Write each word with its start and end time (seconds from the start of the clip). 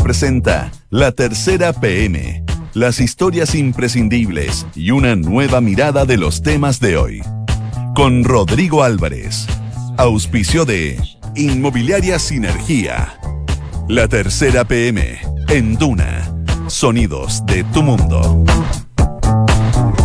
Presenta 0.00 0.70
La 0.90 1.12
Tercera 1.12 1.72
PM, 1.72 2.44
las 2.74 3.00
historias 3.00 3.54
imprescindibles 3.54 4.66
y 4.74 4.90
una 4.90 5.16
nueva 5.16 5.60
mirada 5.60 6.04
de 6.04 6.16
los 6.16 6.42
temas 6.42 6.80
de 6.80 6.96
hoy. 6.96 7.22
Con 7.94 8.24
Rodrigo 8.24 8.82
Álvarez, 8.82 9.46
auspicio 9.98 10.64
de 10.64 10.98
Inmobiliaria 11.36 12.18
Sinergia. 12.18 13.18
La 13.88 14.08
Tercera 14.08 14.64
PM, 14.64 15.18
en 15.48 15.76
Duna, 15.76 16.32
sonidos 16.68 17.44
de 17.46 17.64
tu 17.64 17.82
mundo. 17.82 18.44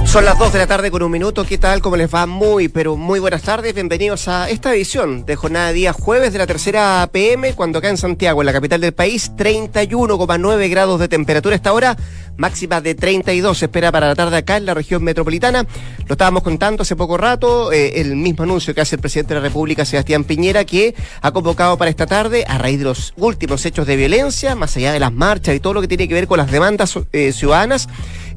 Son 0.08 0.24
las 0.24 0.40
2 0.40 0.54
de 0.54 0.60
la 0.60 0.68
tarde 0.68 0.90
con 0.90 1.04
un 1.04 1.12
minuto. 1.12 1.46
¿Qué 1.46 1.58
tal? 1.58 1.82
¿Cómo 1.82 1.98
les 1.98 2.12
va? 2.12 2.26
Muy, 2.26 2.70
pero 2.70 2.96
muy 2.96 3.20
buenas 3.20 3.42
tardes. 3.42 3.74
Bienvenidos 3.74 4.30
a 4.30 4.50
esta 4.50 4.74
edición 4.74 5.26
de 5.26 5.36
jornada 5.36 5.68
de 5.68 5.74
día 5.74 5.92
jueves 5.92 6.32
de 6.32 6.40
la 6.40 6.48
tercera 6.48 7.08
PM, 7.12 7.54
cuando 7.54 7.80
acá 7.80 7.90
en 7.90 7.98
Santiago, 7.98 8.42
en 8.42 8.46
la 8.46 8.54
capital 8.54 8.80
del 8.80 8.94
país, 8.94 9.34
31,9 9.36 10.70
grados 10.70 11.02
de 11.02 11.10
temperatura 11.10 11.58
esta 11.58 11.74
hora, 11.74 11.98
máxima 12.38 12.80
de 12.80 12.96
32 12.96 13.58
se 13.58 13.66
espera 13.66 13.92
para 13.92 14.08
la 14.08 14.16
tarde 14.16 14.38
acá 14.38 14.56
en 14.56 14.66
la 14.66 14.74
región 14.74 15.04
metropolitana. 15.04 15.68
Lo 16.08 16.14
estábamos 16.14 16.42
contando 16.42 16.84
hace 16.84 16.96
poco 16.96 17.18
rato, 17.18 17.74
eh, 17.74 18.00
el 18.00 18.16
mismo 18.16 18.44
anuncio 18.44 18.74
que 18.74 18.82
hace 18.82 18.96
el 18.96 19.02
presidente 19.02 19.34
de 19.34 19.42
la 19.42 19.48
República, 19.48 19.84
Sebastián 19.84 20.24
Piñera, 20.24 20.64
que 20.64 20.96
ha 21.22 21.32
convocado 21.32 21.78
para 21.78 21.92
esta 21.92 22.06
tarde, 22.08 22.46
a 22.48 22.58
raíz 22.58 22.80
de 22.80 22.86
los 22.86 23.14
últimos 23.18 23.66
hechos 23.66 23.86
de 23.86 23.98
violencia, 23.98 24.56
más 24.56 24.78
allá 24.78 24.94
de 24.94 25.02
las 25.02 25.12
marchas 25.12 25.54
y 25.54 25.60
todo 25.60 25.74
lo 25.74 25.82
que 25.82 25.90
tiene 25.90 26.08
que 26.08 26.14
ver 26.14 26.28
con 26.28 26.38
las 26.38 26.50
demandas 26.50 26.98
eh, 27.12 27.34
ciudadanas, 27.34 27.90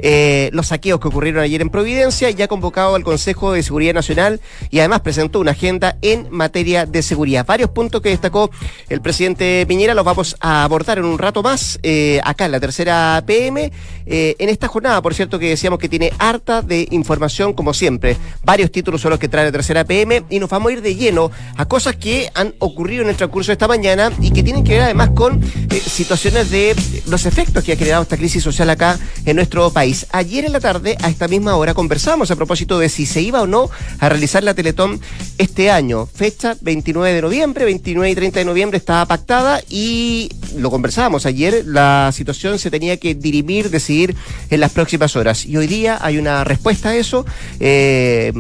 eh, 0.03 0.51
los 0.53 0.69
saqueos 0.69 1.01
que 1.01 1.09
ocurrieron 1.09 1.43
ayer 1.43 1.61
en 1.61 1.71
Providencia 1.71 2.31
y 2.31 2.43
ha 2.43 2.49
convocado 2.49 2.95
al 2.95 3.05
Consejo 3.05 3.53
de 3.53 3.63
Seguridad 3.63 3.95
Nacional 3.95 4.41
y 4.71 4.79
además 4.79 5.01
presentó 5.01 5.41
una 5.41 5.53
agenda 5.53 5.97
en 6.03 6.29
materia 6.31 6.87
de 6.87 7.03
seguridad. 7.03 7.47
Varios 7.47 7.71
puntos 7.71 8.01
que 8.01 8.09
destacó 8.09 8.51
el 8.89 9.01
presidente 9.01 9.65
Piñera 9.67 9.95
los 9.95 10.05
vamos 10.05 10.37
a 10.41 10.65
abordar 10.65 10.99
en 10.99 11.05
un 11.05 11.19
rato 11.19 11.43
más 11.43 11.79
eh, 11.83 12.21
acá 12.25 12.47
en 12.47 12.53
la 12.53 12.61
tercera 12.61 13.23
PM. 13.27 13.71
Eh, 14.07 14.35
en 14.39 14.49
esta 14.49 14.69
jornada, 14.69 15.03
por 15.03 15.15
cierto, 15.15 15.39
que 15.39 15.51
decíamos 15.51 15.79
que 15.79 15.89
tiene 15.89 16.13
harta 16.19 16.63
de 16.63 16.89
información 16.91 17.53
como 17.53 17.75
siempre. 17.75 18.17
Varios 18.43 18.73
títulos 18.73 19.01
son 19.01 19.11
los 19.11 19.19
que 19.19 19.29
trae 19.29 19.45
la 19.45 19.53
tercera 19.53 19.85
PM 19.85 20.25
y 20.31 20.39
nos 20.39 20.51
vamos 20.51 20.71
a 20.71 20.73
ir 20.73 20.83
de 20.83 20.95
lleno 20.95 21.31
a 21.57 21.67
cosas 21.67 21.97
que 21.97 22.31
han 22.35 22.55
ocurrido 22.59 23.03
en 23.03 23.11
el 23.11 23.17
transcurso 23.17 23.49
de 23.49 23.55
esta 23.55 23.69
mañana 23.69 24.11
y 24.21 24.33
que 24.33 24.43
tienen 24.43 24.65
que 24.65 24.73
ver 24.73 24.83
además 24.83 25.11
con 25.11 25.41
situaciones 25.71 26.51
de 26.51 26.75
los 27.07 27.27
efectos 27.27 27.63
que 27.65 27.73
ha 27.73 27.77
creado 27.77 28.03
esta 28.03 28.17
crisis 28.17 28.43
social 28.43 28.71
acá 28.71 28.99
en 29.25 29.37
nuestro 29.37 29.71
país. 29.71 29.90
Ayer 30.13 30.45
en 30.45 30.53
la 30.53 30.61
tarde, 30.61 30.97
a 31.03 31.09
esta 31.09 31.27
misma 31.27 31.57
hora, 31.57 31.75
conversamos 31.75 32.31
a 32.31 32.37
propósito 32.37 32.79
de 32.79 32.89
si 32.89 33.07
se 33.07 33.23
iba 33.23 33.43
o 33.43 33.47
no 33.47 33.71
a 33.99 34.09
realizar 34.09 34.43
la 34.43 34.55
Teletón 34.55 35.01
este 35.39 35.71
año. 35.71 36.07
Fecha 36.07 36.57
29 36.61 37.15
de 37.15 37.23
noviembre, 37.23 37.65
29 37.65 38.11
y 38.11 38.15
30 38.15 38.39
de 38.39 38.45
noviembre 38.45 38.79
estaba 38.79 39.05
pactada 39.07 39.61
y 39.69 40.31
lo 40.57 40.71
conversábamos 40.71 41.27
ayer, 41.27 41.65
la 41.67 42.11
situación 42.13 42.59
se 42.59 42.71
tenía 42.71 42.99
que 42.99 43.15
dirimir, 43.15 43.71
decidir 43.71 44.15
en 44.51 44.61
las 44.61 44.73
próximas 44.73 45.17
horas. 45.17 45.45
Y 45.45 45.57
hoy 45.57 45.67
día 45.67 45.99
hay 46.01 46.19
una 46.19 46.45
respuesta 46.45 46.91
a 46.91 46.97
eso. 46.97 47.27
Eh, 47.59 48.33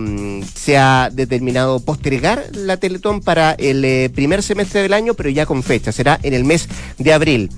se 0.54 0.78
ha 0.78 1.10
determinado 1.12 1.80
postergar 1.80 2.44
la 2.52 2.76
Teletón 2.76 3.20
para 3.20 3.52
el 3.52 3.84
eh, 3.84 4.10
primer 4.14 4.42
semestre 4.42 4.82
del 4.82 4.92
año, 4.92 5.14
pero 5.14 5.30
ya 5.30 5.46
con 5.46 5.62
fecha. 5.62 5.90
Será 5.92 6.18
en 6.22 6.34
el 6.34 6.44
mes 6.44 6.68
de 6.98 7.12
abril. 7.12 7.50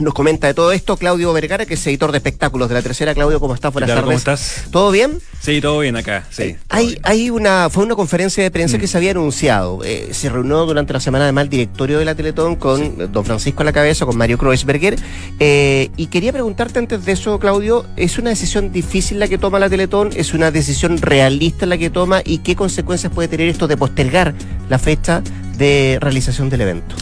Nos 0.00 0.14
comenta 0.14 0.46
de 0.46 0.54
todo 0.54 0.70
esto 0.70 0.96
Claudio 0.96 1.32
Vergara, 1.32 1.66
que 1.66 1.74
es 1.74 1.86
editor 1.86 2.12
de 2.12 2.18
espectáculos 2.18 2.68
de 2.68 2.74
la 2.74 2.82
tercera. 2.82 3.14
Claudio, 3.14 3.40
¿cómo 3.40 3.54
estás? 3.54 3.72
Buenas 3.72 3.88
tardes. 3.88 4.04
¿Cómo 4.04 4.16
estás? 4.16 4.64
¿Todo 4.70 4.90
bien? 4.92 5.18
Sí, 5.40 5.60
todo 5.60 5.80
bien 5.80 5.96
acá. 5.96 6.24
Sí. 6.30 6.42
Eh, 6.42 6.58
hay, 6.68 6.98
hay 7.02 7.30
una, 7.30 7.68
fue 7.68 7.84
una 7.84 7.96
conferencia 7.96 8.42
de 8.42 8.50
prensa 8.50 8.76
mm. 8.76 8.80
que 8.80 8.86
se 8.86 8.96
había 8.96 9.10
anunciado. 9.10 9.80
Eh, 9.84 10.10
se 10.12 10.28
reunió 10.28 10.64
durante 10.66 10.92
la 10.92 11.00
semana 11.00 11.24
además 11.24 11.44
el 11.44 11.50
directorio 11.50 11.98
de 11.98 12.04
la 12.04 12.14
Teletón 12.14 12.56
con 12.56 13.12
don 13.12 13.24
Francisco 13.24 13.62
a 13.62 13.64
la 13.64 13.72
cabeza, 13.72 14.06
con 14.06 14.16
Mario 14.16 14.38
Kreuzberger. 14.38 14.96
Eh, 15.40 15.90
y 15.96 16.06
quería 16.06 16.32
preguntarte 16.32 16.78
antes 16.78 17.04
de 17.04 17.12
eso, 17.12 17.38
Claudio, 17.40 17.84
¿es 17.96 18.18
una 18.18 18.30
decisión 18.30 18.72
difícil 18.72 19.18
la 19.18 19.26
que 19.26 19.38
toma 19.38 19.58
la 19.58 19.68
Teletón? 19.68 20.10
¿Es 20.14 20.32
una 20.32 20.52
decisión 20.52 20.98
realista 20.98 21.66
la 21.66 21.76
que 21.76 21.90
toma? 21.90 22.22
¿Y 22.24 22.38
qué 22.38 22.54
consecuencias 22.54 23.12
puede 23.12 23.28
tener 23.28 23.48
esto 23.48 23.66
de 23.66 23.76
postergar 23.76 24.34
la 24.68 24.78
fecha 24.78 25.22
de 25.56 25.98
realización 26.00 26.50
del 26.50 26.60
evento? 26.60 26.94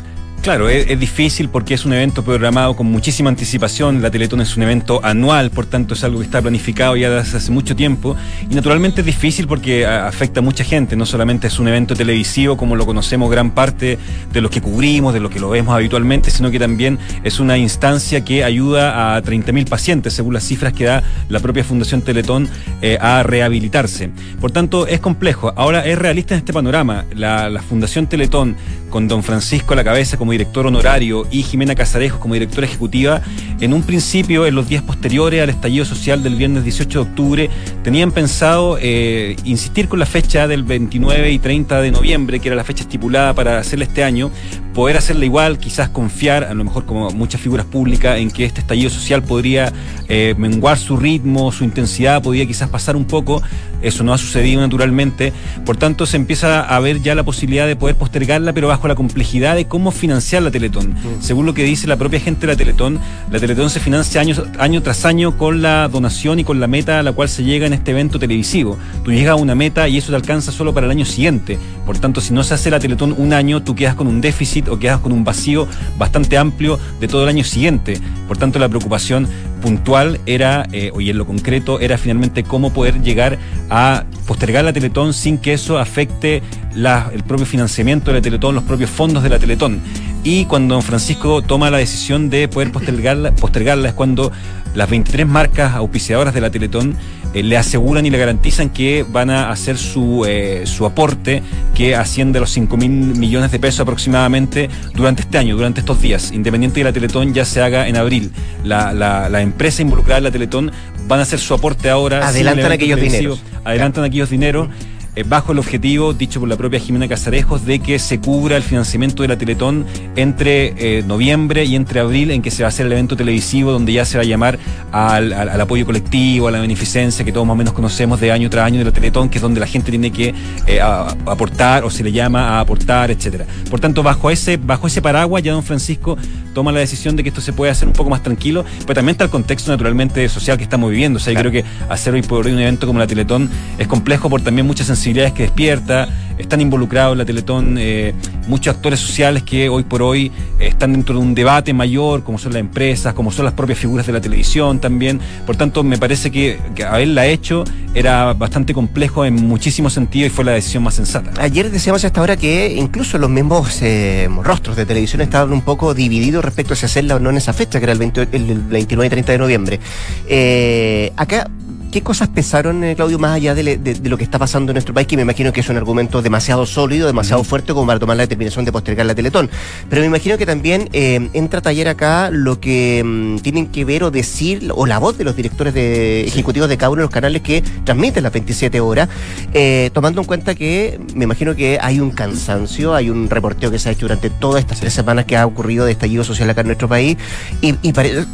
Claro, 0.46 0.68
es, 0.68 0.96
difícil 1.00 1.48
porque 1.48 1.74
es 1.74 1.84
un 1.84 1.92
evento 1.92 2.22
programado 2.22 2.76
con 2.76 2.86
muchísima 2.86 3.28
anticipación. 3.28 4.00
La 4.00 4.12
Teletón 4.12 4.40
es 4.40 4.56
un 4.56 4.62
evento 4.62 5.00
anual, 5.02 5.50
por 5.50 5.66
tanto 5.66 5.94
es 5.94 6.04
algo 6.04 6.20
que 6.20 6.26
está 6.26 6.40
planificado 6.40 6.94
ya 6.94 7.10
desde 7.10 7.38
hace 7.38 7.50
mucho 7.50 7.74
tiempo. 7.74 8.14
Y 8.48 8.54
naturalmente 8.54 9.00
es 9.00 9.06
difícil 9.06 9.48
porque 9.48 9.84
afecta 9.84 10.38
a 10.38 10.44
mucha 10.44 10.62
gente. 10.62 10.94
No 10.94 11.04
solamente 11.04 11.48
es 11.48 11.58
un 11.58 11.66
evento 11.66 11.96
televisivo 11.96 12.56
como 12.56 12.76
lo 12.76 12.86
conocemos 12.86 13.28
gran 13.28 13.50
parte 13.50 13.98
de 14.32 14.40
los 14.40 14.52
que 14.52 14.60
cubrimos, 14.60 15.12
de 15.12 15.18
los 15.18 15.32
que 15.32 15.40
lo 15.40 15.50
vemos 15.50 15.74
habitualmente, 15.74 16.30
sino 16.30 16.48
que 16.52 16.60
también 16.60 17.00
es 17.24 17.40
una 17.40 17.58
instancia 17.58 18.24
que 18.24 18.44
ayuda 18.44 19.16
a 19.16 19.22
30.000 19.24 19.68
pacientes, 19.68 20.12
según 20.12 20.34
las 20.34 20.44
cifras 20.44 20.72
que 20.72 20.84
da 20.84 21.02
la 21.28 21.40
propia 21.40 21.64
Fundación 21.64 22.02
Teletón, 22.02 22.48
eh, 22.82 22.98
a 23.00 23.24
rehabilitarse. 23.24 24.10
Por 24.40 24.52
tanto, 24.52 24.86
es 24.86 25.00
complejo. 25.00 25.52
Ahora, 25.56 25.84
es 25.84 25.98
realista 25.98 26.34
en 26.34 26.38
este 26.38 26.52
panorama. 26.52 27.04
La, 27.16 27.50
la 27.50 27.62
Fundación 27.62 28.06
Teletón, 28.06 28.54
con 28.96 29.08
don 29.08 29.22
Francisco 29.22 29.74
a 29.74 29.76
la 29.76 29.84
cabeza 29.84 30.16
como 30.16 30.32
director 30.32 30.66
honorario 30.66 31.26
y 31.30 31.42
Jimena 31.42 31.74
Casarejo 31.74 32.18
como 32.18 32.32
directora 32.32 32.66
ejecutiva, 32.66 33.20
en 33.60 33.74
un 33.74 33.82
principio, 33.82 34.46
en 34.46 34.54
los 34.54 34.70
días 34.70 34.82
posteriores 34.82 35.42
al 35.42 35.50
estallido 35.50 35.84
social 35.84 36.22
del 36.22 36.34
viernes 36.34 36.64
18 36.64 37.04
de 37.04 37.10
octubre, 37.10 37.50
tenían 37.84 38.10
pensado 38.10 38.78
eh, 38.80 39.36
insistir 39.44 39.88
con 39.88 39.98
la 39.98 40.06
fecha 40.06 40.48
del 40.48 40.62
29 40.62 41.30
y 41.30 41.38
30 41.38 41.82
de 41.82 41.90
noviembre, 41.90 42.40
que 42.40 42.48
era 42.48 42.56
la 42.56 42.64
fecha 42.64 42.84
estipulada 42.84 43.34
para 43.34 43.58
hacerla 43.58 43.84
este 43.84 44.02
año, 44.02 44.30
poder 44.76 44.98
hacerla 44.98 45.25
igual, 45.25 45.59
quizás 45.59 45.88
confiar, 45.88 46.44
a 46.44 46.53
lo 46.53 46.62
mejor 46.62 46.84
como 46.84 47.09
muchas 47.09 47.41
figuras 47.41 47.64
públicas, 47.64 48.19
en 48.19 48.31
que 48.31 48.44
este 48.44 48.60
estallido 48.60 48.91
social 48.91 49.22
podría 49.22 49.72
eh, 50.06 50.34
menguar 50.37 50.76
su 50.76 50.98
ritmo, 50.98 51.50
su 51.50 51.64
intensidad, 51.64 52.22
podría 52.22 52.44
quizás 52.44 52.69
pasar 52.69 52.94
un 52.94 53.06
poco. 53.06 53.42
Eso 53.81 54.04
no 54.04 54.12
ha 54.12 54.19
sucedido 54.19 54.60
naturalmente. 54.60 55.32
Por 55.64 55.78
tanto, 55.78 56.04
se 56.04 56.16
empieza 56.16 56.60
a 56.60 56.78
ver 56.81 57.00
ya 57.00 57.14
la 57.14 57.22
posibilidad 57.22 57.66
de 57.66 57.75
poder 57.75 57.97
postergarla, 57.97 58.53
pero 58.53 58.69
bajo 58.69 58.87
la 58.87 58.94
complejidad 58.94 59.54
de 59.54 59.66
cómo 59.66 59.92
financiar 59.92 60.42
la 60.42 60.50
Teletón. 60.50 60.91
Mm. 60.91 61.20
Según 61.22 61.47
lo 61.47 61.54
que 61.54 61.62
dice 61.62 61.87
la 61.87 61.97
propia 61.97 62.20
gente 62.20 62.47
de 62.47 62.53
la 62.53 62.56
Teletón, 62.56 63.00
la 63.31 63.38
Teletón 63.38 63.70
se 63.70 63.81
financia 63.81 64.20
año, 64.20 64.34
año 64.58 64.82
tras 64.82 65.06
año 65.06 65.38
con 65.38 65.62
la 65.62 65.88
donación 65.88 66.38
y 66.38 66.44
con 66.44 66.60
la 66.60 66.66
meta 66.66 66.98
a 66.98 67.03
la 67.03 67.12
cual 67.12 67.31
se 67.31 67.44
llega 67.44 67.66
en 67.66 67.72
este 67.72 67.93
evento 67.93 68.19
televisivo. 68.19 68.76
Tú 69.04 69.12
llegas 69.12 69.32
a 69.32 69.37
una 69.37 69.54
meta 69.54 69.88
y 69.88 69.97
eso 69.97 70.10
te 70.10 70.16
alcanza 70.16 70.53
solo 70.53 70.75
para 70.75 70.87
el 70.87 70.91
año 70.91 71.06
siguiente. 71.06 71.58
Por 71.87 71.98
tanto, 71.98 72.20
si 72.20 72.34
no 72.34 72.44
se 72.44 72.54
hace 72.54 72.70
la 72.70 72.81
Teletón 72.81 73.14
un 73.16 73.32
año, 73.32 73.62
tú 73.62 73.75
quedas 73.75 73.94
con 73.94 74.06
un 74.06 74.20
déficit 74.20 74.66
o 74.69 74.78
quedas 74.78 75.00
con 75.00 75.12
un 75.12 75.25
vacío 75.25 75.66
bastante 75.99 76.38
amplio 76.38 76.78
de 77.00 77.09
todo 77.09 77.22
el 77.22 77.28
año 77.28 77.44
siguiente. 77.44 78.00
Por 78.28 78.37
tanto, 78.37 78.59
la 78.59 78.69
preocupación 78.69 79.28
puntual 79.62 80.21
era, 80.27 80.66
eh, 80.72 80.93
y 80.99 81.10
en 81.10 81.19
lo 81.19 81.27
concreto, 81.27 81.81
era 81.81 81.99
finalmente 81.99 82.43
cómo 82.44 82.72
poder 82.72 83.00
llegar 83.03 83.38
a 83.71 84.05
postergar 84.26 84.65
la 84.65 84.72
Teletón 84.72 85.12
sin 85.15 85.38
que 85.38 85.53
eso 85.53 85.78
afecte 85.78 86.43
el 86.75 87.22
propio 87.25 87.47
financiamiento 87.47 88.10
de 88.10 88.19
la 88.19 88.22
Teletón, 88.22 88.55
los 88.55 88.65
propios 88.65 88.91
fondos 88.91 89.22
de 89.22 89.31
la 89.31 89.38
Teletón. 89.38 89.81
Y 90.26 90.44
cuando 90.47 90.75
don 90.75 90.82
Francisco 90.82 91.41
toma 91.41 91.70
la 91.70 91.78
decisión 91.78 92.31
de 92.31 92.48
poder 92.48 92.72
postergarla, 92.72 93.31
postergarla 93.31 93.91
es 93.91 93.94
cuando 93.94 94.32
las 94.75 94.91
23 94.91 95.25
marcas 95.25 95.76
auspiciadoras 95.76 96.34
de 96.34 96.41
la 96.41 96.50
Teletón 96.50 96.97
eh, 97.32 97.44
le 97.44 97.56
aseguran 97.56 98.04
y 98.06 98.10
le 98.10 98.19
garantizan 98.19 98.70
que 98.70 99.06
van 99.09 99.31
a 99.31 99.50
hacer 99.50 99.78
su, 99.78 100.25
eh, 100.26 100.62
su 100.66 100.84
aporte 100.84 101.44
que 101.76 101.94
asciende 101.94 102.38
a 102.38 102.41
los 102.41 102.50
5 102.50 102.76
mil 102.76 102.91
millones 102.91 103.53
de 103.53 103.60
pesos 103.60 103.78
aproximadamente 103.78 104.69
durante 104.94 105.22
este 105.22 105.38
año, 105.38 105.54
durante 105.54 105.78
estos 105.78 106.03
días, 106.03 106.32
independiente 106.32 106.81
de 106.81 106.84
la 106.84 106.93
Teletón 106.93 107.32
ya 107.32 107.44
se 107.44 107.62
haga 107.62 107.87
en 107.87 107.97
abril. 107.97 108.32
La, 108.64 108.93
la, 108.93 109.41
empresa 109.43 109.81
involucrada 109.81 110.19
en 110.19 110.25
la 110.25 110.32
Teletón 110.32 110.72
van 111.06 111.20
a 111.20 111.22
hacer 111.22 111.38
su 111.38 111.54
aporte 111.54 111.88
ahora. 111.88 112.26
Adelantan 112.26 112.72
aquellos 112.72 113.00
dineros. 113.00 113.41
Adelantan 113.62 114.03
aquellos 114.03 114.28
dineros. 114.28 114.70
Eh, 115.16 115.25
bajo 115.27 115.53
el 115.53 115.59
objetivo, 115.59 116.12
dicho 116.12 116.41
por 116.41 116.49
la 116.50 116.56
propia 116.56 116.78
Jimena 116.78 117.09
Casarejos, 117.09 117.65
de 117.65 117.78
que 117.78 117.99
se 117.99 118.21
cubra 118.21 118.59
el 118.59 118.62
financiamiento 118.62 119.22
de 119.22 119.28
la 119.28 119.38
Teletón 119.38 119.87
entre 120.14 120.75
eh, 120.99 121.02
noviembre 121.05 121.64
y 121.64 121.75
entre 121.75 122.00
abril, 122.00 122.31
en 122.32 122.43
que 122.43 122.50
se 122.50 122.62
va 122.62 122.67
a 122.67 122.69
hacer 122.69 122.85
el 122.85 122.93
evento 122.93 123.17
televisivo, 123.17 123.73
donde 123.73 123.94
ya 123.94 124.05
se 124.05 124.19
va 124.19 124.25
a 124.25 124.26
llamar 124.26 124.58
al, 124.93 125.32
apoyo 125.58 125.87
colectivo, 125.87 126.49
a 126.49 126.50
la 126.50 126.61
beneficencia 126.61 127.25
que 127.25 127.32
todos 127.32 127.46
más 127.46 127.55
o 127.55 127.56
menos 127.56 127.73
conocemos 127.73 128.20
de 128.20 128.31
año 128.31 128.50
tras 128.50 128.67
año 128.67 128.81
de 128.81 128.85
la 128.85 128.93
Teletón, 128.93 129.31
que 129.31 129.38
es 129.38 129.43
donde 129.43 129.58
la 129.58 129.67
gente 129.67 129.90
tiene 129.90 130.11
que 130.11 130.35
eh, 130.67 130.82
aportar 130.82 131.85
o 131.85 131.90
se 131.90 132.05
le 132.05 132.12
llama 132.12 132.50
a 132.50 132.61
aportar, 132.61 133.11
etcétera. 133.11 133.46
Por 133.70 133.81
tanto, 133.81 134.02
bajo 134.02 134.31
ese, 134.31 134.58
bajo 134.58 134.87
ese 134.87 135.00
paraguas, 135.00 135.43
ya 135.43 135.55
don 135.55 135.62
Francisco 135.62 136.19
toma 136.52 136.73
la 136.73 136.81
decisión 136.81 137.17
de 137.17 137.23
que 137.23 137.31
esto 137.31 137.40
se 137.40 137.55
puede 137.55 137.73
hacer 137.73 137.88
un 137.88 137.94
poco 137.94 138.11
más 138.11 138.23
tranquilo, 138.23 138.67
pero 138.81 138.94
también 138.94 139.14
está 139.14 139.25
el 139.25 139.31
contexto 139.31 139.70
naturalmente 139.70 140.29
social 140.29 140.58
que 140.58 140.64
estamos 140.64 140.90
viviendo. 140.90 141.17
O 141.17 141.20
sea, 141.20 141.32
yo 141.32 141.40
creo 141.40 141.52
que 141.52 141.64
hacer 141.88 142.12
hoy 142.12 142.20
por 142.20 142.46
hoy 142.46 142.52
un 142.52 142.58
evento 142.58 142.87
como 142.87 142.99
la 142.99 143.06
Teletón 143.06 143.49
es 143.79 143.87
complejo 143.87 144.29
por 144.29 144.43
también 144.43 144.67
mucha 144.67 144.85
sensibilidad 144.85 145.06
que 145.14 145.44
despierta, 145.44 146.08
están 146.37 146.61
involucrados 146.61 147.12
en 147.12 147.19
la 147.19 147.25
Teletón 147.25 147.76
eh, 147.79 148.12
muchos 148.49 148.75
actores 148.75 148.99
sociales 148.99 149.44
que 149.44 149.69
hoy 149.69 149.85
por 149.85 150.03
hoy 150.03 150.32
están 150.58 150.93
dentro 150.93 151.14
de 151.14 151.20
un 151.20 151.32
debate 151.32 151.73
mayor, 151.73 152.25
como 152.25 152.38
son 152.38 152.55
las 152.55 152.61
empresas, 152.61 153.14
como 153.14 153.31
son 153.31 153.44
las 153.44 153.55
propias 153.55 153.79
figuras 153.79 154.05
de 154.05 154.12
la 154.12 154.20
televisión 154.20 154.81
también. 154.81 155.20
Por 155.47 155.55
tanto, 155.55 155.85
me 155.85 155.97
parece 155.97 156.32
que, 156.32 156.58
que 156.75 156.82
haberla 156.82 157.25
hecho 157.26 157.62
era 157.94 158.32
bastante 158.32 158.75
complejo 158.75 159.25
en 159.25 159.35
muchísimos 159.47 159.93
sentidos 159.93 160.26
y 160.26 160.35
fue 160.35 160.44
la 160.44 160.53
decisión 160.53 160.82
más 160.82 160.94
sensata. 160.94 161.31
Ayer 161.41 161.70
decíamos 161.70 162.05
hasta 162.05 162.19
ahora 162.20 162.37
que 162.37 162.75
incluso 162.76 163.17
los 163.19 163.31
mismos 163.31 163.81
eh, 163.82 164.29
rostros 164.43 164.76
de 164.76 164.87
televisión 164.87 165.20
estaban 165.20 165.52
un 165.52 165.62
poco 165.62 165.94
divididos 165.94 166.44
respecto 166.44 166.73
a 166.73 166.76
si 166.76 166.85
hacerla 166.85 167.14
o 167.14 167.20
no 167.20 167.31
en 167.31 167.37
esa 167.37 167.52
fecha, 167.52 167.79
que 167.79 167.85
era 167.85 167.93
el, 167.93 167.99
20 168.00 168.29
el 168.32 168.59
29 168.61 169.06
y 169.06 169.11
30 169.11 169.32
de 169.32 169.38
noviembre. 169.38 169.81
Eh, 170.26 171.12
acá 171.17 171.49
¿Qué 171.96 172.02
cosas 172.02 172.28
pesaron, 172.28 172.84
eh, 172.84 172.94
Claudio, 172.94 173.19
más 173.19 173.37
allá 173.37 173.54
de, 173.54 173.98
lo 174.04 174.19
que 174.19 174.25
está 174.25 174.38
pasando 174.38 174.70
en 174.70 174.75
nuestro 174.75 174.93
país? 174.93 175.06
Que 175.06 175.16
me 175.16 175.22
imagino 175.22 175.50
que 175.50 175.60
es 175.60 175.69
un 175.70 175.78
argumento 175.78 176.20
demasiado 176.20 176.66
sólido, 176.66 177.06
demasiado 177.06 177.43
fuerte 177.43 177.72
como 177.72 177.87
para 177.87 177.98
tomar 177.98 178.19
la 178.19 178.25
determinación 178.25 178.66
de 178.66 178.72
postergar 178.72 179.06
la 179.06 179.14
Teletón. 179.14 179.48
Pero 179.88 180.02
me 180.02 180.06
imagino 180.06 180.37
que 180.37 180.44
también 180.44 180.90
eh, 180.93 181.31
entra 181.32 181.60
a 181.60 181.62
taller 181.62 181.88
acá 181.88 182.28
lo 182.31 182.60
que 182.60 183.02
mm, 183.02 183.38
tienen 183.38 183.69
que 183.69 183.87
ver 183.87 184.04
o 184.04 184.10
decir, 184.10 184.70
o 184.75 184.84
la 184.84 184.98
voz 184.98 185.16
de 185.16 185.25
los 185.25 185.37
directores 185.37 185.72
de, 185.72 186.26
ejecutivos 186.26 186.69
de 186.69 186.76
cada 186.76 186.90
uno 186.90 186.98
de 186.98 187.04
los 187.04 187.10
canales 187.10 187.40
que 187.40 187.62
transmiten 187.84 188.25
las 188.25 188.32
27 188.34 188.78
horas, 188.78 189.08
eh, 189.54 189.88
tomando 189.94 190.20
en 190.20 190.26
cuenta 190.26 190.54
que 190.54 191.00
me 191.14 191.25
imagino 191.25 191.56
que 191.56 191.78
hay 191.81 192.00
un 192.00 192.10
cansancio, 192.10 192.94
hay 192.94 193.08
un 193.08 193.31
reporteo 193.31 193.70
que 193.70 193.78
se 193.78 193.88
ha 193.88 193.92
hecho 193.92 194.04
durante 194.04 194.28
todas 194.28 194.60
estas 194.60 194.81
tres 194.81 194.92
semanas 194.92 195.25
que 195.25 195.38
ha 195.38 195.46
ocurrido 195.46 195.87
de 195.87 195.92
estallido 195.92 196.25
social 196.25 196.50
acá 196.50 196.60
en 196.60 196.66
nuestro 196.66 196.88
país, 196.88 197.16
y, 197.62 197.72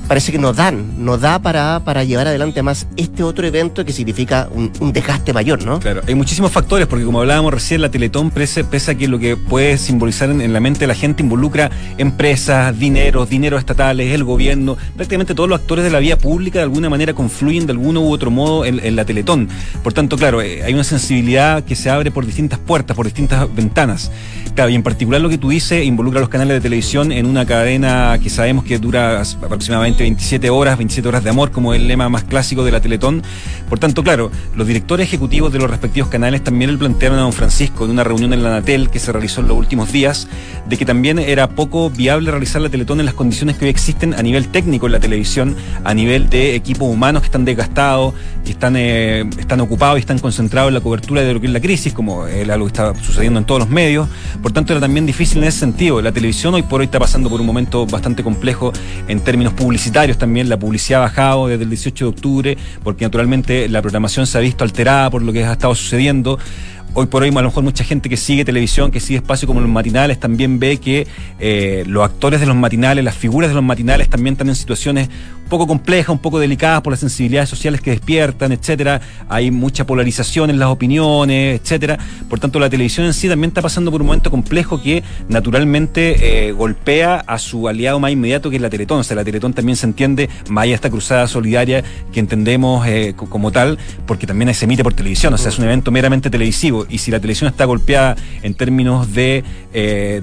parece 0.08 0.32
que 0.32 0.38
nos 0.38 0.56
dan, 0.56 1.04
nos 1.04 1.20
da 1.20 1.38
para, 1.38 1.78
para 1.84 2.02
llevar 2.02 2.26
adelante 2.26 2.60
más 2.64 2.88
este 2.96 3.22
otro 3.22 3.51
evento 3.52 3.84
que 3.84 3.92
significa 3.92 4.48
un, 4.50 4.72
desgaste 4.92 5.32
mayor, 5.32 5.64
¿no? 5.64 5.78
Claro, 5.78 6.00
hay 6.06 6.14
muchísimos 6.14 6.50
factores, 6.50 6.86
porque 6.86 7.04
como 7.04 7.20
hablábamos 7.20 7.52
recién, 7.52 7.82
la 7.82 7.90
Teletón, 7.90 8.30
pese, 8.30 8.62
a 8.62 8.94
que 8.94 9.08
lo 9.08 9.18
que 9.18 9.36
puede 9.36 9.76
simbolizar 9.76 10.30
en, 10.30 10.52
la 10.52 10.60
mente 10.60 10.80
de 10.80 10.86
la 10.86 10.94
gente 10.94 11.22
involucra 11.22 11.70
empresas, 11.98 12.78
dineros, 12.78 13.28
dineros 13.28 13.60
estatales, 13.60 14.12
el 14.12 14.24
gobierno, 14.24 14.76
prácticamente 14.96 15.34
todos 15.34 15.48
los 15.48 15.60
actores 15.60 15.84
de 15.84 15.90
la 15.90 15.98
vía 15.98 16.16
pública 16.16 16.58
de 16.58 16.64
alguna 16.64 16.88
manera 16.88 17.12
confluyen 17.12 17.66
de 17.66 17.72
alguno 17.72 18.00
u 18.00 18.10
otro 18.10 18.30
modo 18.30 18.64
en, 18.64 18.96
la 18.96 19.04
Teletón. 19.04 19.48
Por 19.82 19.92
tanto, 19.92 20.16
claro, 20.16 20.40
eh, 20.42 20.62
hay 20.62 20.72
una 20.74 20.84
sensibilidad 20.84 21.64
que 21.64 21.76
se 21.76 21.90
abre 21.90 22.10
por 22.10 22.26
distintas 22.26 22.58
puertas, 22.58 22.96
por 22.96 23.06
distintas 23.06 23.54
ventanas. 23.54 24.10
Claro, 24.54 24.68
y 24.68 24.74
en 24.74 24.82
particular 24.82 25.20
lo 25.20 25.30
que 25.30 25.38
tú 25.38 25.48
dices 25.48 25.84
involucra 25.84 26.20
los 26.20 26.28
canales 26.28 26.54
de 26.54 26.60
televisión 26.60 27.10
en 27.10 27.24
una 27.24 27.46
cadena 27.46 28.18
que 28.22 28.28
sabemos 28.28 28.64
que 28.64 28.78
dura 28.78 29.22
aproximadamente 29.22 30.02
27 30.02 30.50
horas, 30.50 30.76
27 30.76 31.08
horas 31.08 31.24
de 31.24 31.30
amor, 31.30 31.50
como 31.52 31.72
el 31.72 31.88
lema 31.88 32.10
más 32.10 32.24
clásico 32.24 32.62
de 32.62 32.70
la 32.70 32.80
Teletón. 32.80 33.22
Por 33.68 33.78
tanto, 33.78 34.02
claro, 34.02 34.30
los 34.56 34.66
directores 34.66 35.06
ejecutivos 35.06 35.52
de 35.52 35.58
los 35.58 35.70
respectivos 35.70 36.10
canales 36.10 36.44
también 36.44 36.72
le 36.72 36.78
plantearon 36.78 37.18
a 37.18 37.22
don 37.22 37.32
Francisco 37.32 37.84
en 37.84 37.90
una 37.90 38.04
reunión 38.04 38.32
en 38.32 38.42
la 38.42 38.50
Natel 38.50 38.90
que 38.90 38.98
se 38.98 39.12
realizó 39.12 39.40
en 39.40 39.48
los 39.48 39.56
últimos 39.56 39.92
días, 39.92 40.28
de 40.68 40.76
que 40.76 40.84
también 40.84 41.18
era 41.18 41.48
poco 41.48 41.90
viable 41.90 42.30
realizar 42.30 42.60
la 42.60 42.68
Teletón 42.68 43.00
en 43.00 43.06
las 43.06 43.14
condiciones 43.14 43.56
que 43.56 43.64
hoy 43.64 43.70
existen 43.70 44.14
a 44.14 44.22
nivel 44.22 44.48
técnico 44.48 44.86
en 44.86 44.92
la 44.92 45.00
televisión, 45.00 45.56
a 45.84 45.94
nivel 45.94 46.28
de 46.28 46.54
equipos 46.54 46.88
humanos 46.88 47.22
que 47.22 47.26
están 47.26 47.44
desgastados, 47.44 48.14
que 48.44 48.52
están, 48.52 48.76
eh, 48.76 49.28
están 49.38 49.60
ocupados 49.60 49.98
y 49.98 50.00
están 50.00 50.18
concentrados 50.18 50.68
en 50.68 50.74
la 50.74 50.80
cobertura 50.80 51.22
de 51.22 51.32
lo 51.32 51.40
que 51.40 51.46
es 51.46 51.52
la 51.52 51.60
crisis, 51.60 51.92
como 51.92 52.26
es 52.26 52.48
algo 52.48 52.66
que 52.66 52.72
está 52.72 52.94
sucediendo 53.02 53.38
en 53.38 53.46
todos 53.46 53.60
los 53.60 53.68
medios 53.68 53.92
por 54.42 54.52
tanto, 54.52 54.72
era 54.72 54.80
también 54.80 55.06
difícil 55.06 55.38
en 55.38 55.44
ese 55.44 55.60
sentido. 55.60 56.00
La 56.00 56.12
televisión 56.12 56.54
hoy 56.54 56.62
por 56.62 56.80
hoy 56.80 56.86
está 56.86 56.98
pasando 56.98 57.28
por 57.28 57.40
un 57.40 57.46
momento 57.46 57.86
bastante 57.86 58.22
complejo 58.22 58.72
en 59.08 59.20
términos 59.20 59.52
publicitarios 59.52 60.18
también. 60.18 60.48
La 60.48 60.58
publicidad 60.58 61.00
ha 61.00 61.04
bajado 61.04 61.48
desde 61.48 61.64
el 61.64 61.70
18 61.70 62.04
de 62.04 62.08
octubre, 62.08 62.58
porque 62.82 63.04
naturalmente 63.04 63.21
la 63.68 63.82
programación 63.82 64.26
se 64.26 64.38
ha 64.38 64.40
visto 64.40 64.64
alterada 64.64 65.10
por 65.10 65.22
lo 65.22 65.32
que 65.32 65.44
ha 65.44 65.52
estado 65.52 65.74
sucediendo 65.74 66.38
hoy 66.94 67.06
por 67.06 67.22
hoy 67.22 67.30
a 67.30 67.32
lo 67.32 67.42
mejor 67.42 67.62
mucha 67.62 67.84
gente 67.84 68.08
que 68.08 68.16
sigue 68.16 68.44
televisión, 68.44 68.90
que 68.90 69.00
sigue 69.00 69.18
espacio 69.18 69.46
como 69.48 69.60
los 69.60 69.70
matinales, 69.70 70.20
también 70.20 70.58
ve 70.58 70.78
que 70.78 71.06
eh, 71.38 71.84
los 71.86 72.04
actores 72.04 72.40
de 72.40 72.46
los 72.46 72.56
matinales, 72.56 73.04
las 73.04 73.16
figuras 73.16 73.50
de 73.50 73.54
los 73.54 73.64
matinales 73.64 74.08
también 74.08 74.34
están 74.34 74.48
en 74.48 74.54
situaciones 74.54 75.08
poco 75.52 75.66
complejas, 75.66 76.08
un 76.08 76.18
poco 76.18 76.38
delicadas 76.38 76.80
por 76.80 76.94
las 76.94 77.00
sensibilidades 77.00 77.50
sociales 77.50 77.82
que 77.82 77.90
despiertan, 77.90 78.52
etcétera. 78.52 79.02
Hay 79.28 79.50
mucha 79.50 79.84
polarización 79.84 80.48
en 80.48 80.58
las 80.58 80.70
opiniones, 80.70 81.60
etcétera. 81.60 81.98
Por 82.30 82.40
tanto, 82.40 82.58
la 82.58 82.70
televisión 82.70 83.04
en 83.04 83.12
sí 83.12 83.28
también 83.28 83.50
está 83.50 83.60
pasando 83.60 83.90
por 83.90 84.00
un 84.00 84.06
momento 84.06 84.30
complejo 84.30 84.80
que 84.80 85.02
naturalmente 85.28 86.46
eh, 86.48 86.52
golpea 86.52 87.16
a 87.26 87.38
su 87.38 87.68
aliado 87.68 88.00
más 88.00 88.12
inmediato, 88.12 88.48
que 88.48 88.56
es 88.56 88.62
la 88.62 88.70
Teletón. 88.70 89.00
O 89.00 89.04
sea, 89.04 89.14
la 89.14 89.24
Teletón 89.24 89.52
también 89.52 89.76
se 89.76 89.84
entiende, 89.84 90.30
más 90.48 90.62
allá 90.62 90.74
esta 90.74 90.88
cruzada 90.88 91.28
solidaria 91.28 91.84
que 92.14 92.20
entendemos 92.20 92.86
eh, 92.86 93.12
como 93.14 93.52
tal, 93.52 93.76
porque 94.06 94.26
también 94.26 94.54
se 94.54 94.64
emite 94.64 94.82
por 94.82 94.94
televisión. 94.94 95.34
O 95.34 95.36
sea, 95.36 95.50
es 95.50 95.58
un 95.58 95.66
evento 95.66 95.90
meramente 95.90 96.30
televisivo. 96.30 96.81
Y 96.88 96.98
si 96.98 97.10
la 97.10 97.20
televisión 97.20 97.48
está 97.48 97.64
golpeada 97.64 98.16
en 98.42 98.54
términos 98.54 99.12
de, 99.12 99.44
eh, 99.72 100.22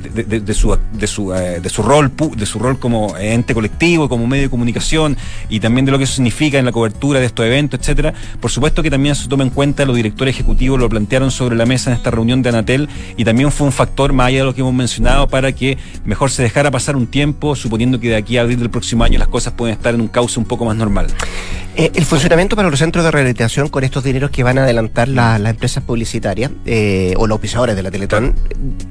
su, 0.53 0.77
de 0.93 1.07
su 1.07 1.83
rol 1.83 2.11
de 2.35 2.45
su 2.45 2.59
rol 2.59 2.79
como 2.79 3.15
ente 3.17 3.53
colectivo, 3.53 4.09
como 4.09 4.27
medio 4.27 4.43
de 4.43 4.49
comunicación, 4.49 5.17
y 5.49 5.59
también 5.59 5.85
de 5.85 5.91
lo 5.91 5.97
que 5.97 6.03
eso 6.03 6.13
significa 6.13 6.57
en 6.57 6.65
la 6.65 6.71
cobertura 6.71 7.19
de 7.19 7.25
estos 7.25 7.45
eventos, 7.45 7.79
etcétera. 7.79 8.13
Por 8.39 8.51
supuesto 8.51 8.83
que 8.83 8.89
también 8.89 9.15
se 9.15 9.27
toma 9.27 9.43
en 9.43 9.49
cuenta, 9.49 9.85
los 9.85 9.95
directores 9.95 10.35
ejecutivos 10.35 10.79
lo 10.79 10.89
plantearon 10.89 11.31
sobre 11.31 11.55
la 11.55 11.65
mesa 11.65 11.91
en 11.91 11.97
esta 11.97 12.11
reunión 12.11 12.41
de 12.41 12.49
Anatel 12.49 12.89
y 13.17 13.23
también 13.23 13.51
fue 13.51 13.67
un 13.67 13.73
factor 13.73 14.13
más 14.13 14.27
allá 14.27 14.39
de 14.39 14.45
lo 14.45 14.55
que 14.55 14.61
hemos 14.61 14.73
mencionado 14.73 15.27
para 15.27 15.51
que 15.51 15.77
mejor 16.05 16.31
se 16.31 16.43
dejara 16.43 16.71
pasar 16.71 16.95
un 16.95 17.07
tiempo, 17.07 17.55
suponiendo 17.55 17.99
que 17.99 18.09
de 18.09 18.15
aquí 18.15 18.37
a 18.37 18.41
abril 18.41 18.59
del 18.59 18.69
próximo 18.69 19.03
año 19.03 19.19
las 19.19 19.27
cosas 19.27 19.53
pueden 19.53 19.75
estar 19.75 19.93
en 19.93 20.01
un 20.01 20.07
cauce 20.07 20.39
un 20.39 20.45
poco 20.45 20.65
más 20.65 20.75
normal. 20.75 21.07
Eh, 21.75 21.91
el 21.93 22.05
funcionamiento 22.05 22.55
para 22.55 22.69
los 22.69 22.79
centros 22.79 23.05
de 23.05 23.11
rehabilitación 23.11 23.69
con 23.69 23.83
estos 23.83 24.03
dineros 24.03 24.31
que 24.31 24.43
van 24.43 24.57
a 24.57 24.63
adelantar 24.63 25.07
las 25.07 25.39
empresas 25.39 25.83
publicitarias 25.83 26.48
eh, 26.65 27.13
o 27.17 27.27
los 27.27 27.37
oficiadores 27.37 27.75
de 27.75 27.83
la 27.83 27.91
Teletón, 27.91 28.35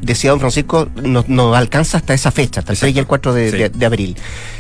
decía 0.01 0.31
don 0.31 0.41
Francisco, 0.41 0.89
no, 1.03 1.55
alcanza 1.55 1.99
hasta 1.99 2.15
esa 2.15 2.31
fecha, 2.31 2.61
hasta 2.61 2.73
el 2.73 2.79
6 2.79 2.97
y 2.97 2.99
el 2.99 3.07
4 3.07 3.33
de, 3.35 3.87
abril. 3.87 4.17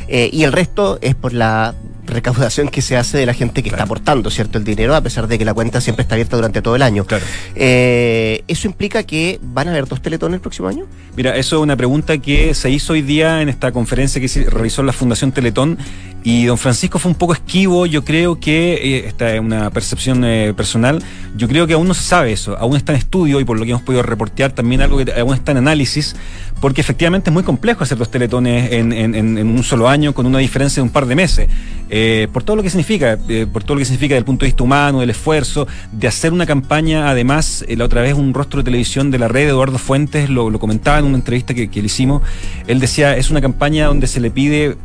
Eh, 0.09 0.31
y 0.33 0.45
el 0.45 0.53
resto 0.53 0.99
es 1.01 1.15
por 1.15 1.33
la 1.33 1.75
recaudación 2.09 2.69
que 2.69 2.83
se 2.83 2.97
hace 2.97 3.19
de 3.19 3.27
la 3.27 3.35
gente 3.35 3.63
que 3.63 3.69
está 3.69 3.85
aportando, 3.85 4.31
¿cierto? 4.31 4.59
El 4.59 4.65
dinero, 4.65 4.95
a 4.95 5.01
pesar 5.01 5.29
de 5.29 5.39
que 5.39 5.45
la 5.45 5.55
cuenta 5.55 5.81
siempre 5.81 6.03
está 6.03 6.15
abierta 6.15 6.37
durante 6.37 6.63
todo 6.63 6.75
el 6.77 6.83
año. 6.83 7.07
Eh, 7.55 8.43
¿Eso 8.49 8.67
implica 8.67 9.03
que 9.03 9.39
van 9.43 9.69
a 9.69 9.71
haber 9.73 9.87
dos 9.87 10.03
teletones 10.03 10.37
el 10.37 10.41
próximo 10.41 10.69
año? 10.69 10.87
Mira, 11.17 11.37
eso 11.37 11.57
es 11.57 11.63
una 11.63 11.77
pregunta 11.77 12.19
que 12.19 12.55
se 12.55 12.71
hizo 12.71 12.95
hoy 12.95 13.03
día 13.03 13.43
en 13.43 13.49
esta 13.49 13.73
conferencia 13.73 14.21
que 14.21 14.51
realizó 14.51 14.83
la 14.83 14.93
Fundación 14.93 15.33
Teletón 15.33 15.79
y 16.25 16.47
don 16.47 16.59
Francisco 16.59 16.99
fue 16.99 17.11
un 17.11 17.17
poco 17.17 17.33
esquivo, 17.33 17.87
yo 17.87 18.05
creo 18.05 18.41
que, 18.41 18.75
eh, 18.75 19.07
esta 19.07 19.33
es 19.35 19.41
una 19.41 19.71
percepción 19.71 20.25
eh, 20.25 20.53
personal, 20.55 21.03
yo 21.37 21.49
creo 21.49 21.67
que 21.67 21.75
aún 21.75 21.87
no 21.87 21.95
se 21.95 22.03
sabe 22.03 22.33
eso, 22.33 22.57
aún 22.59 22.77
está 22.77 22.93
en 22.93 22.99
estudio 22.99 23.41
y 23.41 23.45
por 23.45 23.59
lo 23.59 23.65
que 23.65 23.71
hemos 23.71 23.83
podido 23.83 24.03
reportear 24.03 24.53
también 24.53 24.81
algo 24.81 25.03
que 25.03 25.13
aún 25.13 25.35
está 25.35 25.53
en 25.53 25.59
análisis, 25.59 26.17
porque 26.61 26.81
efectivamente 26.81 27.31
es 27.31 27.35
muy 27.35 27.43
complejo 27.43 27.85
hacer 27.85 27.99
dos 27.99 28.11
teletones 28.11 28.73
en, 28.73 28.93
en, 28.93 29.39
un 29.39 29.63
solo 29.63 29.89
año 29.89 30.13
con 30.13 30.27
una 30.27 30.39
diferencia 30.39 30.83
de 30.83 30.87
un 30.87 30.93
par 30.93 31.07
de 31.07 31.15
meses. 31.15 31.49
Eh, 31.91 32.29
por 32.33 32.43
todo 32.43 32.57
lo 32.57 32.63
que 32.63 32.71
significa, 32.71 33.19
eh, 33.29 33.47
por 33.51 33.63
todo 33.65 33.77
lo 33.77 33.79
que 33.79 33.85
significa 33.85 34.15
desde 34.15 34.21
el 34.21 34.25
punto 34.25 34.45
de 34.45 34.49
vista 34.49 34.65
humano, 34.65 35.01
del 35.01 35.11
esfuerzo, 35.11 35.67
de 35.93 36.09
hacer 36.09 36.33
una 36.33 36.47
campaña, 36.47 37.09
además, 37.09 37.65
eh, 37.69 37.77
la 37.77 37.85
otra 37.85 38.03
vez 38.03 38.15
un 38.15 38.35
rostro 38.35 38.59
de 38.61 38.65
televisión 38.65 39.11
de 39.11 39.19
la 39.19 39.29
red, 39.29 39.49
Eduardo 39.49 39.79
Fuentes, 39.79 40.29
lo, 40.29 40.59
comentaba 40.59 40.99
en 40.99 41.05
una 41.05 41.17
entrevista 41.17 41.55
que 41.55 41.69
le 41.73 41.87
hicimos, 41.87 42.23
él 42.67 42.81
decía, 42.81 43.17
es 43.17 43.31
una 43.31 43.41
campaña 43.41 43.87
donde 43.87 44.07
se 44.07 44.21
le 44.21 44.31
pide 44.31 44.77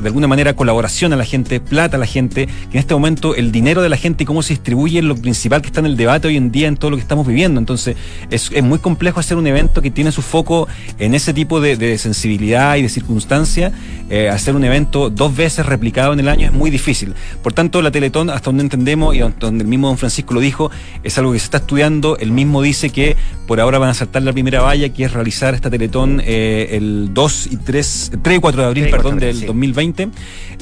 de 0.00 0.08
alguna 0.08 0.28
manera 0.28 0.54
colaboración 0.54 1.12
a 1.12 1.16
la 1.16 1.24
gente, 1.24 1.60
plata 1.60 1.96
a 1.96 2.00
la 2.00 2.06
gente, 2.06 2.46
que 2.46 2.76
en 2.76 2.78
este 2.78 2.94
momento 2.94 3.34
el 3.34 3.52
dinero 3.52 3.82
de 3.82 3.88
la 3.88 3.96
gente 3.96 4.24
y 4.24 4.26
cómo 4.26 4.42
se 4.42 4.54
distribuye 4.54 4.98
es 4.98 5.04
lo 5.04 5.16
principal 5.16 5.62
que 5.62 5.68
está 5.68 5.80
en 5.80 5.86
el 5.86 5.96
debate 5.96 6.28
hoy 6.28 6.36
en 6.36 6.50
día 6.50 6.68
en 6.68 6.76
todo 6.76 6.90
lo 6.90 6.96
que 6.96 7.02
estamos 7.02 7.26
viviendo. 7.26 7.58
Entonces 7.58 7.96
es, 8.30 8.50
es 8.52 8.62
muy 8.62 8.78
complejo 8.78 9.20
hacer 9.20 9.36
un 9.36 9.46
evento 9.46 9.82
que 9.82 9.90
tiene 9.90 10.12
su 10.12 10.22
foco 10.22 10.68
en 10.98 11.14
ese 11.14 11.34
tipo 11.34 11.60
de, 11.60 11.76
de 11.76 11.98
sensibilidad 11.98 12.76
y 12.76 12.82
de 12.82 12.88
circunstancia. 12.88 13.72
Eh, 14.10 14.28
hacer 14.28 14.54
un 14.54 14.64
evento 14.64 15.10
dos 15.10 15.34
veces 15.34 15.64
replicado 15.64 16.12
en 16.12 16.20
el 16.20 16.28
año 16.28 16.46
es 16.46 16.52
muy 16.52 16.70
difícil. 16.70 17.14
Por 17.42 17.52
tanto, 17.52 17.80
la 17.82 17.90
Teletón, 17.90 18.30
hasta 18.30 18.46
donde 18.46 18.62
entendemos 18.62 19.14
y 19.14 19.20
donde 19.20 19.62
el 19.62 19.68
mismo 19.68 19.88
don 19.88 19.98
Francisco 19.98 20.34
lo 20.34 20.40
dijo, 20.40 20.70
es 21.02 21.16
algo 21.18 21.32
que 21.32 21.38
se 21.38 21.46
está 21.46 21.58
estudiando. 21.58 22.18
Él 22.18 22.30
mismo 22.30 22.62
dice 22.62 22.90
que 22.90 23.16
por 23.46 23.60
ahora 23.60 23.78
van 23.78 23.90
a 23.90 23.94
saltar 23.94 24.22
la 24.22 24.32
primera 24.32 24.60
valla, 24.60 24.88
que 24.90 25.04
es 25.04 25.12
realizar 25.12 25.54
esta 25.54 25.70
Teletón 25.70 26.20
eh, 26.24 26.68
el 26.72 27.14
2 27.14 27.48
y 27.52 27.56
3, 27.56 28.12
3 28.22 28.36
y 28.36 28.40
4 28.40 28.62
de 28.62 28.68
abril, 28.68 28.88
perdón, 28.90 29.18
del 29.18 29.46
2020 29.46 29.81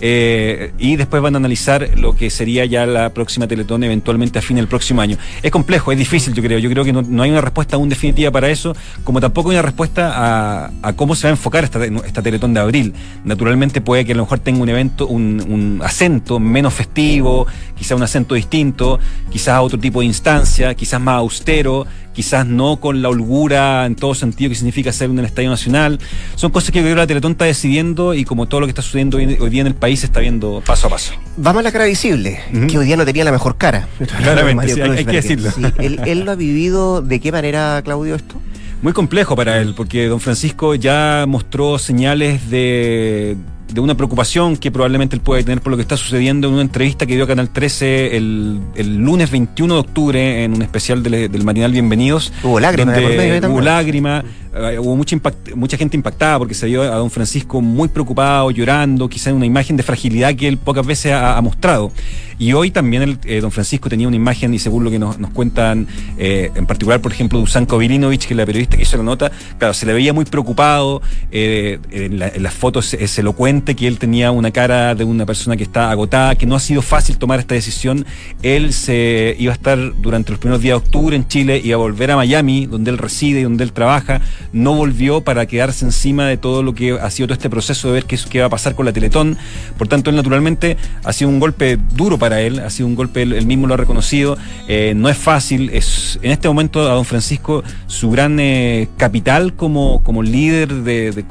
eh, 0.00 0.72
y 0.78 0.96
después 0.96 1.22
van 1.22 1.34
a 1.34 1.38
analizar 1.38 1.98
lo 1.98 2.14
que 2.14 2.30
sería 2.30 2.64
ya 2.64 2.86
la 2.86 3.10
próxima 3.10 3.46
Teletón 3.46 3.84
eventualmente 3.84 4.38
a 4.38 4.42
fin 4.42 4.56
del 4.56 4.68
próximo 4.68 5.00
año. 5.00 5.16
Es 5.42 5.50
complejo, 5.50 5.92
es 5.92 5.98
difícil, 5.98 6.34
yo 6.34 6.42
creo. 6.42 6.58
Yo 6.58 6.70
creo 6.70 6.84
que 6.84 6.92
no, 6.92 7.22
hay 7.22 7.30
una 7.30 7.40
respuesta 7.40 7.76
aún 7.76 7.88
definitiva 7.88 8.30
para 8.30 8.48
eso, 8.48 8.74
como 9.04 9.20
tampoco 9.20 9.50
hay 9.50 9.56
una 9.56 9.62
respuesta 9.62 10.70
a, 10.82 10.92
cómo 10.94 11.14
se 11.14 11.24
va 11.24 11.30
a 11.30 11.32
enfocar 11.32 11.64
esta, 11.64 11.84
esta 11.84 12.22
Teletón 12.22 12.54
de 12.54 12.60
abril. 12.60 12.94
Naturalmente 13.24 13.80
puede 13.80 14.04
que 14.04 14.12
a 14.12 14.16
lo 14.16 14.22
mejor 14.22 14.38
tenga 14.38 14.62
un 14.62 14.68
evento, 14.68 15.06
un, 15.06 15.44
un 15.48 15.80
acento 15.82 16.38
menos 16.38 16.74
festivo, 16.74 17.46
quizás 17.80 17.96
un 17.96 18.02
acento 18.02 18.34
distinto, 18.34 19.00
quizás 19.30 19.58
otro 19.58 19.78
tipo 19.78 20.00
de 20.00 20.06
instancia, 20.06 20.74
quizás 20.74 21.00
más 21.00 21.14
austero, 21.14 21.86
quizás 22.12 22.44
no 22.44 22.76
con 22.76 23.00
la 23.00 23.08
holgura 23.08 23.86
en 23.86 23.96
todo 23.96 24.14
sentido 24.14 24.50
que 24.50 24.54
significa 24.54 24.92
ser 24.92 25.08
un 25.08 25.18
Estadio 25.20 25.48
Nacional. 25.48 25.98
Son 26.34 26.50
cosas 26.50 26.72
que 26.72 26.82
creo 26.82 26.94
que 26.94 27.00
la 27.00 27.06
Teletón 27.06 27.32
está 27.32 27.46
decidiendo 27.46 28.12
y 28.12 28.26
como 28.26 28.44
todo 28.44 28.60
lo 28.60 28.66
que 28.66 28.72
está 28.72 28.82
sucediendo 28.82 29.16
hoy, 29.16 29.24
día 29.48 29.62
en 29.62 29.66
el 29.66 29.74
país 29.74 30.00
se 30.00 30.06
está 30.06 30.20
viendo 30.20 30.62
paso 30.66 30.88
a 30.88 30.90
paso. 30.90 31.14
Vamos 31.38 31.60
a 31.60 31.62
la 31.62 31.72
cara 31.72 31.86
visible, 31.86 32.38
que 32.68 32.76
hoy 32.76 32.84
día 32.84 32.98
no 32.98 33.06
tenía 33.06 33.24
la 33.24 33.32
mejor 33.32 33.56
cara. 33.56 33.88
Claramente, 34.18 34.82
hay, 34.82 35.06
que 35.06 35.12
decirlo. 35.12 35.50
¿Él, 35.78 36.20
lo 36.20 36.32
ha 36.32 36.34
vivido 36.34 37.00
de 37.00 37.18
qué 37.18 37.32
manera, 37.32 37.80
Claudio, 37.82 38.14
esto? 38.14 38.34
Muy 38.82 38.92
complejo 38.92 39.36
para 39.36 39.58
él, 39.58 39.72
porque 39.74 40.06
don 40.06 40.20
Francisco 40.20 40.74
ya 40.74 41.24
mostró 41.26 41.78
señales 41.78 42.50
de 42.50 43.38
de 43.72 43.80
una 43.80 43.94
preocupación 43.94 44.56
que 44.56 44.70
probablemente 44.70 45.16
él 45.16 45.22
puede 45.22 45.44
tener 45.44 45.60
por 45.60 45.70
lo 45.70 45.76
que 45.76 45.82
está 45.82 45.96
sucediendo 45.96 46.48
en 46.48 46.54
una 46.54 46.62
entrevista 46.62 47.06
que 47.06 47.14
dio 47.14 47.24
a 47.24 47.26
Canal 47.26 47.50
13 47.50 48.16
el, 48.16 48.60
el 48.74 48.96
lunes 48.96 49.30
21 49.30 49.74
de 49.74 49.80
octubre 49.80 50.44
en 50.44 50.54
un 50.54 50.62
especial 50.62 51.02
del, 51.02 51.30
del 51.30 51.44
Marinal 51.44 51.72
Bienvenidos. 51.72 52.32
Hubo 52.42 52.60
lágrimas 52.60 52.98
Hubo 52.98 53.60
lágrimas, 53.60 54.24
eh, 54.54 54.78
hubo 54.78 54.96
mucha, 54.96 55.16
mucha 55.54 55.76
gente 55.76 55.96
impactada 55.96 56.38
porque 56.38 56.54
se 56.54 56.66
vio 56.66 56.82
a 56.82 56.96
don 56.96 57.10
Francisco 57.10 57.60
muy 57.60 57.88
preocupado, 57.88 58.50
llorando, 58.50 59.08
quizá 59.08 59.32
una 59.32 59.46
imagen 59.46 59.76
de 59.76 59.82
fragilidad 59.82 60.34
que 60.34 60.48
él 60.48 60.58
pocas 60.58 60.86
veces 60.86 61.12
ha, 61.12 61.40
mostrado. 61.40 61.92
Y 62.40 62.54
hoy 62.54 62.70
también 62.70 63.02
el, 63.02 63.18
eh, 63.24 63.42
don 63.42 63.52
Francisco 63.52 63.90
tenía 63.90 64.08
una 64.08 64.16
imagen, 64.16 64.54
y 64.54 64.58
según 64.58 64.82
lo 64.82 64.90
que 64.90 64.98
nos, 64.98 65.18
nos 65.18 65.30
cuentan, 65.30 65.86
eh, 66.16 66.50
en 66.54 66.64
particular, 66.64 66.98
por 67.02 67.12
ejemplo, 67.12 67.38
Dusanko 67.38 67.76
Vilinovich, 67.76 68.26
que 68.26 68.32
es 68.32 68.36
la 68.36 68.46
periodista 68.46 68.78
que 68.78 68.82
hizo 68.82 68.96
la 68.96 69.02
nota, 69.02 69.30
claro, 69.58 69.74
se 69.74 69.84
le 69.84 69.92
veía 69.92 70.14
muy 70.14 70.24
preocupado, 70.24 71.02
en, 71.30 72.18
las 72.18 72.54
fotos 72.54 72.94
es 72.94 73.18
elocuente 73.18 73.76
que 73.76 73.86
él 73.86 73.98
tenía 73.98 74.30
una 74.30 74.50
cara 74.52 74.94
de 74.94 75.04
una 75.04 75.26
persona 75.26 75.54
que 75.54 75.64
está 75.64 75.90
agotada, 75.90 76.34
que 76.34 76.46
no 76.46 76.54
ha 76.54 76.60
sido 76.60 76.80
fácil 76.80 77.18
tomar 77.18 77.40
esta 77.40 77.54
decisión. 77.54 78.06
Él 78.42 78.72
se 78.72 79.36
iba 79.38 79.52
a 79.52 79.54
estar 79.54 79.78
durante 80.00 80.30
los 80.30 80.38
primeros 80.40 80.62
días 80.62 80.80
de 80.80 80.86
octubre 80.86 81.14
en 81.14 81.28
Chile, 81.28 81.60
iba 81.62 81.74
a 81.74 81.78
volver 81.78 82.10
a 82.10 82.16
Miami, 82.16 82.64
donde 82.64 82.90
él 82.90 82.96
reside 82.96 83.40
y 83.40 83.42
donde 83.42 83.64
él 83.64 83.72
trabaja 83.72 84.22
no 84.52 84.74
volvió 84.74 85.20
para 85.20 85.46
quedarse 85.46 85.84
encima 85.84 86.26
de 86.26 86.36
todo 86.36 86.62
lo 86.62 86.74
que 86.74 86.92
ha 86.92 87.10
sido 87.10 87.28
todo 87.28 87.34
este 87.34 87.50
proceso 87.50 87.88
de 87.88 87.94
ver 87.94 88.04
qué, 88.04 88.18
qué 88.30 88.40
va 88.40 88.46
a 88.46 88.50
pasar 88.50 88.74
con 88.74 88.86
la 88.86 88.92
Teletón. 88.92 89.36
Por 89.76 89.88
tanto, 89.88 90.10
él 90.10 90.16
naturalmente 90.16 90.76
ha 91.04 91.12
sido 91.12 91.28
un 91.30 91.38
golpe 91.38 91.78
duro 91.94 92.18
para 92.18 92.29
él, 92.38 92.60
ha 92.60 92.70
sido 92.70 92.86
un 92.86 92.94
golpe, 92.94 93.22
él, 93.22 93.46
mismo 93.46 93.66
lo 93.66 93.74
ha 93.74 93.76
reconocido, 93.76 94.36
eh, 94.68 94.92
no 94.94 95.08
es 95.08 95.16
fácil, 95.16 95.70
es 95.70 96.18
en 96.22 96.30
este 96.30 96.48
momento 96.48 96.80
a 96.88 96.94
don 96.94 97.04
Francisco 97.04 97.64
su 97.86 98.10
gran 98.10 98.38
eh, 98.38 98.88
capital 98.96 99.54
como, 99.54 100.02
como 100.04 100.22
líder 100.22 100.72
de, 100.72 101.24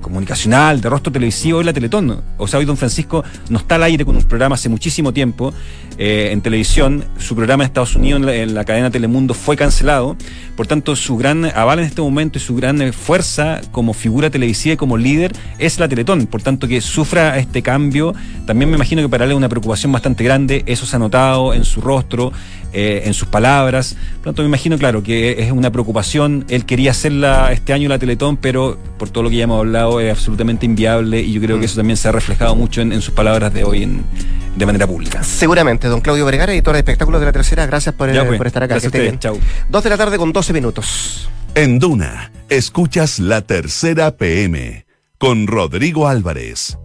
comunicacional, 0.00 0.80
de 0.80 0.88
rostro 0.88 1.12
televisivo 1.12 1.60
es 1.60 1.66
la 1.66 1.72
Teletón. 1.72 2.22
O 2.38 2.46
sea, 2.46 2.60
hoy 2.60 2.64
don 2.64 2.76
Francisco 2.76 3.24
no 3.48 3.58
está 3.58 3.74
al 3.74 3.82
aire 3.82 4.04
con 4.04 4.16
un 4.16 4.22
programa 4.22 4.54
hace 4.54 4.68
muchísimo 4.68 5.12
tiempo 5.12 5.52
eh, 5.98 6.30
en 6.32 6.40
televisión, 6.40 7.04
su 7.18 7.34
programa 7.34 7.64
en 7.64 7.66
Estados 7.66 7.96
Unidos 7.96 8.20
en 8.20 8.26
la, 8.26 8.34
en 8.34 8.54
la 8.54 8.64
cadena 8.64 8.90
Telemundo 8.90 9.34
fue 9.34 9.56
cancelado, 9.56 10.16
por 10.56 10.66
tanto 10.66 10.96
su 10.96 11.16
gran 11.16 11.44
aval 11.44 11.80
en 11.80 11.86
este 11.86 12.00
momento 12.00 12.38
y 12.38 12.40
su 12.40 12.54
gran 12.54 12.80
eh, 12.80 12.92
fuerza 12.92 13.60
como 13.72 13.92
figura 13.92 14.30
televisiva 14.30 14.74
y 14.74 14.76
como 14.76 14.96
líder 14.96 15.32
es 15.58 15.78
la 15.78 15.88
Teletón. 15.88 16.26
Por 16.26 16.42
tanto, 16.42 16.68
que 16.68 16.80
sufra 16.80 17.38
este 17.38 17.62
cambio, 17.62 18.14
también 18.46 18.70
me 18.70 18.76
imagino 18.76 19.02
que 19.02 19.08
para 19.08 19.24
él 19.24 19.32
es 19.32 19.36
una 19.36 19.48
preocupación 19.48 19.90
bastante 19.92 20.13
grande. 20.22 20.62
Eso 20.66 20.86
se 20.86 20.96
ha 20.96 20.98
notado 20.98 21.54
en 21.54 21.64
su 21.64 21.80
rostro, 21.80 22.32
eh, 22.72 23.02
en 23.06 23.14
sus 23.14 23.28
palabras. 23.28 23.96
Por 24.16 24.24
tanto, 24.26 24.42
me 24.42 24.48
imagino, 24.48 24.78
claro, 24.78 25.02
que 25.02 25.42
es 25.42 25.50
una 25.50 25.72
preocupación. 25.72 26.44
Él 26.48 26.64
quería 26.64 26.90
hacerla 26.92 27.52
este 27.52 27.72
año 27.72 27.88
la 27.88 27.98
Teletón, 27.98 28.36
pero 28.36 28.78
por 28.98 29.10
todo 29.10 29.24
lo 29.24 29.30
que 29.30 29.36
ya 29.36 29.44
hemos 29.44 29.58
hablado 29.58 30.00
es 30.00 30.10
absolutamente 30.10 30.66
inviable 30.66 31.20
y 31.20 31.32
yo 31.32 31.40
creo 31.40 31.56
que 31.56 31.62
mm. 31.62 31.64
eso 31.64 31.76
también 31.76 31.96
se 31.96 32.08
ha 32.08 32.12
reflejado 32.12 32.54
mucho 32.54 32.80
en, 32.80 33.00
sus 33.00 33.14
palabras 33.14 33.52
de 33.52 33.64
hoy 33.64 33.88
de 34.56 34.66
manera 34.66 34.86
pública. 34.86 35.22
Seguramente, 35.22 35.88
don 35.88 36.00
Claudio 36.00 36.24
Vergara, 36.24 36.52
editor 36.52 36.74
de 36.74 36.80
espectáculos 36.80 37.20
de 37.20 37.26
la 37.26 37.32
tercera, 37.32 37.66
gracias 37.66 37.94
por, 37.94 38.10
pues. 38.10 38.38
por 38.38 38.46
estar 38.46 38.62
acá. 38.62 38.78
Gracias 38.78 39.18
Chau. 39.18 39.38
Dos 39.68 39.82
de 39.82 39.90
la 39.90 39.96
tarde 39.96 40.18
con 40.18 40.32
12 40.32 40.52
minutos. 40.52 41.28
En 41.54 41.78
Duna, 41.78 42.32
escuchas 42.48 43.20
la 43.20 43.42
tercera 43.42 44.16
PM 44.16 44.84
con 45.18 45.46
Rodrigo 45.46 46.08
Álvarez. 46.08 46.76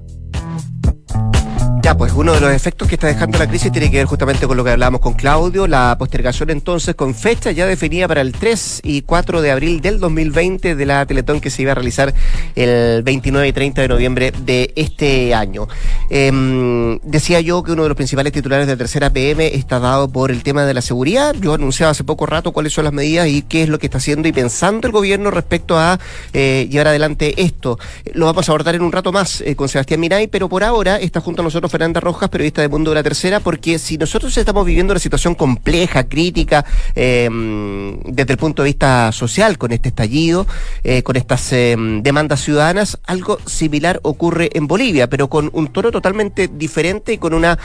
Pues 1.98 2.13
uno 2.13 2.34
de 2.34 2.39
los 2.39 2.51
efectos 2.51 2.88
que 2.88 2.96
está 2.96 3.08
dejando 3.08 3.38
la 3.39 3.48
crisis 3.48 3.72
tiene 3.72 3.89
que 3.89 3.98
ver 3.98 4.05
justamente 4.05 4.48
con 4.48 4.55
lo 4.55 4.63
que 4.63 4.69
hablábamos 4.69 5.01
con 5.01 5.13
Claudio, 5.15 5.67
la 5.67 5.98
postergación 5.98 6.50
entonces 6.50 6.96
con 6.96 7.15
fecha 7.15 7.51
ya 7.51 7.65
definida 7.65 8.08
para 8.08 8.22
el 8.22 8.31
3 8.31 8.81
y 8.84 9.01
4 9.01 9.41
de 9.41 9.51
abril 9.51 9.81
del 9.81 10.00
2020 10.00 10.75
de 10.75 10.86
la 10.86 11.05
Teletón 11.05 11.41
que 11.41 11.50
se 11.50 11.63
iba 11.63 11.72
a 11.72 11.75
realizar 11.75 12.13
el 12.55 13.01
29 13.03 13.48
y 13.48 13.53
30 13.53 13.81
de 13.81 13.88
noviembre 13.88 14.31
de 14.46 14.72
este 14.75 15.34
año. 15.34 15.67
Em, 16.10 17.00
decía 17.00 17.41
yo 17.41 17.63
que 17.63 17.72
uno 17.72 17.84
de 17.84 17.89
los 17.89 17.96
principales 17.96 18.31
titulares 18.34 18.67
de 18.67 18.77
tercera 18.77 19.10
PM 19.10 19.55
está 19.55 19.79
dado 19.79 20.08
por 20.10 20.31
el 20.31 20.43
tema 20.43 20.65
de 20.65 20.74
la 20.74 20.81
seguridad. 20.81 21.36
Yo 21.41 21.55
anunciaba 21.55 21.91
hace 21.91 22.03
poco 22.03 22.25
rato 22.25 22.51
cuáles 22.51 22.72
son 22.72 22.86
las 22.86 22.93
medidas 22.93 23.27
y 23.27 23.41
qué 23.41 23.63
es 23.63 23.69
lo 23.69 23.79
que 23.79 23.88
está 23.88 23.98
haciendo 23.98 24.27
y 24.27 24.31
pensando 24.31 24.88
el 24.88 24.93
gobierno 24.93 25.31
respecto 25.31 25.77
a 25.77 26.00
eh, 26.34 26.67
llevar 26.69 26.88
adelante 26.88 27.41
esto. 27.41 27.79
Lo 28.13 28.27
vamos 28.27 28.48
a 28.48 28.51
abordar 28.51 28.75
en 28.75 28.84
un 28.84 28.91
rato 28.91 29.12
más 29.12 29.41
eh, 29.41 29.55
con 29.55 29.67
Sebastián 29.67 30.00
Miray, 30.00 30.27
pero 30.27 30.48
por 30.48 30.63
ahora 30.63 30.98
está 30.98 31.19
junto 31.19 31.41
a 31.41 31.46
nosotros 31.46 31.72
Fernanda 31.79 32.01
Rojas, 32.01 32.27
periodista 32.27 32.62
de 32.62 32.67
Mundo 32.67 32.91
de 32.91 32.95
la 32.95 33.03
Tercera, 33.03 33.39
porque 33.39 33.79
si 33.79 33.98
nosotros 33.98 34.38
estamos 34.38 34.65
viviendo 34.65 34.91
una 34.91 35.00
situación 35.00 35.33
compleja, 35.33 36.09
crítica, 36.09 36.65
em, 36.93 37.98
desde 38.01 38.33
el 38.33 38.38
punto 38.38 38.63
de 38.63 38.71
vista 38.71 39.13
social, 39.13 39.57
con 39.57 39.71
este 39.71 39.88
estallido, 39.88 40.45
eh, 40.83 41.03
con 41.03 41.15
estas 41.15 41.53
em, 41.53 42.03
demandas 42.03 42.41
ciudadanas, 42.41 43.00
algo 43.05 43.38
similar 43.45 44.01
ocurre 44.03 44.50
en 44.55 44.67
Bolivia, 44.67 45.07
pero 45.07 45.29
con 45.29 45.50
un 45.53 45.67
tono 45.67 45.89
totalmente 45.89 46.50
diferente 46.50 47.13
y 47.13 47.17
con 47.17 47.33
una 47.33 47.57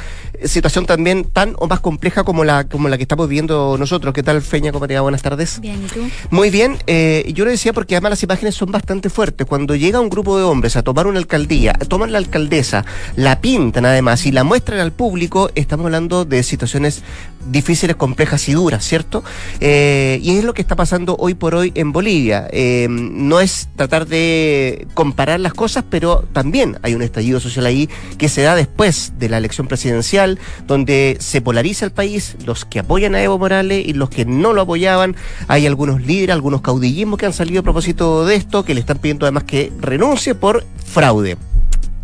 situación 0.45 0.87
también 0.87 1.25
tan 1.25 1.57
o 1.59 1.67
más 1.67 1.81
compleja 1.81 2.23
como 2.23 2.45
la, 2.45 2.69
como 2.69 2.89
la 2.89 2.97
que 2.97 3.03
estamos 3.03 3.29
viviendo 3.29 3.75
nosotros. 3.77 4.15
¿Qué 4.15 4.23
tal, 4.23 4.41
Feña? 4.43 4.71
¿Cómo 4.71 4.87
te 4.87 4.95
va? 4.95 5.01
Buenas 5.01 5.23
tardes. 5.23 5.61
Bien, 5.61 5.83
¿y 5.85 5.89
tú? 5.89 6.09
Muy 6.31 6.51
bien. 6.51 6.79
Eh, 6.87 7.33
yo 7.35 7.45
lo 7.45 7.51
decía 7.51 7.73
porque 7.73 7.97
además 7.97 8.11
las 8.11 8.23
imágenes 8.23 8.55
son 8.55 8.71
bastante 8.71 9.11
fuertes. 9.11 9.45
Cuando 9.45 9.75
llega 9.75 9.99
un 9.99 10.09
grupo 10.09 10.39
de 10.39 10.45
hombres 10.45 10.77
a 10.77 10.85
tomar 10.85 11.09
una 11.09 11.19
alcaldía, 11.19 11.73
toman 11.89 12.13
la 12.13 12.19
alcaldesa, 12.19 12.85
la 13.17 13.41
pintan 13.41 13.87
además 13.87 14.04
y 14.05 14.33
la 14.33 14.45
muestran 14.45 14.81
al 14.81 14.93
público, 14.93 15.51
estamos 15.55 15.87
hablando 15.87 16.27
de 16.27 16.43
situaciones 16.43 17.03
difíciles, 17.51 17.97
complejas 17.97 18.47
y 18.51 18.53
duras, 18.53 18.85
¿cierto? 18.85 19.25
Eh, 19.61 20.19
y 20.23 20.37
es 20.37 20.45
lo 20.45 20.53
que 20.53 20.61
está 20.61 20.77
pasando 20.77 21.17
hoy 21.19 21.33
por 21.33 21.55
hoy 21.55 21.73
en 21.75 21.91
Bolivia. 21.91 22.47
Eh, 22.53 22.87
no 22.91 23.41
es 23.41 23.69
tratar 23.77 24.07
de 24.07 24.87
comparar 24.93 25.41
las 25.41 25.55
cosas, 25.55 25.85
pero 25.89 26.27
también 26.35 26.79
hay 26.83 26.95
un 26.95 27.01
estallido 27.01 27.41
social 27.41 27.65
ahí 27.65 27.89
que 28.19 28.29
se 28.29 28.43
da 28.43 28.55
después 28.55 29.15
de 29.19 29.31
la 29.31 29.39
elección 29.39 29.69
presidencial, 29.69 30.39
donde 30.67 31.17
se 31.21 31.41
polariza 31.41 31.87
el 31.87 31.93
país, 31.93 32.37
los 32.45 32.67
que 32.67 32.81
apoyan 32.81 33.15
a 33.15 33.23
Evo 33.23 33.39
Morales 33.39 33.87
y 33.87 33.95
los 33.95 34.11
que 34.11 34.27
no 34.27 34.53
lo 34.53 34.63
apoyaban. 34.63 35.17
Hay 35.49 35.67
algunos 35.67 36.03
líderes, 36.03 36.35
algunos 36.35 36.61
caudillismos 36.61 37.19
que 37.19 37.25
han 37.25 37.33
salido 37.33 37.61
a 37.61 37.63
propósito 37.63 38.27
de 38.27 38.37
esto, 38.37 38.67
que 38.67 38.75
le 38.75 38.81
están 38.81 38.99
pidiendo 38.99 39.25
además 39.25 39.45
que 39.45 39.73
renuncie 39.81 40.35
por 40.35 40.63
fraude. 40.85 41.39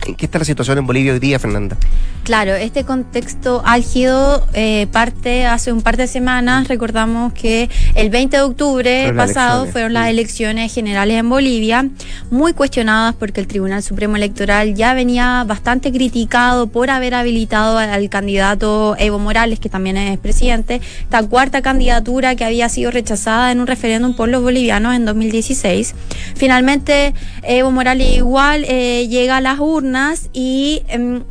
¿En 0.07 0.15
qué 0.15 0.27
está 0.27 0.39
la 0.39 0.45
situación 0.45 0.79
en 0.79 0.87
Bolivia 0.87 1.13
hoy 1.13 1.19
día, 1.19 1.39
Fernanda? 1.39 1.77
Claro, 2.25 2.55
este 2.55 2.85
contexto 2.85 3.63
álgido 3.65 4.47
eh, 4.53 4.87
parte 4.93 5.47
hace 5.47 5.73
un 5.73 5.83
par 5.83 5.97
de 5.97 6.07
semanas. 6.07 6.69
Recordamos 6.69 7.33
que 7.33 7.69
el 7.95 8.09
20 8.11 8.37
de 8.37 8.43
octubre 8.43 9.13
pasado 9.15 9.67
fueron 9.67 9.95
las 9.95 10.09
elecciones 10.09 10.73
generales 10.73 11.19
en 11.19 11.29
Bolivia, 11.29 11.89
muy 12.31 12.53
cuestionadas 12.53 13.15
porque 13.15 13.41
el 13.41 13.47
Tribunal 13.47 13.83
Supremo 13.83 14.17
Electoral 14.17 14.75
ya 14.75 14.95
venía 14.95 15.45
bastante 15.47 15.91
criticado 15.93 16.69
por 16.69 16.91
haber 16.91 17.15
habilitado 17.15 17.79
al, 17.79 18.09
candidato 18.11 18.97
Evo 18.99 19.19
Morales, 19.19 19.59
que 19.59 19.69
también 19.69 19.97
es 19.97 20.19
presidente, 20.19 20.81
esta 21.01 21.23
cuarta 21.23 21.63
candidatura 21.63 22.37
que 22.37 22.45
había 22.45 22.69
sido 22.69 22.91
rechazada 22.91 23.51
en 23.51 23.61
un 23.61 23.67
referéndum 23.67 24.15
por 24.15 24.29
los 24.29 24.43
bolivianos 24.43 24.95
en 24.95 25.05
2016. 25.05 25.95
Finalmente, 26.37 27.15
Evo 27.43 27.71
Morales 27.71 28.17
igual 28.17 28.65
eh, 28.69 29.09
llega 29.09 29.39
a 29.39 29.41
las 29.41 29.59
urnas 29.59 29.90
y... 30.33 30.83
Em, 30.89 31.23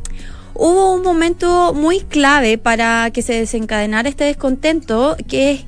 hubo 0.59 0.93
un 0.93 1.03
momento 1.03 1.73
muy 1.73 2.01
clave 2.01 2.57
para 2.57 3.09
que 3.11 3.21
se 3.21 3.33
desencadenara 3.33 4.09
este 4.09 4.25
descontento, 4.25 5.15
que 5.27 5.51
es 5.51 5.65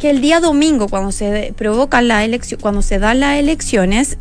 que 0.00 0.10
el 0.10 0.20
día 0.20 0.40
domingo, 0.40 0.88
cuando 0.88 1.12
se 1.12 1.54
provocan 1.56 2.08
la 2.08 2.24
elección, 2.24 2.60
cuando 2.60 2.82
se 2.82 2.98
dan 2.98 3.20
las 3.20 3.38
elecciones, 3.38 4.18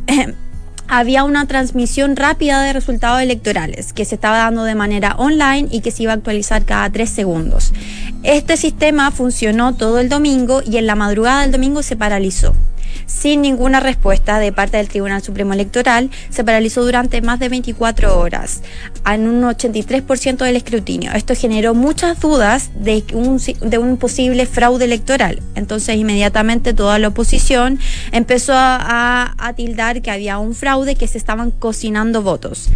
había 0.88 1.24
una 1.24 1.48
transmisión 1.48 2.16
rápida 2.16 2.62
de 2.62 2.72
resultados 2.72 3.20
electorales 3.20 3.94
que 3.94 4.06
se 4.06 4.13
estaba 4.16 4.38
dando 4.38 4.63
de 4.63 4.75
manera 4.75 5.16
online 5.18 5.70
y 5.72 5.82
que 5.82 5.90
se 5.90 6.04
iba 6.04 6.12
a 6.12 6.16
actualizar 6.16 6.66
cada 6.66 6.90
tres 6.92 7.10
segundos. 7.10 7.74
Este 8.22 8.58
sistema 8.58 9.10
funcionó 9.10 9.74
todo 9.74 9.98
el 9.98 10.08
domingo 10.08 10.62
y 10.63 10.78
en 10.78 10.86
la 10.86 10.96
madrugada 10.96 11.42
del 11.42 11.51
domingo 11.51 11.82
se 11.82 11.96
paralizó 11.96 12.54
sin 13.05 13.41
ninguna 13.41 13.79
respuesta 13.79 14.39
de 14.39 14.51
parte 14.51 14.77
del 14.77 14.88
Tribunal 14.88 15.21
Supremo 15.21 15.53
Electoral, 15.53 16.10
se 16.29 16.43
paralizó 16.43 16.83
durante 16.83 17.21
más 17.21 17.39
de 17.39 17.50
24 17.50 18.19
horas, 18.19 18.62
en 19.05 19.27
un 19.27 19.43
83% 19.43 20.38
del 20.38 20.55
escrutinio. 20.55 21.12
Esto 21.13 21.36
generó 21.36 21.74
muchas 21.74 22.19
dudas 22.19 22.71
de 22.75 23.03
un, 23.13 23.38
de 23.38 23.79
posible 23.98 24.45
fraude 24.45 24.86
electoral. 24.86 25.41
Entonces, 25.55 25.95
inmediatamente 25.95 26.74
toda 26.74 27.00
la 27.00 27.10
oposición 27.10 27.79
empezó 28.12 28.53
a, 28.55 29.33
tildar 29.55 30.01
que 30.01 30.12
había 30.12 30.38
un 30.38 30.55
fraude, 30.55 30.95
que 30.95 31.07
se 31.07 31.17
estaban 31.17 31.51
cocinando 31.51 32.21
votos. 32.21 32.69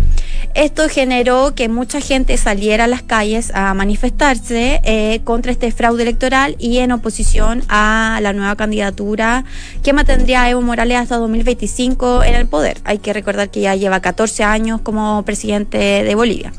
Esto 0.54 0.90
generó 0.90 1.56
que 1.56 1.70
mucha 1.70 2.02
gente 2.02 2.38
saliera 2.38 2.84
a 2.84 2.88
las 2.88 3.02
calles 3.02 3.52
a 3.56 3.74
manifestarse 3.74 4.82
eh, 4.84 5.22
contra 5.24 5.52
este 5.52 5.72
fraude 5.72 6.04
electoral 6.04 6.56
y 6.60 6.80
en 6.80 6.92
oposición 6.92 7.64
a 7.70 8.20
la 8.22 8.34
nueva 8.34 8.56
candidatura 8.56 9.46
que 9.84 9.94
tendría 10.06 10.50
Evo 10.50 10.62
Morales 10.62 10.98
hasta 10.98 11.18
2025 11.18 12.24
en 12.24 12.36
el 12.36 12.48
poder. 12.48 12.78
Hay 12.84 13.00
que 13.00 13.12
recordar 13.14 13.50
que 13.50 13.62
ya 13.62 13.76
lleva 13.76 14.00
14 14.00 14.44
años 14.44 14.82
como 14.82 15.24
presidente 15.24 15.78
de 15.78 16.16
Bolivia. 16.16 16.54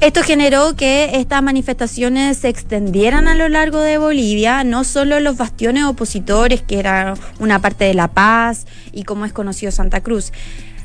Esto 0.00 0.22
generó 0.22 0.76
que 0.76 1.12
estas 1.14 1.42
manifestaciones 1.42 2.38
se 2.38 2.48
extendieran 2.48 3.26
a 3.26 3.34
lo 3.34 3.48
largo 3.48 3.80
de 3.80 3.96
Bolivia, 3.96 4.62
no 4.62 4.84
solo 4.84 5.18
los 5.20 5.36
bastiones 5.36 5.84
opositores, 5.84 6.60
que 6.60 6.78
era 6.78 7.14
una 7.38 7.60
parte 7.60 7.84
de 7.84 7.94
La 7.94 8.08
Paz 8.08 8.66
y 8.92 9.04
como 9.04 9.24
es 9.24 9.32
conocido 9.32 9.72
Santa 9.72 10.02
Cruz. 10.02 10.32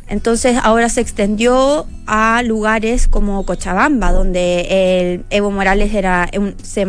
Entonces 0.10 0.58
ahora 0.62 0.90
se 0.90 1.02
extendió 1.02 1.88
a 2.08 2.42
lugares 2.44 3.08
como 3.08 3.46
Cochabamba, 3.46 4.12
donde 4.12 5.12
el 5.12 5.26
Evo 5.30 5.52
Morales 5.52 5.94
era 5.94 6.30
un, 6.36 6.56
se 6.62 6.86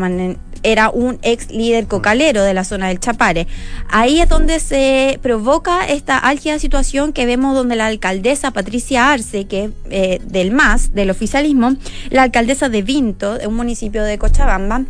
era 0.62 0.90
un 0.90 1.18
ex 1.22 1.50
líder 1.50 1.86
cocalero 1.86 2.42
de 2.42 2.54
la 2.54 2.64
zona 2.64 2.88
del 2.88 3.00
Chapare. 3.00 3.46
Ahí 3.88 4.20
es 4.20 4.28
donde 4.28 4.60
se 4.60 5.18
provoca 5.22 5.86
esta 5.86 6.18
álgida 6.18 6.58
situación 6.58 7.12
que 7.12 7.26
vemos 7.26 7.54
donde 7.54 7.76
la 7.76 7.86
alcaldesa 7.86 8.50
Patricia 8.50 9.12
Arce, 9.12 9.46
que 9.46 9.70
eh, 9.90 10.20
del 10.24 10.52
MAS, 10.52 10.92
del 10.92 11.10
oficialismo, 11.10 11.76
la 12.10 12.22
alcaldesa 12.24 12.68
de 12.68 12.82
Vinto, 12.82 13.38
de 13.38 13.46
un 13.46 13.54
municipio 13.54 14.04
de 14.04 14.18
Cochabamba, 14.18 14.84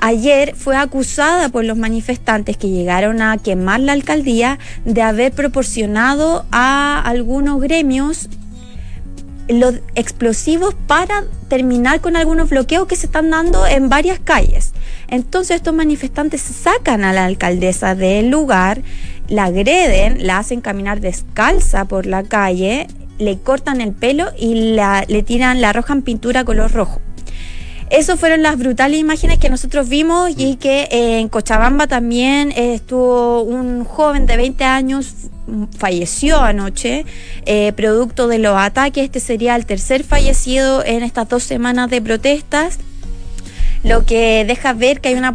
ayer 0.00 0.54
fue 0.56 0.76
acusada 0.76 1.48
por 1.48 1.64
los 1.64 1.76
manifestantes 1.76 2.56
que 2.56 2.68
llegaron 2.68 3.22
a 3.22 3.38
quemar 3.38 3.80
la 3.80 3.92
alcaldía 3.92 4.58
de 4.84 5.02
haber 5.02 5.32
proporcionado 5.32 6.44
a 6.50 7.00
algunos 7.00 7.60
gremios 7.72 8.28
los 9.48 9.76
explosivos 9.94 10.74
para 10.86 11.24
terminar 11.48 12.02
con 12.02 12.16
algunos 12.16 12.50
bloqueos 12.50 12.86
que 12.86 12.96
se 12.96 13.06
están 13.06 13.30
dando 13.30 13.66
en 13.66 13.88
varias 13.88 14.20
calles. 14.20 14.72
Entonces 15.08 15.56
estos 15.56 15.74
manifestantes 15.74 16.42
sacan 16.42 17.02
a 17.02 17.14
la 17.14 17.24
alcaldesa 17.24 17.94
del 17.94 18.28
lugar, 18.28 18.82
la 19.28 19.44
agreden, 19.44 20.26
la 20.26 20.38
hacen 20.38 20.60
caminar 20.60 21.00
descalza 21.00 21.86
por 21.86 22.04
la 22.04 22.24
calle, 22.24 22.88
le 23.18 23.38
cortan 23.38 23.80
el 23.80 23.92
pelo 23.92 24.26
y 24.38 24.74
la, 24.74 25.06
le 25.08 25.22
tiran, 25.22 25.62
la 25.62 25.70
arrojan 25.70 26.02
pintura 26.02 26.44
color 26.44 26.72
rojo. 26.72 27.00
Esas 27.92 28.18
fueron 28.18 28.42
las 28.42 28.56
brutales 28.58 28.98
imágenes 28.98 29.36
que 29.38 29.50
nosotros 29.50 29.86
vimos 29.86 30.30
y 30.34 30.56
que 30.56 30.88
eh, 30.90 31.18
en 31.18 31.28
Cochabamba 31.28 31.86
también 31.86 32.50
estuvo 32.50 33.42
un 33.42 33.84
joven 33.84 34.24
de 34.24 34.38
20 34.38 34.64
años 34.64 35.14
falleció 35.76 36.40
anoche, 36.40 37.04
eh, 37.44 37.74
producto 37.74 38.28
de 38.28 38.38
los 38.38 38.56
ataques. 38.56 39.04
Este 39.04 39.20
sería 39.20 39.56
el 39.56 39.66
tercer 39.66 40.04
fallecido 40.04 40.82
en 40.82 41.02
estas 41.02 41.28
dos 41.28 41.42
semanas 41.42 41.90
de 41.90 42.00
protestas 42.00 42.78
lo 43.84 44.06
que 44.06 44.44
deja 44.46 44.72
ver 44.72 45.00
que 45.00 45.08
hay 45.08 45.14
una 45.16 45.34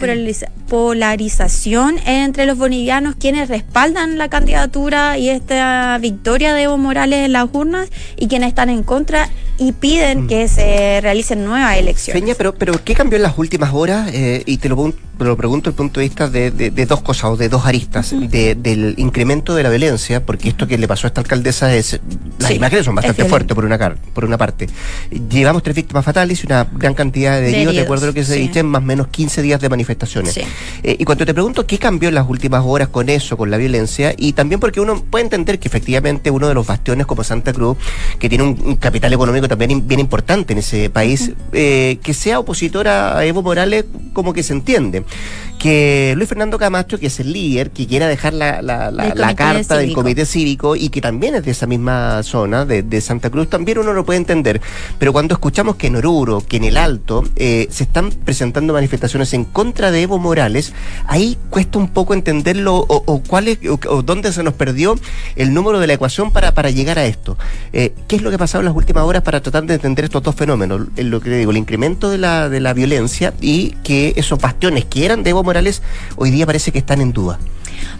polarización 0.69 1.97
entre 2.05 2.45
los 2.45 2.57
bolivianos 2.57 3.15
quienes 3.19 3.49
respaldan 3.49 4.17
la 4.17 4.29
candidatura 4.29 5.17
y 5.17 5.29
esta 5.29 5.97
victoria 5.99 6.53
de 6.53 6.63
Evo 6.63 6.77
Morales 6.77 7.25
en 7.25 7.33
las 7.33 7.49
urnas 7.51 7.89
y 8.15 8.27
quienes 8.27 8.49
están 8.49 8.69
en 8.69 8.83
contra 8.83 9.29
y 9.57 9.71
piden 9.71 10.23
mm. 10.23 10.27
que 10.27 10.47
se 10.47 10.99
realicen 11.01 11.45
nuevas 11.45 11.77
elecciones. 11.77 12.21
Peña, 12.21 12.35
pero, 12.37 12.53
pero 12.53 12.73
¿qué 12.83 12.93
cambió 12.93 13.17
en 13.17 13.23
las 13.23 13.37
últimas 13.37 13.73
horas? 13.73 14.09
Eh, 14.13 14.43
y 14.45 14.57
te 14.57 14.69
lo, 14.69 14.93
lo 15.19 15.37
pregunto 15.37 15.69
desde 15.69 15.75
el 15.75 15.77
punto 15.77 15.99
de 15.99 16.05
vista 16.05 16.29
de, 16.29 16.51
de, 16.51 16.85
dos 16.85 17.01
cosas 17.01 17.25
o 17.25 17.37
de 17.37 17.49
dos 17.49 17.65
aristas. 17.65 18.11
del 18.11 18.95
incremento 18.97 19.55
de 19.55 19.63
la 19.63 19.69
violencia, 19.69 20.25
porque 20.25 20.49
esto 20.49 20.67
que 20.67 20.77
le 20.77 20.87
pasó 20.87 21.07
a 21.07 21.09
esta 21.09 21.21
alcaldesa 21.21 21.75
es. 21.75 21.99
Las 22.39 22.51
imágenes 22.51 22.85
son 22.85 22.95
bastante 22.95 23.25
fuertes 23.25 23.55
por 23.55 23.65
una, 23.65 23.95
por 24.13 24.25
una 24.25 24.37
parte. 24.37 24.67
Llevamos 25.29 25.63
tres 25.63 25.75
víctimas 25.75 26.05
fatales 26.05 26.43
y 26.43 26.45
una 26.45 26.67
gran 26.71 26.93
cantidad 26.93 27.39
de, 27.39 27.49
heridos, 27.49 27.75
de 27.75 27.81
acuerdo 27.81 28.05
a 28.05 28.07
lo 28.07 28.13
que 28.13 28.23
se 28.23 28.35
dice, 28.35 28.59
en 28.59 28.67
más 28.67 28.81
o 28.81 28.85
menos 28.85 29.07
15 29.07 29.41
días 29.41 29.59
de 29.59 29.69
manifestaciones. 29.69 30.37
Eh, 30.37 30.97
y 30.99 31.03
cuando 31.03 31.25
te 31.25 31.33
pregunto 31.33 31.65
qué 31.65 31.79
cambió 31.79 32.09
en 32.09 32.15
las 32.15 32.29
últimas 32.29 32.63
horas 32.65 32.89
con 32.89 33.09
eso, 33.09 33.37
con 33.37 33.49
la 33.49 33.57
violencia, 33.57 34.13
y 34.17 34.33
también 34.33 34.59
porque 34.59 34.79
uno 34.79 35.03
puede 35.03 35.23
entender 35.23 35.59
que 35.59 35.67
efectivamente 35.67 36.29
uno 36.29 36.47
de 36.47 36.53
los 36.53 36.65
bastiones 36.65 37.05
como 37.05 37.23
Santa 37.23 37.53
Cruz, 37.53 37.77
que 38.19 38.29
tiene 38.29 38.43
un, 38.43 38.77
capital 38.77 39.11
económico 39.11 39.46
también 39.47 39.87
bien 39.87 39.99
importante 39.99 40.53
en 40.53 40.59
ese 40.59 40.89
país, 40.89 41.31
eh, 41.53 41.99
que 42.03 42.13
sea 42.13 42.39
opositora 42.39 43.17
a 43.17 43.25
Evo 43.25 43.41
Morales, 43.41 43.85
como 44.13 44.33
que 44.33 44.43
se 44.43 44.53
entiende 44.53 45.03
que 45.57 46.13
Luis 46.15 46.29
Fernando 46.29 46.57
Camacho, 46.57 46.99
que 46.99 47.07
es 47.07 47.19
el 47.19 47.33
líder, 47.33 47.71
que 47.71 47.87
quiera 47.87 48.07
dejar 48.07 48.33
la, 48.33 48.61
la, 48.61 49.35
carta 49.35 49.77
del 49.77 49.93
comité 49.93 50.25
cívico 50.25 50.75
y 50.75 50.89
que 50.89 51.01
también 51.01 51.35
es 51.35 51.43
de 51.43 51.51
esa 51.51 51.67
misma 51.67 52.21
zona, 52.23 52.65
de, 52.65 53.01
Santa 53.01 53.29
Cruz, 53.29 53.49
también 53.49 53.77
uno 53.77 53.93
lo 53.93 54.05
puede 54.05 54.17
entender. 54.17 54.61
Pero 54.99 55.13
cuando 55.13 55.33
escuchamos 55.33 55.75
que 55.75 55.87
en 55.87 55.95
Oruro, 55.97 56.43
que 56.47 56.57
en 56.57 56.63
el 56.63 56.77
Alto, 56.77 57.23
eh, 57.35 57.67
se 57.69 57.83
están 57.83 58.09
presentando 58.09 58.73
manifestaciones 58.73 59.33
en 59.33 59.45
contra 59.45 59.91
de 59.91 60.01
Evo 60.01 60.17
Morales, 60.17 60.73
ahí 61.05 61.37
cuesta 61.49 61.77
un 61.77 61.89
poco 61.89 62.13
entenderlo 62.13 62.85
o, 62.87 63.21
cuál 63.27 63.47
es, 63.47 63.59
o, 63.87 64.01
dónde 64.01 64.31
se 64.31 64.43
nos 64.43 64.53
perdió 64.53 64.95
el 65.35 65.53
número 65.53 65.79
de 65.79 65.87
la 65.87 65.93
ecuación 65.93 66.31
para, 66.31 66.53
para 66.53 66.69
llegar 66.69 66.99
a 66.99 67.05
esto. 67.05 67.37
Eh, 67.73 67.93
¿Qué 68.07 68.17
es 68.17 68.21
lo 68.21 68.29
que 68.29 68.35
ha 68.35 68.39
pasado 68.39 68.61
en 68.61 68.65
las 68.65 68.75
últimas 68.75 69.03
horas 69.03 69.23
para 69.23 69.36
tratar 69.41 69.65
de 69.65 69.75
entender 69.75 70.05
estos 70.05 70.23
dos 70.23 70.35
fenómenos? 70.35 70.87
En 70.95 71.09
lo 71.09 71.21
que 71.21 71.29
digo, 71.29 71.51
el 71.51 71.57
incremento 71.57 72.09
de 72.09 72.17
la, 72.17 72.49
de 72.49 72.59
la 72.59 72.73
violencia 72.73 73.33
y 73.41 73.71
que 73.83 74.13
esos 74.15 74.39
bastiones 74.39 74.85
que 74.85 75.05
eran 75.05 75.23
de 75.23 75.31
Evo 75.31 75.43
Morales 75.43 75.81
hoy 76.15 76.31
día 76.31 76.45
parece 76.45 76.71
que 76.71 76.79
están 76.79 77.01
en 77.01 77.13
duda. 77.13 77.39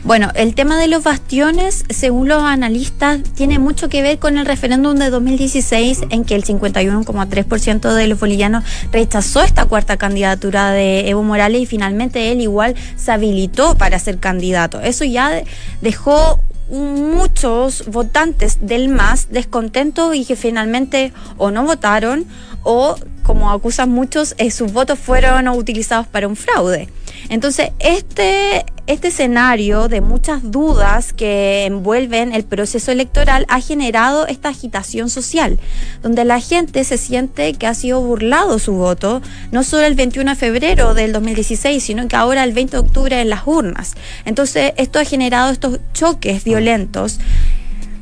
Bueno, 0.04 0.32
el 0.36 0.56
tema 0.56 0.80
de 0.80 0.88
los 0.88 1.04
bastiones, 1.04 1.84
según 1.90 2.28
los 2.28 2.44
analistas, 2.44 3.22
tiene 3.36 3.60
mucho 3.60 3.90
que 3.90 4.02
ver 4.02 4.20
con 4.20 4.38
el 4.38 4.46
referéndum 4.46 4.96
de 4.96 5.10
2016 5.10 6.04
en 6.10 6.24
que 6.24 6.36
el 6.36 6.46
51,3% 6.46 7.94
de 7.94 8.08
los 8.08 8.20
bolivianos 8.20 8.64
rechazó 8.92 9.42
esta 9.44 9.66
cuarta 9.66 9.98
candidatura 9.98 10.72
de 10.72 11.10
Evo 11.10 11.24
Morales 11.24 11.62
y 11.62 11.66
finalmente 11.66 12.32
él 12.32 12.42
igual 12.42 12.76
se 12.96 13.12
habilitó 13.12 13.76
para 13.76 14.00
ser 14.00 14.20
candidato. 14.20 14.80
Eso 14.82 15.04
ya 15.04 15.44
dejó 15.82 16.42
muchos 16.70 17.86
votantes 17.88 18.60
del 18.62 18.90
MAS 18.90 19.28
descontentos 19.30 20.16
y 20.16 20.26
que 20.26 20.36
finalmente 20.36 21.14
o 21.38 21.52
no 21.52 21.64
votaron 21.64 22.26
o, 22.64 22.96
como 23.24 23.52
acusan 23.52 23.90
muchos, 23.90 24.36
eh, 24.38 24.52
sus 24.52 24.74
votos 24.74 25.00
fueron 25.00 25.48
utilizados 25.48 26.08
para 26.08 26.28
un 26.28 26.36
fraude. 26.36 26.90
Entonces, 27.30 27.72
este, 27.80 28.66
este 28.88 29.10
escenario 29.10 29.88
de 29.88 30.02
muchas 30.02 30.52
dudas 30.52 31.14
que 31.14 31.66
envuelven 31.66 32.34
el 32.34 32.44
proceso 32.44 32.92
electoral 32.92 33.46
ha 33.50 33.60
generado 33.60 34.28
esta 34.28 34.50
agitación 34.50 35.10
social, 35.10 35.60
donde 36.02 36.24
la 36.26 36.40
gente 36.40 36.84
se 36.84 36.98
siente 36.98 37.54
que 37.54 37.68
ha 37.68 37.74
sido 37.74 38.02
burlado 38.02 38.60
su 38.60 38.74
voto, 38.74 39.22
no 39.52 39.64
solo 39.64 39.86
el 39.86 39.96
21 39.96 40.32
de 40.32 40.36
febrero 40.36 40.94
del 40.94 41.12
2016, 41.12 41.84
sino 41.84 42.08
que 42.08 42.16
ahora 42.16 42.44
el 42.44 42.54
20 42.54 42.78
de 42.78 42.80
octubre 42.80 43.22
en 43.22 43.30
las 43.30 43.46
urnas. 43.46 43.96
Entonces, 44.26 44.74
esto 44.78 45.00
ha 45.00 45.06
generado 45.06 45.52
estos 45.52 45.80
choques 45.94 46.44
violentos 46.44 47.20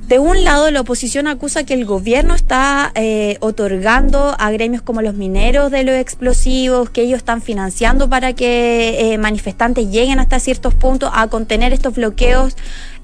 de 0.08 0.20
un 0.20 0.44
lado, 0.44 0.70
la 0.70 0.82
oposición 0.82 1.26
acusa 1.26 1.64
que 1.64 1.74
el 1.74 1.84
gobierno 1.84 2.36
está 2.36 2.92
eh, 2.94 3.38
otorgando 3.40 4.36
a 4.38 4.52
gremios 4.52 4.84
como 4.84 5.02
los 5.02 5.16
mineros 5.16 5.72
de 5.72 5.84
los 5.84 5.96
explosivos, 5.96 6.92
que 6.92 7.02
ellos 7.02 7.18
están 7.18 7.42
financiando 7.42 8.08
para 8.08 8.34
que 8.34 9.14
eh, 9.14 9.18
manifestantes 9.18 9.90
lleguen 9.90 10.20
hasta 10.20 10.40
ciertos 10.40 10.76
puntos 10.76 11.10
a 11.12 11.28
contener 11.28 11.74
estos 11.74 11.96
bloqueos, 11.96 12.56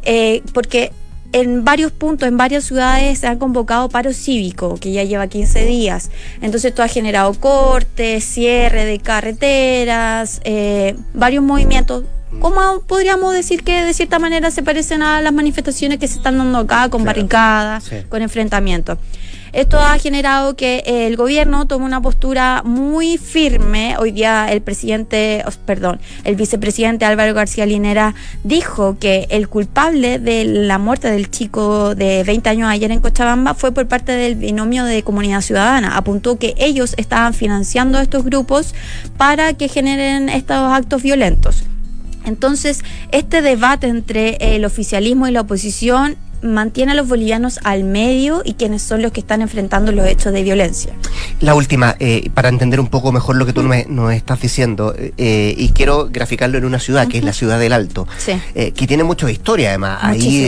eh, 0.03 0.43
porque 0.53 0.91
en 1.31 1.65
varios 1.65 1.91
puntos, 1.91 2.27
en 2.27 2.37
varias 2.37 2.65
ciudades 2.65 3.17
se 3.17 3.25
han 3.25 3.39
convocado 3.39 3.89
paro 3.89 4.13
cívico, 4.13 4.75
que 4.75 4.91
ya 4.91 5.03
lleva 5.03 5.25
15 5.25 5.65
días. 5.65 6.11
Entonces 6.41 6.69
esto 6.69 6.83
ha 6.83 6.87
generado 6.87 7.33
cortes, 7.33 8.23
cierre 8.23 8.85
de 8.85 8.99
carreteras, 8.99 10.39
varios 11.13 11.43
movimientos 11.43 12.03
¿Cómo 12.39 12.81
podríamos 12.87 13.33
decir 13.33 13.63
que 13.63 13.83
de 13.83 13.93
cierta 13.93 14.17
manera 14.17 14.51
se 14.51 14.63
parecen 14.63 15.03
a 15.03 15.21
las 15.21 15.33
manifestaciones 15.33 15.99
que 15.99 16.07
se 16.07 16.17
están 16.17 16.37
dando 16.37 16.59
acá 16.59 16.89
con 16.89 17.03
barricadas, 17.03 17.91
con 18.09 18.21
enfrentamientos? 18.21 18.97
Esto 19.53 19.79
ha 19.79 19.97
generado 19.99 20.55
que 20.55 20.81
el 20.85 21.17
gobierno 21.17 21.67
tome 21.67 21.83
una 21.83 22.01
postura 22.01 22.61
muy 22.63 23.17
firme. 23.17 23.97
Hoy 23.99 24.13
día 24.13 24.49
el 24.49 24.61
presidente, 24.61 25.43
perdón, 25.65 25.99
el 26.23 26.37
vicepresidente 26.37 27.03
Álvaro 27.03 27.33
García 27.33 27.65
Linera 27.65 28.15
dijo 28.45 28.97
que 28.97 29.27
el 29.29 29.49
culpable 29.49 30.19
de 30.19 30.45
la 30.45 30.77
muerte 30.77 31.11
del 31.11 31.29
chico 31.29 31.95
de 31.95 32.23
20 32.23 32.49
años 32.49 32.69
ayer 32.69 32.91
en 32.91 33.01
Cochabamba 33.01 33.53
fue 33.53 33.73
por 33.73 33.89
parte 33.89 34.13
del 34.13 34.35
binomio 34.35 34.85
de 34.85 35.03
comunidad 35.03 35.41
ciudadana. 35.41 35.97
Apuntó 35.97 36.39
que 36.39 36.55
ellos 36.57 36.93
estaban 36.95 37.33
financiando 37.33 37.97
a 37.97 38.03
estos 38.03 38.23
grupos 38.23 38.73
para 39.17 39.53
que 39.53 39.67
generen 39.67 40.29
estos 40.29 40.71
actos 40.71 41.03
violentos. 41.03 41.65
Entonces, 42.25 42.83
este 43.11 43.41
debate 43.41 43.87
entre 43.87 44.55
el 44.55 44.65
oficialismo 44.65 45.27
y 45.27 45.31
la 45.31 45.41
oposición 45.41 46.17
mantiene 46.41 46.91
a 46.93 46.95
los 46.95 47.07
bolivianos 47.07 47.59
al 47.63 47.83
medio 47.83 48.41
y 48.43 48.53
quienes 48.53 48.81
son 48.81 49.01
los 49.01 49.11
que 49.11 49.19
están 49.19 49.41
enfrentando 49.41 49.91
los 49.91 50.07
hechos 50.07 50.33
de 50.33 50.43
violencia. 50.43 50.93
La 51.39 51.55
última, 51.55 51.95
eh, 51.99 52.29
para 52.33 52.49
entender 52.49 52.79
un 52.79 52.87
poco 52.87 53.11
mejor 53.11 53.35
lo 53.35 53.45
que 53.45 53.53
tú 53.53 53.63
nos, 53.63 54.13
estás 54.13 54.41
diciendo, 54.41 54.93
eh, 54.97 55.55
y 55.57 55.69
quiero 55.69 56.07
graficarlo 56.11 56.57
en 56.57 56.65
una 56.65 56.79
ciudad, 56.79 57.07
que 57.07 57.17
es 57.17 57.23
la 57.23 57.33
ciudad 57.33 57.59
del 57.59 57.73
Alto, 57.73 58.07
eh, 58.55 58.71
que 58.71 58.87
tiene 58.87 59.03
mucha 59.03 59.29
historia 59.29 59.69
además. 59.69 59.99
Ahí 60.01 60.45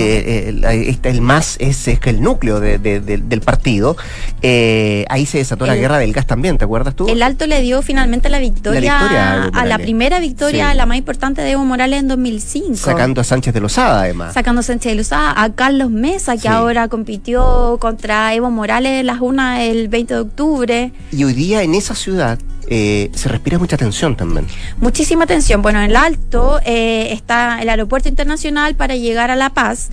está 0.87 1.09
el 1.09 1.21
más 1.21 1.57
es, 1.59 1.87
es 1.87 1.99
el 2.05 2.21
núcleo 2.21 2.59
del 2.59 3.41
partido. 3.41 3.95
ahí 4.41 5.25
se 5.25 5.39
desató 5.39 5.65
la 5.65 5.75
guerra 5.75 5.97
del 5.97 6.13
gas 6.13 6.27
también, 6.27 6.57
¿te 6.57 6.65
acuerdas 6.65 6.95
tú? 6.95 7.07
El 7.07 7.21
Alto 7.21 7.47
le 7.47 7.61
dio 7.61 7.81
finalmente 7.81 8.29
la 8.29 8.39
victoria, 8.39 9.49
a, 9.53 9.65
la 9.65 9.77
primera 9.77 10.19
victoria, 10.19 10.73
la 10.73 10.85
más 10.85 10.97
importante 10.97 11.41
de 11.41 11.51
Evo 11.51 11.65
Morales 11.65 11.99
en 11.99 12.07
2005. 12.07 12.75
Sacando 12.75 13.21
a 13.21 13.23
Sánchez 13.23 13.53
de 13.53 13.59
Lozada 13.59 14.01
además. 14.01 14.33
Sacando 14.33 14.59
a 14.59 14.63
Sánchez 14.63 14.91
de 14.91 14.95
Lozada, 14.95 15.41
a 15.41 15.49
Carlos 15.53 15.82
Carlos 15.83 15.99
Mesa, 15.99 16.37
que 16.37 16.47
ahora 16.47 16.87
compitió 16.87 17.77
contra 17.77 18.33
Evo 18.33 18.49
Morales 18.49 19.01
en 19.01 19.05
las 19.05 19.19
UNA 19.19 19.63
el 19.65 19.89
20 19.89 20.13
de 20.13 20.19
octubre. 20.21 20.91
Y 21.11 21.25
hoy 21.25 21.33
día 21.33 21.61
en 21.61 21.75
esa 21.75 21.93
ciudad 21.93 22.39
eh, 22.69 23.11
se 23.13 23.27
respira 23.27 23.59
mucha 23.59 23.75
tensión 23.75 24.15
también. 24.15 24.47
Muchísima 24.79 25.25
tensión. 25.25 25.61
Bueno, 25.61 25.79
en 25.79 25.89
el 25.89 25.95
Alto 25.97 26.61
eh, 26.65 27.11
está 27.11 27.61
el 27.61 27.67
aeropuerto 27.67 28.07
internacional 28.07 28.75
para 28.75 28.95
llegar 28.95 29.29
a 29.29 29.35
La 29.35 29.49
Paz. 29.49 29.89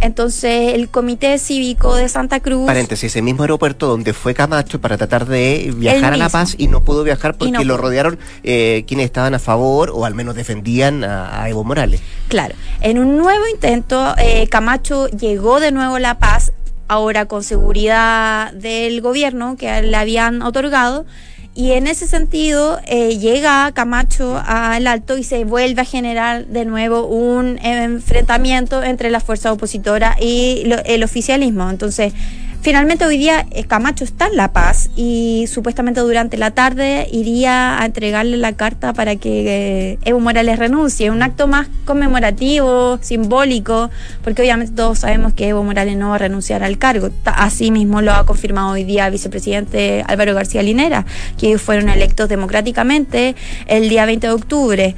Entonces, 0.00 0.74
el 0.74 0.88
Comité 0.88 1.38
Cívico 1.38 1.94
de 1.94 2.08
Santa 2.08 2.40
Cruz. 2.40 2.66
Paréntesis, 2.66 3.12
ese 3.12 3.22
mismo 3.22 3.42
aeropuerto 3.42 3.86
donde 3.86 4.12
fue 4.12 4.34
Camacho 4.34 4.80
para 4.80 4.96
tratar 4.96 5.26
de 5.26 5.72
viajar 5.76 6.12
a 6.12 6.16
La 6.16 6.28
Paz 6.28 6.54
y 6.58 6.68
no 6.68 6.82
pudo 6.82 7.04
viajar 7.04 7.36
porque 7.36 7.64
lo 7.64 7.76
rodearon 7.76 8.18
eh, 8.42 8.84
quienes 8.86 9.06
estaban 9.06 9.34
a 9.34 9.38
favor 9.38 9.90
o 9.94 10.04
al 10.04 10.14
menos 10.14 10.34
defendían 10.34 11.04
a, 11.04 11.48
Evo 11.48 11.64
Morales. 11.64 12.00
Claro. 12.28 12.54
En 12.80 12.98
un 12.98 13.16
nuevo 13.16 13.46
intento, 13.48 14.14
Camacho 14.50 15.08
llegó 15.08 15.60
de 15.60 15.72
nuevo 15.72 15.96
a 15.96 16.00
La 16.00 16.18
Paz, 16.18 16.52
ahora 16.88 17.26
con 17.26 17.42
seguridad 17.42 18.52
del 18.52 19.00
gobierno 19.00 19.56
que 19.56 19.82
le 19.82 19.96
habían 19.96 20.42
otorgado 20.42 21.06
y 21.56 21.72
en 21.72 21.86
ese 21.86 22.06
sentido 22.06 22.78
eh, 22.86 23.16
llega 23.16 23.72
Camacho 23.72 24.40
al 24.44 24.86
alto 24.86 25.16
y 25.16 25.24
se 25.24 25.46
vuelve 25.46 25.80
a 25.80 25.84
generar 25.86 26.46
de 26.46 26.66
nuevo 26.66 27.06
un 27.06 27.58
enfrentamiento 27.62 28.82
entre 28.82 29.10
la 29.10 29.20
fuerza 29.20 29.52
opositora 29.52 30.16
y 30.20 30.70
el 30.84 31.02
oficialismo. 31.02 31.70
Entonces, 31.70 32.12
Finalmente 32.66 33.06
hoy 33.06 33.16
día 33.16 33.46
eh, 33.52 33.62
Camacho 33.62 34.02
está 34.02 34.26
en 34.26 34.34
La 34.34 34.52
Paz 34.52 34.90
y 34.96 35.44
supuestamente 35.46 36.00
durante 36.00 36.36
la 36.36 36.50
tarde 36.50 37.06
iría 37.12 37.80
a 37.80 37.86
entregarle 37.86 38.36
la 38.38 38.54
carta 38.54 38.92
para 38.92 39.14
que 39.14 39.92
eh, 39.92 39.98
Evo 40.04 40.18
Morales 40.18 40.58
renuncie. 40.58 41.12
Un 41.12 41.22
acto 41.22 41.46
más 41.46 41.68
conmemorativo, 41.84 42.98
simbólico, 43.02 43.88
porque 44.24 44.42
obviamente 44.42 44.74
todos 44.74 44.98
sabemos 44.98 45.32
que 45.32 45.46
Evo 45.46 45.62
Morales 45.62 45.96
no 45.96 46.08
va 46.08 46.16
a 46.16 46.18
renunciar 46.18 46.64
al 46.64 46.76
cargo. 46.76 47.10
Así 47.24 47.70
mismo 47.70 48.02
lo 48.02 48.12
ha 48.12 48.26
confirmado 48.26 48.70
hoy 48.70 48.82
día 48.82 49.06
el 49.06 49.12
vicepresidente 49.12 50.02
Álvaro 50.04 50.34
García 50.34 50.64
Linera, 50.64 51.06
que 51.38 51.58
fueron 51.58 51.88
electos 51.88 52.28
democráticamente 52.28 53.36
el 53.68 53.88
día 53.88 54.06
20 54.06 54.26
de 54.26 54.32
octubre. 54.32 54.96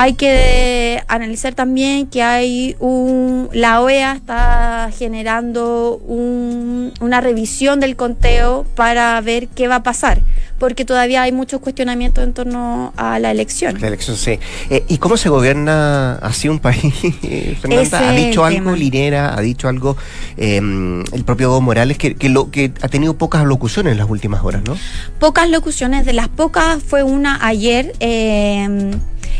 Hay 0.00 0.14
que 0.14 1.02
analizar 1.08 1.56
también 1.56 2.06
que 2.06 2.22
hay 2.22 2.76
un, 2.78 3.48
la 3.52 3.80
OEA 3.80 4.12
está 4.12 4.90
generando 4.96 5.96
una 6.06 7.20
revisión 7.20 7.80
del 7.80 7.96
conteo 7.96 8.64
para 8.76 9.20
ver 9.20 9.48
qué 9.48 9.66
va 9.66 9.74
a 9.74 9.82
pasar, 9.82 10.20
porque 10.60 10.84
todavía 10.84 11.22
hay 11.22 11.32
muchos 11.32 11.60
cuestionamientos 11.60 12.22
en 12.22 12.32
torno 12.32 12.92
a 12.96 13.18
la 13.18 13.32
elección. 13.32 13.80
La 13.80 13.88
elección, 13.88 14.16
sí. 14.16 14.38
Eh, 14.70 14.84
¿Y 14.86 14.98
cómo 14.98 15.16
se 15.16 15.30
gobierna 15.30 16.14
así 16.18 16.48
un 16.48 16.60
país, 16.60 16.94
Fernanda? 17.60 18.10
¿Ha 18.10 18.12
dicho 18.12 18.44
algo 18.44 18.76
Linera? 18.76 19.36
¿Ha 19.36 19.40
dicho 19.40 19.66
algo 19.66 19.96
em, 20.36 21.02
el 21.12 21.24
propio 21.24 21.48
Evo 21.48 21.60
Morales 21.60 21.98
que, 21.98 22.14
que, 22.14 22.28
lo, 22.28 22.52
que 22.52 22.70
ha 22.82 22.88
tenido 22.88 23.18
pocas 23.18 23.44
locuciones 23.44 23.90
en 23.94 23.98
las 23.98 24.08
últimas 24.08 24.44
horas, 24.44 24.62
no? 24.64 24.76
Pocas 25.18 25.50
locuciones, 25.50 26.06
de 26.06 26.12
las 26.12 26.28
pocas 26.28 26.80
fue 26.84 27.02
una 27.02 27.44
ayer. 27.44 27.94
Eh, 27.98 28.92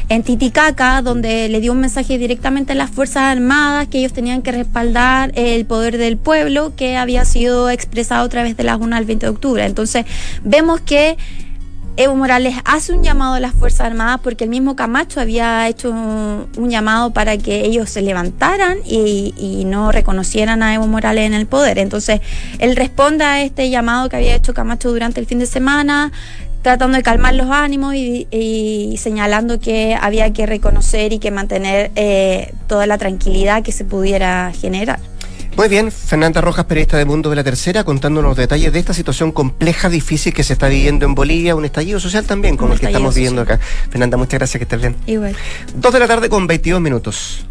en 0.09 0.23
Titicaca, 0.23 1.03
donde 1.03 1.49
le 1.49 1.61
dio 1.61 1.73
un 1.73 1.81
mensaje 1.81 2.19
directamente 2.19 2.73
a 2.73 2.75
las 2.75 2.91
Fuerzas 2.91 3.25
Armadas 3.25 3.89
que 3.89 3.99
ellos 3.99 4.13
tenían 4.13 4.43
que 4.43 4.53
respaldar 4.53 5.33
el 5.35 5.67
poder 5.67 5.99
del 5.99 6.17
pueblo 6.17 6.75
que 6.77 6.97
había 6.97 7.25
sido 7.25 7.69
expresado 7.71 8.25
a 8.25 8.29
través 8.29 8.57
de 8.57 8.65
la 8.65 8.77
UNA 8.77 8.99
el 8.99 9.05
20 9.05 9.27
de 9.27 9.31
octubre. 9.31 9.65
Entonces, 9.65 10.07
vemos 10.43 10.81
que 10.81 11.19
Evo 11.99 12.15
Morales 12.15 12.55
hace 12.65 12.93
un 12.93 13.03
llamado 13.03 13.35
a 13.35 13.41
las 13.41 13.53
Fuerzas 13.53 13.81
Armadas 13.89 14.21
porque 14.23 14.45
el 14.45 14.51
mismo 14.51 14.77
Camacho 14.77 15.21
había 15.21 15.67
hecho 15.67 15.91
un, 15.91 16.71
llamado 16.71 17.13
para 17.13 17.37
que 17.39 17.65
ellos 17.65 17.91
se 17.91 18.03
levantaran 18.03 18.79
y, 18.87 19.65
no 19.67 19.91
reconocieran 19.91 20.63
a 20.63 20.73
Evo 20.75 20.87
Morales 20.87 21.27
en 21.27 21.35
el 21.35 21.47
poder. 21.47 21.77
Entonces, 21.77 22.21
él 22.61 22.77
responde 22.77 23.25
a 23.25 23.43
este 23.43 23.69
llamado 23.69 24.09
que 24.09 24.15
había 24.15 24.37
hecho 24.37 24.55
Camacho 24.55 24.91
durante 24.93 25.19
el 25.19 25.27
fin 25.27 25.41
de 25.41 25.47
semana, 25.47 26.13
tratando 26.63 26.97
de 26.97 27.03
calmar 27.03 27.35
los 27.35 27.51
ánimos 27.51 27.95
y, 27.95 28.95
señalando 28.99 29.61
que 29.61 29.97
había 30.01 30.33
que 30.33 30.47
reconocer 30.47 31.13
y 31.13 31.19
que 31.19 31.31
mantener 31.31 31.91
eh, 31.95 32.53
toda 32.67 32.87
la 32.87 32.99
tranquilidad 32.99 33.63
que 33.63 33.73
se 33.73 33.85
pudiera 33.85 34.53
generar. 34.59 35.01
Muy 35.59 35.69
bien, 35.69 35.91
Fernanda 35.91 36.41
Rojas, 36.41 36.67
periodista 36.67 36.99
de 36.99 37.05
Mundo 37.05 37.31
de 37.31 37.37
la 37.37 37.43
Tercera, 37.43 37.83
contándonos 37.83 38.37
detalles 38.37 38.73
de 38.73 38.79
esta 38.79 38.95
situación 38.95 39.33
compleja, 39.33 39.89
difícil 39.89 40.33
que 40.33 40.45
se 40.45 40.53
está 40.53 40.69
viviendo 40.69 41.05
en 41.05 41.17
Bolivia, 41.17 41.57
un 41.57 41.65
estallido 41.65 41.99
social 41.99 42.25
también, 42.25 42.57
como 42.57 42.75
el 42.75 42.81
que 42.81 42.87
estamos 42.87 43.17
viviendo 43.17 43.43
acá. 43.43 43.59
Fernanda, 43.91 44.17
muchas 44.17 44.39
gracias, 44.39 44.61
que 44.61 44.63
estés 44.63 44.81
bien. 44.81 44.95
Igual. 45.07 45.35
Dos 45.75 45.93
de 45.93 45.99
la 45.99 46.07
tarde 46.07 46.29
con 46.29 46.47
22 46.47 46.81
minutos. 46.81 47.45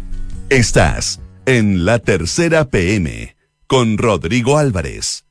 Estás 0.48 1.20
en 1.44 1.84
la 1.84 1.98
Tercera 1.98 2.64
PM 2.64 3.36
con 3.66 3.98
Rodrigo 3.98 4.56
Álvarez. 4.56 5.27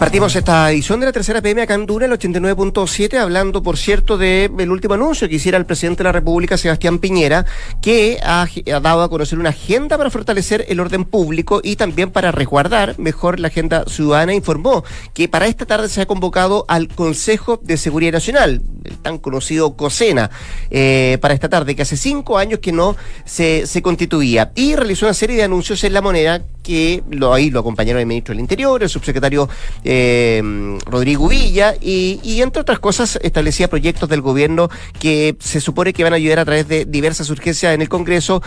Partimos 0.00 0.34
esta 0.34 0.72
edición 0.72 0.98
de 0.98 1.04
la 1.04 1.12
tercera 1.12 1.42
PM 1.42 1.60
acá 1.60 1.74
en 1.74 1.84
Dura, 1.84 2.06
el 2.06 2.12
89.7, 2.12 3.18
hablando, 3.18 3.62
por 3.62 3.76
cierto, 3.76 4.16
del 4.16 4.50
el 4.58 4.70
último 4.70 4.94
anuncio 4.94 5.28
que 5.28 5.34
hiciera 5.34 5.58
el 5.58 5.66
presidente 5.66 5.98
de 5.98 6.04
la 6.04 6.12
República, 6.12 6.56
Sebastián 6.56 7.00
Piñera, 7.00 7.44
que 7.82 8.18
ha, 8.22 8.46
dado 8.80 9.02
a 9.02 9.10
conocer 9.10 9.38
una 9.38 9.50
agenda 9.50 9.98
para 9.98 10.08
fortalecer 10.08 10.64
el 10.70 10.80
orden 10.80 11.04
público 11.04 11.60
y 11.62 11.76
también 11.76 12.10
para 12.12 12.32
resguardar 12.32 12.98
mejor 12.98 13.40
la 13.40 13.48
agenda 13.48 13.84
ciudadana. 13.88 14.32
Informó 14.32 14.84
que 15.12 15.28
para 15.28 15.48
esta 15.48 15.66
tarde 15.66 15.90
se 15.90 16.00
ha 16.00 16.06
convocado 16.06 16.64
al 16.66 16.88
Consejo 16.88 17.60
de 17.62 17.76
Seguridad 17.76 18.12
Nacional, 18.12 18.62
el 18.84 18.96
tan 18.96 19.18
conocido 19.18 19.76
COSENA, 19.76 20.30
eh, 20.70 21.18
para 21.20 21.34
esta 21.34 21.50
tarde, 21.50 21.76
que 21.76 21.82
hace 21.82 21.98
cinco 21.98 22.38
años 22.38 22.60
que 22.60 22.72
no 22.72 22.96
se 23.26 23.82
constituía. 23.82 24.50
Y 24.54 24.76
realizó 24.76 25.04
una 25.04 25.14
serie 25.14 25.36
de 25.36 25.42
anuncios 25.42 25.84
en 25.84 25.92
la 25.92 26.00
moneda 26.00 26.40
que 26.62 27.02
lo, 27.10 27.32
ahí 27.32 27.50
lo 27.50 27.60
acompañaron 27.60 28.00
el 28.00 28.06
ministro 28.06 28.32
del 28.32 28.40
Interior, 28.40 28.82
el 28.82 28.88
subsecretario 28.88 29.48
eh, 29.84 30.42
Rodrigo 30.86 31.28
Villa, 31.28 31.74
y, 31.80 32.20
y, 32.22 32.42
entre 32.42 32.62
otras 32.62 32.78
cosas 32.78 33.18
establecía 33.22 33.68
proyectos 33.68 34.08
del 34.08 34.20
gobierno 34.20 34.68
que 34.98 35.36
se 35.40 35.60
supone 35.60 35.92
que 35.92 36.04
van 36.04 36.12
a 36.12 36.16
ayudar 36.16 36.40
a 36.40 36.44
través 36.44 36.68
de 36.68 36.84
diversas 36.84 37.30
urgencias 37.30 37.74
en 37.74 37.82
el 37.82 37.88
Congreso 37.88 38.42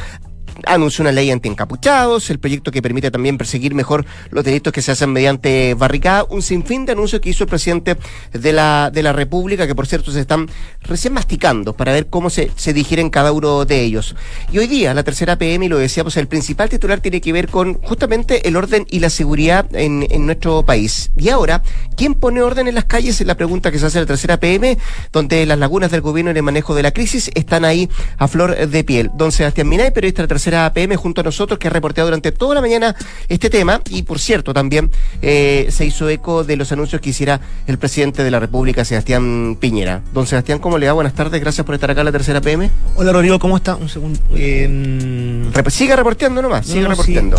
anunció 0.66 1.04
una 1.04 1.12
ley 1.12 1.32
anti-encapuchados, 1.32 2.30
el 2.30 2.39
proyecto 2.39 2.72
que 2.72 2.82
permite 2.82 3.12
también 3.12 3.38
perseguir 3.38 3.74
mejor 3.76 4.06
los 4.30 4.44
delitos 4.44 4.74
que 4.74 4.82
se 4.82 4.92
hacen 4.92 5.12
mediante 5.12 5.74
barricada, 5.74 6.26
un 6.30 6.42
sinfín 6.42 6.86
de 6.86 6.94
anuncios 6.94 7.22
que 7.22 7.30
hizo 7.30 7.44
el 7.44 7.50
presidente 7.50 7.98
de 8.32 8.54
la, 8.54 8.89
de 8.92 9.04
la 9.04 9.13
República, 9.13 9.68
que 9.68 9.76
por 9.76 9.88
cierto 9.88 10.12
se 10.12 10.20
están 10.20 10.50
recién 10.82 11.13
masticando 11.13 11.74
para 11.74 11.92
ver 11.92 12.08
cómo 12.08 12.30
se, 12.30 12.52
se 12.56 12.74
digieren 12.74 13.10
cada 13.10 13.32
uno 13.32 13.66
de 13.66 13.82
ellos. 13.82 14.16
Y 14.52 14.58
hoy 14.58 14.68
día, 14.68 14.94
la 14.94 15.04
tercera 15.04 15.38
PM, 15.38 15.66
y 15.66 15.70
lo 15.70 15.78
decíamos, 15.78 16.18
el 16.18 16.28
principal 16.28 16.70
titular 16.70 17.00
tiene 17.00 17.22
que 17.22 17.34
ver 17.34 17.48
con 17.50 17.76
justamente 17.82 18.48
el 18.48 18.56
orden 18.56 18.86
y 18.89 19.00
la 19.00 19.10
seguridad 19.10 19.68
en, 19.76 20.08
en 20.10 20.26
nuestro 20.26 20.63
país. 20.63 21.12
Y 21.18 21.30
ahora, 21.30 21.63
¿quién 21.96 22.13
pone 22.13 22.42
orden 22.42 22.68
en 22.68 22.76
las 22.76 22.86
calles? 22.86 23.20
Es 23.20 23.28
la 23.28 23.36
pregunta 23.36 23.72
que 23.72 23.80
se 23.80 23.86
hace 23.86 24.00
la 24.00 24.06
tercera 24.06 24.39
PM, 24.39 24.78
donde 25.12 25.46
las 25.46 25.58
lagunas 25.58 25.92
del 25.92 26.02
gobierno 26.02 26.32
en 26.32 26.38
el 26.38 26.44
manejo 26.44 26.76
de 26.76 26.84
la 26.84 26.92
crisis 26.92 27.32
están 27.34 27.66
ahí 27.66 27.89
a 28.18 28.28
flor 28.28 28.68
de 28.68 28.84
piel. 28.84 29.12
Don 29.16 29.32
Sebastián 29.32 29.68
Minay, 29.68 29.92
periodista 29.92 30.22
de 30.22 30.26
la 30.26 30.28
tercera 30.43 30.73
PM 30.73 30.97
junto 30.97 31.21
a 31.21 31.23
nosotros, 31.23 31.58
que 31.58 31.67
ha 31.67 31.71
reporteado 31.71 32.08
durante 32.08 32.34
toda 32.34 32.56
la 32.56 32.60
mañana 32.60 32.95
este 33.29 33.49
tema. 33.49 33.82
Y 33.89 34.03
por 34.03 34.19
cierto, 34.19 34.53
también 34.53 34.91
eh, 35.21 35.67
se 35.69 35.86
hizo 35.86 36.10
eco 36.10 36.43
de 36.43 36.58
los 36.58 36.71
anuncios 36.73 37.01
que 37.01 37.12
hiciera 37.12 37.39
el 37.65 37.77
presidente 37.77 38.23
de 38.23 38.32
la 38.32 38.39
República, 38.39 38.84
Sebastián 38.84 39.58
Piñera. 39.60 40.01
Don 40.13 40.27
Sebastián, 40.27 40.60
¿cómo 40.60 40.77
le 40.77 40.88
va? 40.88 40.93
Buenas 40.93 41.13
tardes, 41.13 41.39
gracias 41.39 41.65
por 41.65 41.75
estar 41.75 41.89
acá 41.89 42.01
en 42.01 42.06
la 42.06 42.12
tercera 42.12 42.41
PM. 42.41 42.69
Hola 42.97 43.13
Rodrigo, 43.13 43.39
¿cómo 43.39 43.56
está? 43.56 43.75
Un 43.75 43.88
segundo. 43.88 44.19
Eh... 44.36 45.49
Siga 45.69 45.95
reporteando 45.95 46.41
nomás, 46.41 46.65
siga 46.67 46.89
reporteando. 46.89 47.38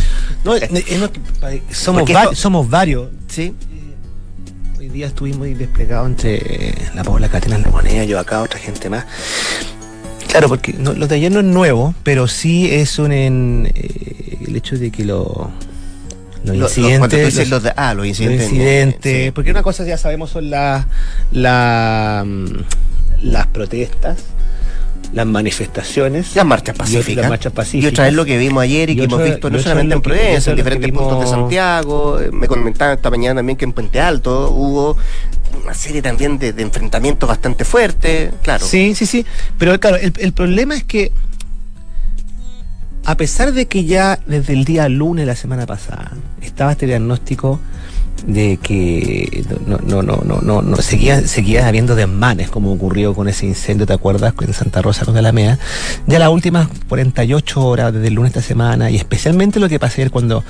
somos, 1.71 2.11
somos 2.33 2.71
varios. 2.71 3.09
Sí 3.29 3.55
hoy 4.79 4.89
día 4.89 5.07
estuvimos 5.07 5.47
desplegados 5.59 6.09
entre 6.09 6.75
la 6.95 7.03
Paula 7.05 7.29
Catena 7.29 7.59
La 7.59 7.71
Moneda, 7.71 8.05
yo 8.05 8.19
acá, 8.19 8.43
otra 8.43 8.59
gente 8.59 8.91
más. 8.91 9.07
Claro, 10.35 10.49
porque 10.49 10.73
no, 10.73 10.95
lo 10.95 11.07
de 11.07 11.15
ayer 11.15 11.31
no 11.31 11.39
es 11.39 11.47
nuevo, 11.47 11.95
pero 12.03 12.27
sí 12.27 12.69
es 12.69 12.99
un 12.99 13.13
en, 13.13 13.71
eh, 13.73 14.39
el 14.49 14.57
hecho 14.57 14.77
de 14.77 14.91
que 14.91 15.05
lo, 15.05 15.53
los 16.43 16.77
incidentes. 16.77 17.49
Los, 17.49 17.63
ah, 17.77 17.95
los 17.95 18.05
incidentes. 18.05 18.51
incidentes 18.51 19.33
Porque 19.33 19.53
una 19.53 19.63
cosa 19.63 19.85
ya 19.85 19.97
sabemos 19.97 20.31
son 20.31 20.51
las 20.51 20.87
la, 21.31 22.25
mm, 22.27 22.47
las 23.23 23.47
protestas, 23.47 24.25
las 25.15 25.27
manifestaciones. 25.27 26.35
Las 26.35 26.45
marchas 26.45 26.77
pacíficas. 26.77 27.23
Las 27.23 27.31
marchas 27.31 27.53
pacíficas. 27.53 27.85
Y 27.85 27.87
otra 27.87 28.09
es 28.09 28.15
lo 28.15 28.25
que 28.25 28.37
vimos 28.37 28.63
ayer 28.63 28.91
y, 28.91 28.97
que 28.97 29.05
hemos 29.05 29.23
visto 29.23 29.49
no 29.49 29.59
solamente 29.61 29.95
en 29.95 30.03
Providencia, 30.03 30.51
en 30.51 30.57
diferentes 30.57 30.91
puntos 30.91 31.21
de 31.21 31.27
Santiago. 31.27 32.19
Me 32.33 32.49
comentaban 32.49 32.97
esta 32.97 33.11
mañana 33.11 33.39
también 33.39 33.57
que 33.57 33.65
en 33.65 33.73
Puente 33.73 34.01
Alto 34.01 34.51
hubo 34.51 34.97
una 35.63 35.73
serie 35.73 36.03
también 36.03 36.39
de, 36.39 36.49
enfrentamientos 36.59 37.29
bastante 37.29 37.65
fuertes, 37.65 38.33
claro. 38.43 38.67
Sí, 38.67 38.95
sí, 38.95 39.07
sí. 39.07 39.25
Pero 39.57 39.79
claro, 39.79 39.97
el, 39.97 40.33
problema 40.33 40.75
es 40.75 40.83
que 40.83 41.13
a 43.05 43.17
pesar 43.17 43.53
de 43.53 43.67
que 43.67 43.85
ya 43.85 44.19
desde 44.27 44.53
el 44.53 44.65
día 44.65 44.89
lunes 44.89 45.23
de 45.23 45.27
la 45.27 45.37
semana 45.37 45.65
pasada 45.65 46.13
estaba 46.43 46.73
este 46.73 46.87
diagnóstico 46.87 47.61
de 48.27 48.59
que 48.63 49.45
no, 49.67 49.79
no, 49.79 50.03
no, 50.03 50.23
no, 50.25 50.41
no, 50.41 50.63
no 50.63 50.77
seguía, 50.79 51.27
seguía 51.27 51.69
habiendo 51.69 51.95
desmanes, 51.95 52.51
como 52.51 52.73
ocurrió 52.73 53.15
con 53.15 53.29
ese 53.29 53.47
incendio, 53.47 53.87
¿te 53.87 53.93
acuerdas? 53.93 54.35
En 54.41 54.53
Santa 54.53 54.83
Rosa 54.83 55.05
con 55.05 55.17
Alameda. 55.17 55.59
Ya 56.07 56.19
las 56.19 56.31
últimas 56.31 56.69
48 56.89 57.65
horas 57.65 57.93
desde 57.93 58.09
el 58.09 58.15
lunes 58.15 58.33
de 58.33 58.41
esta 58.41 58.49
semana, 58.49 58.91
y 58.91 58.97
especialmente 58.97 59.61
lo 59.61 59.69
que 59.69 59.79
pasa 59.79 59.95
ayer 59.97 60.11
cuando 60.11 60.45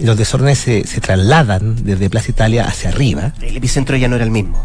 los 0.00 0.16
desórdenes 0.16 0.58
se, 0.58 0.86
se 0.86 1.00
trasladan 1.00 1.84
desde 1.84 2.10
Plaza 2.10 2.30
Italia 2.30 2.66
hacia 2.66 2.90
arriba. 2.90 3.32
El 3.40 3.56
epicentro 3.56 3.96
ya 3.96 4.08
no 4.08 4.16
era 4.16 4.24
el 4.24 4.30
mismo. 4.30 4.64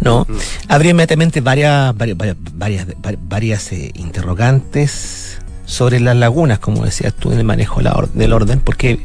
No, 0.00 0.26
mm. 0.28 0.36
habría 0.68 0.90
inmediatamente 0.90 1.40
varias, 1.40 1.96
varias, 1.96 2.16
varias, 2.54 2.86
varias 3.28 3.72
eh, 3.72 3.92
interrogantes 3.94 5.38
sobre 5.64 6.00
las 6.00 6.16
lagunas, 6.16 6.58
como 6.58 6.84
decías 6.84 7.12
tú, 7.14 7.32
en 7.32 7.38
el 7.38 7.44
manejo 7.44 7.80
del 8.14 8.32
orden, 8.32 8.60
porque 8.60 9.00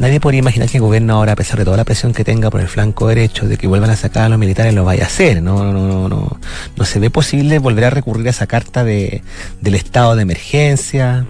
Nadie 0.00 0.18
podría 0.18 0.38
imaginar 0.38 0.66
que 0.70 0.78
el 0.78 0.82
gobierno 0.82 1.12
ahora, 1.12 1.32
a 1.32 1.36
pesar 1.36 1.58
de 1.58 1.66
toda 1.66 1.76
la 1.76 1.84
presión 1.84 2.14
que 2.14 2.24
tenga 2.24 2.48
por 2.48 2.62
el 2.62 2.68
flanco 2.68 3.06
derecho 3.06 3.46
de 3.46 3.58
que 3.58 3.66
vuelvan 3.66 3.90
a 3.90 3.96
sacar 3.96 4.24
a 4.24 4.28
los 4.30 4.38
militares, 4.38 4.72
lo 4.72 4.82
vaya 4.82 5.04
a 5.04 5.06
hacer. 5.06 5.42
No, 5.42 5.62
no, 5.62 5.86
no, 5.86 6.08
no, 6.08 6.40
no 6.74 6.84
se 6.86 6.98
ve 6.98 7.10
posible 7.10 7.58
volver 7.58 7.84
a 7.84 7.90
recurrir 7.90 8.26
a 8.26 8.30
esa 8.30 8.46
carta 8.46 8.82
de, 8.82 9.22
del 9.60 9.74
estado 9.74 10.16
de 10.16 10.22
emergencia, 10.22 11.26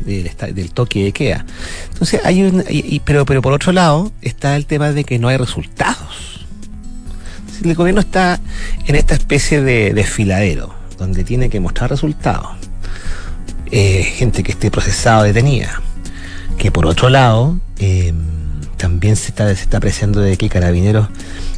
del, 0.00 0.30
del 0.54 0.70
toque 0.70 1.02
de 1.04 1.12
queda. 1.12 1.46
Entonces 1.94 2.20
hay 2.22 2.42
un, 2.42 2.62
pero, 3.06 3.24
pero 3.24 3.40
por 3.40 3.54
otro 3.54 3.72
lado 3.72 4.12
está 4.20 4.54
el 4.54 4.66
tema 4.66 4.92
de 4.92 5.04
que 5.04 5.18
no 5.18 5.28
hay 5.28 5.38
resultados. 5.38 6.44
El 7.64 7.74
gobierno 7.74 8.02
está 8.02 8.38
en 8.86 8.96
esta 8.96 9.14
especie 9.14 9.62
de 9.62 9.94
desfiladero, 9.94 10.74
donde 10.98 11.24
tiene 11.24 11.48
que 11.48 11.58
mostrar 11.58 11.88
resultados. 11.88 12.50
Eh, 13.70 14.02
gente 14.02 14.42
que 14.42 14.52
esté 14.52 14.70
procesada, 14.70 15.22
detenida 15.22 15.80
que 16.60 16.70
por 16.70 16.84
otro 16.84 17.08
lado 17.08 17.56
eh, 17.78 18.12
también 18.80 19.14
se 19.14 19.28
está, 19.28 19.46
se 19.54 19.62
está 19.62 19.76
apreciando 19.76 20.20
de 20.20 20.38
que 20.38 20.48
Carabineros 20.48 21.08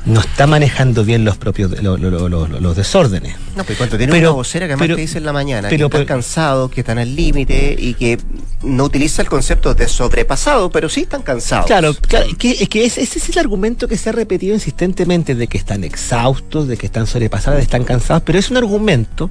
no 0.07 0.19
está 0.19 0.49
manejando 0.49 1.05
bien 1.05 1.25
los 1.25 1.37
propios 1.37 1.71
los 1.81 2.77
desórdenes. 2.77 3.37
No, 3.55 3.63
pero 3.63 3.79
cuando 3.79 3.97
tiene 3.97 4.19
una 4.19 4.31
vocera 4.31 4.67
que 4.67 4.73
además 4.73 4.97
te 4.97 5.01
dice 5.01 5.19
en 5.19 5.25
la 5.25 5.33
mañana 5.33 5.69
pero, 5.69 5.89
que 5.89 5.99
están 5.99 6.17
cansados, 6.17 6.73
que 6.73 6.81
están 6.81 6.99
al 6.99 7.15
límite 7.15 7.77
y 7.79 7.95
que 7.95 8.19
no 8.63 8.85
utiliza 8.85 9.23
el 9.23 9.29
concepto 9.29 9.73
de 9.73 9.87
sobrepasado, 9.87 10.73
pero 10.73 10.89
sí 10.89 11.03
están 11.03 11.23
cansados. 11.23 11.67
Claro, 11.67 11.95
claro 11.95 12.27
que, 12.37 12.51
es 12.51 12.69
que 12.69 12.85
ese, 12.85 13.03
es 13.03 13.29
el 13.29 13.39
argumento 13.39 13.87
que 13.87 13.97
se 13.97 14.09
ha 14.09 14.13
repetido 14.13 14.55
insistentemente 14.55 15.37
de 15.37 15.47
que 15.47 15.59
están 15.59 15.85
exhaustos, 15.85 16.67
de 16.67 16.77
que 16.77 16.87
están 16.87 17.07
sobrepasados, 17.07 17.59
de 17.59 17.61
que 17.61 17.67
están 17.67 17.85
cansados, 17.85 18.25
pero 18.27 18.41
es 18.41 18.51
un 18.51 18.57
argumento 18.57 19.31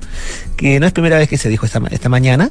que 0.56 0.80
no 0.80 0.88
es 0.88 0.94
primera 0.94 1.18
vez 1.18 1.28
que 1.28 1.38
se 1.38 1.50
dijo 1.50 1.66
esta, 1.66 1.82
esta 1.92 2.08
mañana, 2.08 2.50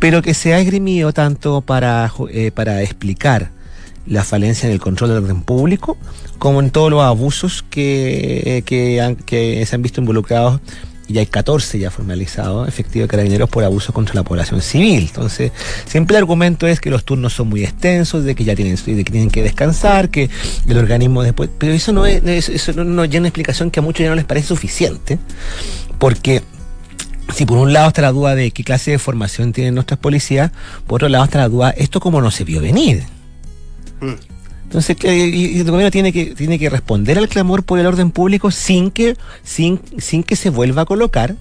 pero 0.00 0.20
que 0.20 0.34
se 0.34 0.52
ha 0.52 0.58
esgrimido 0.58 1.12
tanto 1.12 1.60
para, 1.60 2.12
eh, 2.32 2.50
para 2.50 2.82
explicar 2.82 3.59
la 4.06 4.24
falencia 4.24 4.66
en 4.66 4.72
el 4.72 4.80
control 4.80 5.10
del 5.10 5.24
orden 5.24 5.42
público, 5.42 5.96
como 6.38 6.60
en 6.60 6.70
todos 6.70 6.90
los 6.90 7.02
abusos 7.02 7.64
que, 7.68 8.62
que, 8.66 9.64
se 9.66 9.74
han 9.74 9.82
visto 9.82 10.00
involucrados 10.00 10.60
y 11.06 11.18
hay 11.18 11.26
14 11.26 11.78
ya 11.78 11.90
formalizados 11.90 12.68
efectivos 12.68 13.08
de 13.08 13.10
carabineros 13.10 13.50
por 13.50 13.64
abuso 13.64 13.92
contra 13.92 14.14
la 14.14 14.22
población 14.22 14.62
civil. 14.62 15.08
Entonces, 15.08 15.50
siempre 15.86 16.16
el 16.16 16.22
argumento 16.22 16.68
es 16.68 16.80
que 16.80 16.88
los 16.88 17.04
turnos 17.04 17.32
son 17.32 17.48
muy 17.48 17.64
extensos, 17.64 18.24
de 18.24 18.36
que 18.36 18.44
ya 18.44 18.54
tienen, 18.54 18.76
de 18.76 19.04
que 19.04 19.10
tienen 19.10 19.30
que 19.30 19.42
descansar, 19.42 20.08
que 20.08 20.30
el 20.68 20.78
organismo 20.78 21.22
después. 21.24 21.50
Pero 21.58 21.72
eso 21.72 21.92
no 21.92 22.06
es, 22.06 22.48
eso 22.48 22.72
no, 22.74 22.84
no, 22.84 23.02
una 23.02 23.28
explicación 23.28 23.72
que 23.72 23.80
a 23.80 23.82
muchos 23.82 24.04
ya 24.04 24.10
no 24.10 24.14
les 24.14 24.24
parece 24.24 24.48
suficiente, 24.48 25.18
porque 25.98 26.42
si 27.34 27.44
por 27.44 27.58
un 27.58 27.72
lado 27.72 27.88
está 27.88 28.02
la 28.02 28.12
duda 28.12 28.36
de 28.36 28.50
qué 28.52 28.62
clase 28.62 28.92
de 28.92 28.98
formación 28.98 29.52
tienen 29.52 29.74
nuestras 29.74 29.98
policías, 29.98 30.52
por 30.86 30.96
otro 30.96 31.08
lado 31.08 31.24
está 31.24 31.38
la 31.38 31.48
duda, 31.48 31.70
esto 31.70 31.98
como 32.00 32.20
no 32.20 32.30
se 32.30 32.44
vio 32.44 32.60
venir. 32.60 33.04
Entonces, 34.70 34.96
el 35.02 35.64
gobierno 35.64 35.90
tiene 35.90 36.12
que, 36.12 36.26
tiene 36.26 36.58
que 36.58 36.70
responder 36.70 37.18
al 37.18 37.28
clamor 37.28 37.64
por 37.64 37.80
el 37.80 37.86
orden 37.86 38.12
público 38.12 38.52
sin 38.52 38.92
que, 38.92 39.16
sin, 39.42 39.80
sin 39.98 40.22
que 40.22 40.36
se 40.36 40.50
vuelva 40.50 40.82
a 40.82 40.84
colocar 40.84 41.34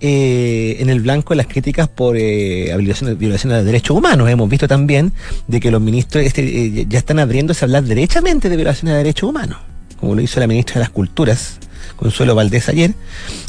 eh, 0.00 0.76
en 0.80 0.90
el 0.90 1.00
blanco 1.00 1.36
las 1.36 1.46
críticas 1.46 1.88
por 1.88 2.16
eh, 2.18 2.74
violación, 2.76 3.16
violación 3.16 3.52
de 3.52 3.62
derechos 3.62 3.96
humanos. 3.96 4.28
Hemos 4.28 4.48
visto 4.48 4.66
también 4.66 5.12
de 5.46 5.60
que 5.60 5.70
los 5.70 5.80
ministros 5.80 6.24
este, 6.24 6.42
eh, 6.42 6.86
ya 6.88 6.98
están 6.98 7.20
abriéndose 7.20 7.64
a 7.64 7.66
hablar 7.66 7.84
derechamente 7.84 8.48
de 8.48 8.56
violaciones 8.56 8.94
de 8.94 8.98
derechos 8.98 9.30
humanos, 9.30 9.58
como 10.00 10.16
lo 10.16 10.20
hizo 10.20 10.40
la 10.40 10.48
ministra 10.48 10.74
de 10.74 10.80
las 10.80 10.90
Culturas, 10.90 11.58
Consuelo 11.94 12.34
Valdés 12.34 12.68
ayer, 12.68 12.92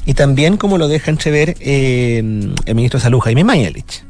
y 0.05 0.13
también 0.13 0.57
como 0.57 0.77
lo 0.77 0.87
deja 0.87 1.09
entrever 1.09 1.57
el 1.61 2.53
ministro 2.75 2.99
de 2.99 3.03
Salud, 3.03 3.21
Jaime 3.21 3.43
Mañalich 3.43 4.03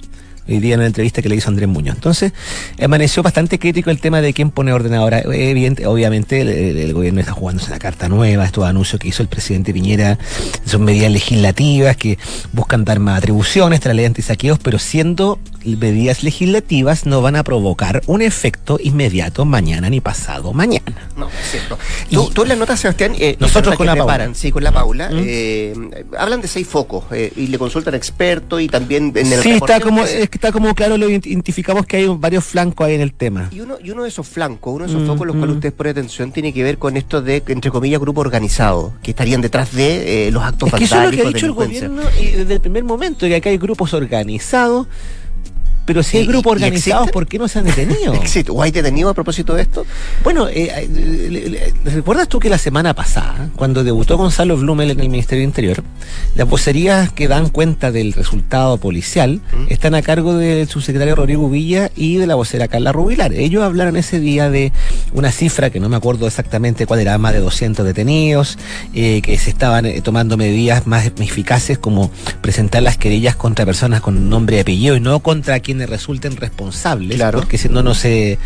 hoy 0.48 0.60
día 0.60 0.76
en 0.76 0.82
una 0.82 0.88
entrevista 0.88 1.22
que 1.22 1.30
le 1.30 1.36
hizo 1.36 1.50
Andrés 1.50 1.68
Muñoz. 1.68 1.96
Entonces, 1.96 2.34
amaneció 2.82 3.24
bastante 3.24 3.60
crítico 3.60 3.90
el 3.90 4.00
tema 4.00 4.22
de 4.22 4.34
quién 4.34 4.52
pone 4.52 4.74
orden 4.74 4.94
ahora. 4.94 5.24
Obviamente, 5.26 6.42
el, 6.42 6.94
gobierno 6.94 7.20
está 7.20 7.34
jugándose 7.34 7.70
una 7.70 7.80
carta 7.80 8.10
nueva, 8.10 8.46
estos 8.46 8.66
anuncios 8.66 9.00
que 9.00 9.08
hizo 9.08 9.24
el 9.24 9.30
presidente 9.30 9.74
Piñera 9.74 10.18
son 10.66 10.84
medidas 10.84 11.12
legislativas 11.12 11.98
que 11.98 12.18
buscan 12.54 12.86
dar 12.86 13.00
más 13.00 13.18
atribuciones 13.18 13.80
tras 13.80 13.96
la 13.96 13.98
ley 13.98 14.06
antisaqueos, 14.06 14.60
pero 14.60 14.80
siendo 14.80 15.40
medidas 15.66 16.24
legislativas 16.24 17.06
no 17.06 17.22
van 17.22 17.36
a 17.36 17.44
provocar 17.44 18.02
un 18.08 18.22
efecto 18.22 18.78
inmediato 18.82 19.46
mañana 19.46 19.90
ni 19.90 20.02
pasado 20.02 20.54
mañana. 20.54 21.10
No, 21.16 21.28
es 21.28 21.52
cierto. 21.52 21.78
Tú, 22.10 22.30
tú 22.34 22.44
en 22.44 22.50
las 22.50 22.58
notas, 22.58 22.80
Sebastián, 22.80 23.14
eh, 23.18 23.36
nosotros 23.40 23.76
con 23.76 23.88
la 23.88 23.96
Paula. 23.96 24.34
Sí, 24.34 24.52
con 24.52 24.64
la 24.64 24.72
Paula, 24.72 25.10
¿Mm? 25.10 25.24
eh, 25.26 26.06
hablan 26.18 26.42
de 26.42 26.48
seis 26.48 26.68
focos 26.68 27.06
eh, 27.12 27.32
y 27.36 27.48
le 27.48 27.58
consultan 27.58 27.96
expertos 27.96 28.62
y 28.62 28.68
también 28.68 29.12
en 29.16 29.32
el 29.32 29.42
Sí, 29.42 29.52
está 29.52 29.80
como, 29.80 30.04
es 30.04 30.30
que 30.30 30.38
está 30.38 30.52
como 30.52 30.74
claro, 30.76 30.98
lo 30.98 31.10
identificamos 31.10 31.86
que 31.86 31.98
hay 31.98 32.08
varios 32.08 32.44
flancos 32.44 32.88
ahí 32.88 32.96
en 32.96 33.02
el 33.02 33.14
tema. 33.14 33.50
Y 33.52 33.62
uno, 33.62 33.78
y 33.84 33.92
uno 33.92 34.04
de 34.04 34.10
esos 34.10 34.28
flancos, 34.28 34.74
uno 34.74 34.86
de 34.86 34.92
esos 34.92 35.04
mm, 35.04 35.08
focos 35.08 35.28
los 35.28 35.36
cuales 35.36 35.56
mm. 35.56 35.58
ustedes 35.58 35.74
ponen 35.74 35.92
atención, 35.92 36.32
tiene 36.32 36.54
que 36.54 36.64
ver 36.64 36.78
con 36.78 36.98
esto 36.98 37.22
de, 37.22 37.44
entre 37.48 37.72
comillas, 37.72 38.00
grupo 38.00 38.22
organizado, 38.22 38.94
que 39.02 39.12
estarían 39.12 39.42
detrás 39.42 39.74
de 39.74 40.30
los 40.32 40.44
actos 40.44 40.70
es 40.70 40.76
que 40.76 40.84
eso 40.86 41.02
es 41.02 41.06
lo 41.06 41.12
que 41.12 41.22
ha 41.22 41.30
dicho 41.30 41.46
el 41.46 41.54
gobierno 41.54 42.02
desde 42.20 42.54
el 42.54 42.62
primer 42.62 42.84
momento, 42.84 43.26
que 43.28 43.36
acá 43.36 43.50
hay 43.50 43.58
grupos 43.58 43.94
organizados 43.94 44.88
pero 45.86 46.04
si 46.04 46.18
hay 46.18 46.26
grupos 46.26 46.54
organizados, 46.54 47.12
¿por 47.12 47.28
qué 47.28 47.38
no 47.38 47.48
se 47.48 47.60
han 47.60 47.66
detenido? 47.66 48.14
¿O 48.50 48.62
hay 48.62 48.72
detenido 48.72 49.10
a 49.10 49.14
propósito 49.14 49.54
de 49.54 49.62
esto? 49.62 49.86
Bueno, 50.24 50.48
eh, 50.48 50.72
eh 50.76 51.74
¿recuerdas 51.86 52.28
tú 52.28 52.40
que 52.40 52.50
la 52.50 52.58
semana 52.58 52.94
pasada, 52.94 53.50
cuando 53.56 53.84
debutó 53.84 54.18
Gonzalo 54.18 54.58
Blumel 54.58 54.92
en 54.92 55.00
el 55.00 55.10
Ministerio 55.10 55.42
de 55.42 55.46
Interior, 55.46 55.84
las 56.36 56.50
vocerías 56.50 57.12
que 57.12 57.28
dan 57.28 57.50
cuenta 57.50 57.92
del 57.92 58.14
resultado 58.14 58.78
policial 58.78 59.42
¿Mm? 59.54 59.66
están 59.70 59.96
a 59.96 60.02
cargo 60.02 60.36
del 60.36 60.68
subsecretario 60.68 61.16
Rodrigo 61.16 61.50
Villa 61.50 61.92
y 61.96 62.18
de 62.18 62.28
la 62.28 62.36
vocera 62.36 62.68
Carla 62.68 62.92
Rubilar? 62.92 63.34
Ellos 63.34 63.64
hablaron 63.64 63.96
ese 63.96 64.20
día 64.20 64.50
de 64.50 64.72
una 65.14 65.32
cifra 65.32 65.70
que 65.70 65.80
no 65.80 65.90
me 65.90 65.96
acuerdo 65.96 66.28
exactamente 66.28 66.86
cuál 66.86 67.00
era, 67.00 67.18
más 67.18 67.34
de 67.34 67.40
200 67.40 67.86
detenidos, 67.86 68.58
eh, 68.94 69.22
que 69.22 69.38
se 69.38 69.50
estaban 69.50 69.86
eh, 69.86 70.02
tomando 70.02 70.38
medidas 70.38 70.88
más 70.88 71.06
eficaces 71.06 71.78
como 71.78 72.10
presentar 72.42 72.82
las 72.82 72.98
querellas 72.98 73.36
contra 73.36 73.66
personas 73.66 74.02
con 74.02 74.30
nombre 74.30 74.58
y 74.58 74.60
apellido 74.60 74.96
y 74.96 75.00
no 75.00 75.20
contra 75.20 75.60
quien 75.60 75.75
resulten 75.86 76.38
responsables, 76.38 77.18
claro. 77.18 77.40
porque 77.40 77.58
si 77.58 77.70
no, 77.70 77.84
no 77.84 77.94
se. 77.94 78.38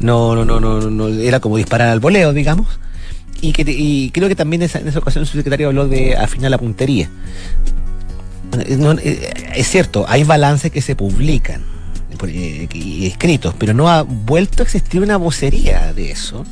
No, 0.00 0.34
no, 0.34 0.44
no, 0.44 0.60
no, 0.60 1.08
era 1.08 1.40
como 1.40 1.56
disparar 1.56 1.88
al 1.88 2.00
voleo, 2.00 2.32
digamos. 2.32 2.68
Y, 3.40 3.52
que, 3.52 3.64
y 3.66 4.10
creo 4.10 4.28
que 4.28 4.36
también 4.36 4.62
en 4.62 4.88
esa, 4.88 4.98
ocasión 4.98 5.26
su 5.26 5.36
secretario 5.36 5.68
habló 5.68 5.88
de 5.88 6.16
afinar 6.16 6.50
la 6.50 6.58
puntería. 6.58 7.10
Eh, 8.58 9.34
es 9.54 9.68
cierto, 9.68 10.04
hay 10.08 10.24
balances 10.24 10.70
que 10.70 10.82
se 10.82 10.94
publican 10.94 11.62
eh, 12.28 12.68
y 12.72 13.06
escritos, 13.06 13.54
pero 13.58 13.74
no 13.74 13.88
ha 13.88 14.02
vuelto 14.02 14.62
a 14.62 14.64
existir 14.64 15.00
una 15.00 15.16
vocería 15.16 15.92
de 15.92 16.10
eso. 16.10 16.44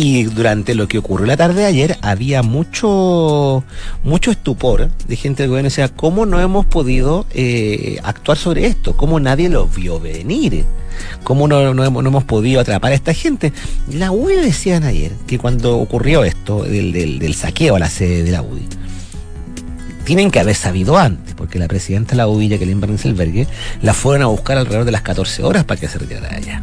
Y 0.00 0.22
durante 0.22 0.76
lo 0.76 0.86
que 0.86 0.98
ocurrió 0.98 1.26
la 1.26 1.36
tarde 1.36 1.62
de 1.62 1.66
ayer 1.66 1.98
había 2.02 2.44
mucho, 2.44 3.64
mucho 4.04 4.30
estupor 4.30 4.92
de 5.08 5.16
gente 5.16 5.42
del 5.42 5.50
gobierno. 5.50 5.66
O 5.66 5.70
sea, 5.72 5.88
¿cómo 5.88 6.24
no 6.24 6.40
hemos 6.40 6.66
podido 6.66 7.26
eh, 7.32 7.98
actuar 8.04 8.38
sobre 8.38 8.66
esto? 8.66 8.96
¿Cómo 8.96 9.18
nadie 9.18 9.48
lo 9.48 9.66
vio 9.66 9.98
venir? 9.98 10.64
¿Cómo 11.24 11.48
no, 11.48 11.74
no, 11.74 11.84
hemos, 11.84 12.22
podido 12.22 12.60
atrapar 12.60 12.92
a 12.92 12.94
esta 12.94 13.12
gente? 13.12 13.52
La 13.92 14.12
UDI 14.12 14.36
decían 14.36 14.84
ayer 14.84 15.10
que 15.26 15.36
cuando 15.36 15.76
ocurrió 15.76 16.22
esto 16.22 16.62
del, 16.62 16.92
del, 16.92 17.34
saqueo 17.34 17.74
a 17.74 17.80
la 17.80 17.90
sede 17.90 18.22
de 18.22 18.30
la 18.30 18.42
UDI, 18.42 18.68
tienen 20.04 20.30
que 20.30 20.38
haber 20.38 20.54
sabido 20.54 20.96
antes, 20.96 21.34
porque 21.34 21.58
la 21.58 21.66
presidenta 21.66 22.12
de 22.12 22.18
la 22.18 22.28
UDI, 22.28 22.50
Jacqueline 22.50 22.80
Bernicelbergue, 22.80 23.48
la 23.82 23.94
fueron 23.94 24.22
a 24.22 24.26
buscar 24.26 24.58
alrededor 24.58 24.84
de 24.84 24.92
las 24.92 25.02
14 25.02 25.42
horas 25.42 25.64
para 25.64 25.80
que 25.80 25.88
se 25.88 25.98
retirara 25.98 26.36
allá. 26.36 26.62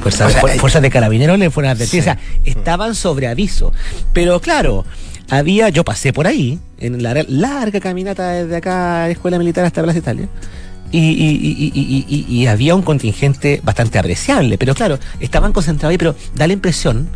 Fuerzas 0.00 0.82
de 0.82 0.90
carabineros 0.90 1.38
le 1.38 1.50
fueron 1.50 1.70
a 1.70 1.72
advertir. 1.72 2.00
O 2.00 2.04
sea, 2.04 2.18
estaban 2.44 2.94
sobre 2.94 3.26
aviso. 3.26 3.72
Pero 4.12 4.40
claro, 4.40 4.84
había, 5.30 5.68
yo 5.68 5.84
pasé 5.84 6.12
por 6.12 6.26
ahí, 6.26 6.58
en 6.78 7.02
la 7.02 7.14
larga 7.28 7.80
caminata 7.80 8.30
desde 8.32 8.56
acá, 8.56 9.08
Escuela 9.10 9.38
Militar 9.38 9.64
hasta 9.64 9.82
Plaza 9.82 9.98
Italia. 9.98 10.28
Y, 10.90 10.98
y, 10.98 12.26
y, 12.26 12.46
había 12.46 12.74
un 12.74 12.80
contingente 12.80 13.60
bastante 13.62 13.98
apreciable, 13.98 14.56
pero 14.56 14.74
claro, 14.74 14.98
estaban 15.20 15.52
concentrados 15.52 15.90
ahí, 15.90 15.98
pero 15.98 16.16
da 16.34 16.46
la 16.46 16.54
impresión 16.54 17.08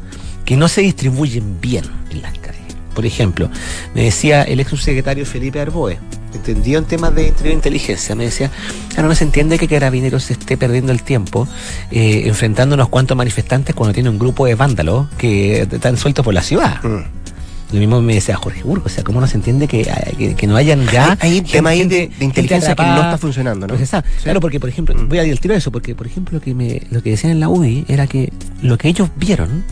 que 0.45 0.59
no 0.59 0.69
se 0.69 0.83
distribuyen 0.83 1.59
bien 1.59 1.85
en 2.11 2.21
las 2.21 2.37
calles. 2.39 2.62
Por 2.95 3.07
ejemplo, 3.07 3.51
me 3.95 4.05
decía 4.05 4.43
el 4.43 4.61
ex 4.61 4.71
subsecretario 4.71 5.25
Felipe 5.25 5.61
Arboe, 5.61 5.99
entendido 6.35 6.79
en 6.79 6.85
temas 6.85 7.15
de 7.15 7.33
inteligencia, 7.53 8.15
me 8.15 8.25
decía, 8.25 8.51
claro, 8.91 9.09
no 9.09 9.15
se 9.15 9.25
entiende 9.25 9.59
que 9.59 9.69
Carabineros 9.69 10.31
esté 10.31 10.57
perdiendo 10.57 10.93
el 10.93 11.03
tiempo 11.03 11.49
eh, 11.91 12.23
enfrentando 12.27 12.75
unos 12.75 12.89
cuantos 12.89 13.17
manifestantes 13.17 13.75
cuando 13.75 13.93
tiene 13.95 14.09
un 14.09 14.19
grupo 14.19 14.47
de 14.47 14.55
vándalos 14.55 15.09
que 15.19 15.63
están 15.63 15.97
sueltos 15.97 16.25
por 16.25 16.35
la 16.35 16.43
ciudad. 16.43 16.83
Mm. 16.83 17.23
Lo 17.73 17.79
mismo 17.79 18.03
me 18.03 18.15
decía 18.15 18.37
Jorge 18.37 18.63
Burgo, 18.63 18.85
o 18.85 18.89
sea, 18.91 19.03
¿cómo 19.03 19.19
no 19.19 19.27
se 19.27 19.37
entiende 19.39 19.67
que, 19.67 19.89
que, 20.37 20.47
no 20.47 20.57
hayan 20.57 20.87
ya... 20.89 21.17
Hay, 21.21 21.39
un 21.39 21.45
tema 21.47 21.71
ahí 21.71 21.85
de, 21.85 22.11
inteligencia 22.21 22.75
que 22.75 22.83
no 22.83 22.97
está 22.97 23.17
funcionando, 23.17 23.67
¿no? 23.67 23.75
Pues 23.75 23.91
Claro, 24.23 24.41
porque, 24.43 24.61
por 24.61 24.69
ejemplo, 24.69 24.95
mm. 24.95 25.09
voy 25.09 25.19
a 25.19 25.25
ir 25.25 25.33
al 25.33 25.41
tiro 25.41 25.55
de 25.55 25.59
eso, 25.59 25.73
porque, 25.73 25.95
por 25.95 26.07
ejemplo, 26.07 26.37
lo 26.37 26.45
que, 26.45 26.55
me, 26.55 26.83
lo 26.91 27.03
que 27.03 27.11
decían 27.11 27.33
en 27.33 27.41
la 27.41 27.49
UDI 27.49 27.87
era 27.89 28.07
que 28.07 28.31
lo 28.61 28.77
que 28.77 28.89
ellos 28.89 29.09
vieron 29.17 29.65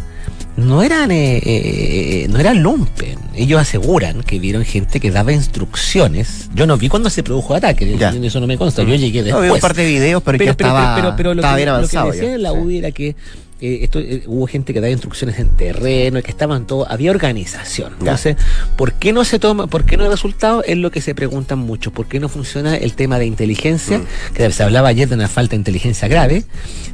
no 0.60 0.82
eran 0.82 1.10
eh, 1.10 1.40
eh, 1.44 2.26
no 2.28 2.38
eran 2.38 2.62
lumpen. 2.62 3.18
Ellos 3.34 3.60
aseguran 3.60 4.22
que 4.22 4.38
vieron 4.38 4.64
gente 4.64 5.00
que 5.00 5.10
daba 5.10 5.32
instrucciones. 5.32 6.50
Yo 6.54 6.66
no 6.66 6.76
vi 6.76 6.88
cuando 6.88 7.10
se 7.10 7.22
produjo 7.22 7.54
el 7.54 7.58
ataque, 7.58 7.96
eso 8.22 8.40
no 8.40 8.46
me 8.46 8.58
consta. 8.58 8.82
Yo 8.82 8.94
llegué 8.94 9.22
después. 9.22 9.46
No, 9.46 9.52
vi 9.52 9.54
un 9.54 9.60
par 9.60 9.74
de 9.74 9.86
videos, 9.86 10.22
pero, 10.22 10.38
pero, 10.38 10.50
estaba, 10.50 11.16
pero, 11.16 11.34
lo, 11.34 11.42
que, 11.42 11.66
lo, 11.66 11.88
que, 11.88 12.12
decía 12.12 12.34
en 12.34 12.42
la 12.42 12.52
UDI 12.52 12.78
era 12.78 12.90
que 12.90 13.16
eh, 13.60 13.80
esto, 13.82 13.98
hubo 14.26 14.46
gente 14.46 14.72
que 14.72 14.80
daba 14.80 14.90
instrucciones 14.90 15.38
en 15.38 15.48
terreno, 15.56 16.22
que 16.22 16.30
estaban 16.30 16.66
todos, 16.66 16.86
había 16.90 17.10
organización. 17.10 17.94
Entonces, 17.98 18.36
¿por 18.76 18.94
qué 18.94 19.12
no 19.12 19.24
se 19.24 19.38
toma, 19.38 19.66
por 19.66 19.84
qué 19.84 19.96
no 19.96 20.04
hay 20.04 20.10
resultado? 20.10 20.62
Es 20.64 20.78
lo 20.78 20.90
que 20.90 21.00
se 21.00 21.14
preguntan 21.14 21.58
mucho. 21.58 21.90
¿Por 21.92 22.06
qué 22.06 22.20
no 22.20 22.28
funciona 22.28 22.76
el 22.76 22.94
tema 22.94 23.18
de 23.18 23.26
inteligencia? 23.26 23.98
Mm. 23.98 24.34
Que 24.34 24.50
se 24.50 24.62
hablaba 24.62 24.88
ayer 24.88 25.08
de 25.08 25.14
una 25.14 25.28
falta 25.28 25.50
de 25.50 25.56
inteligencia 25.56 26.08
grave. 26.08 26.44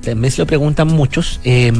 También 0.04 0.32
se 0.32 0.42
lo 0.42 0.46
preguntan 0.46 0.88
muchos. 0.88 1.40
Eh, 1.44 1.72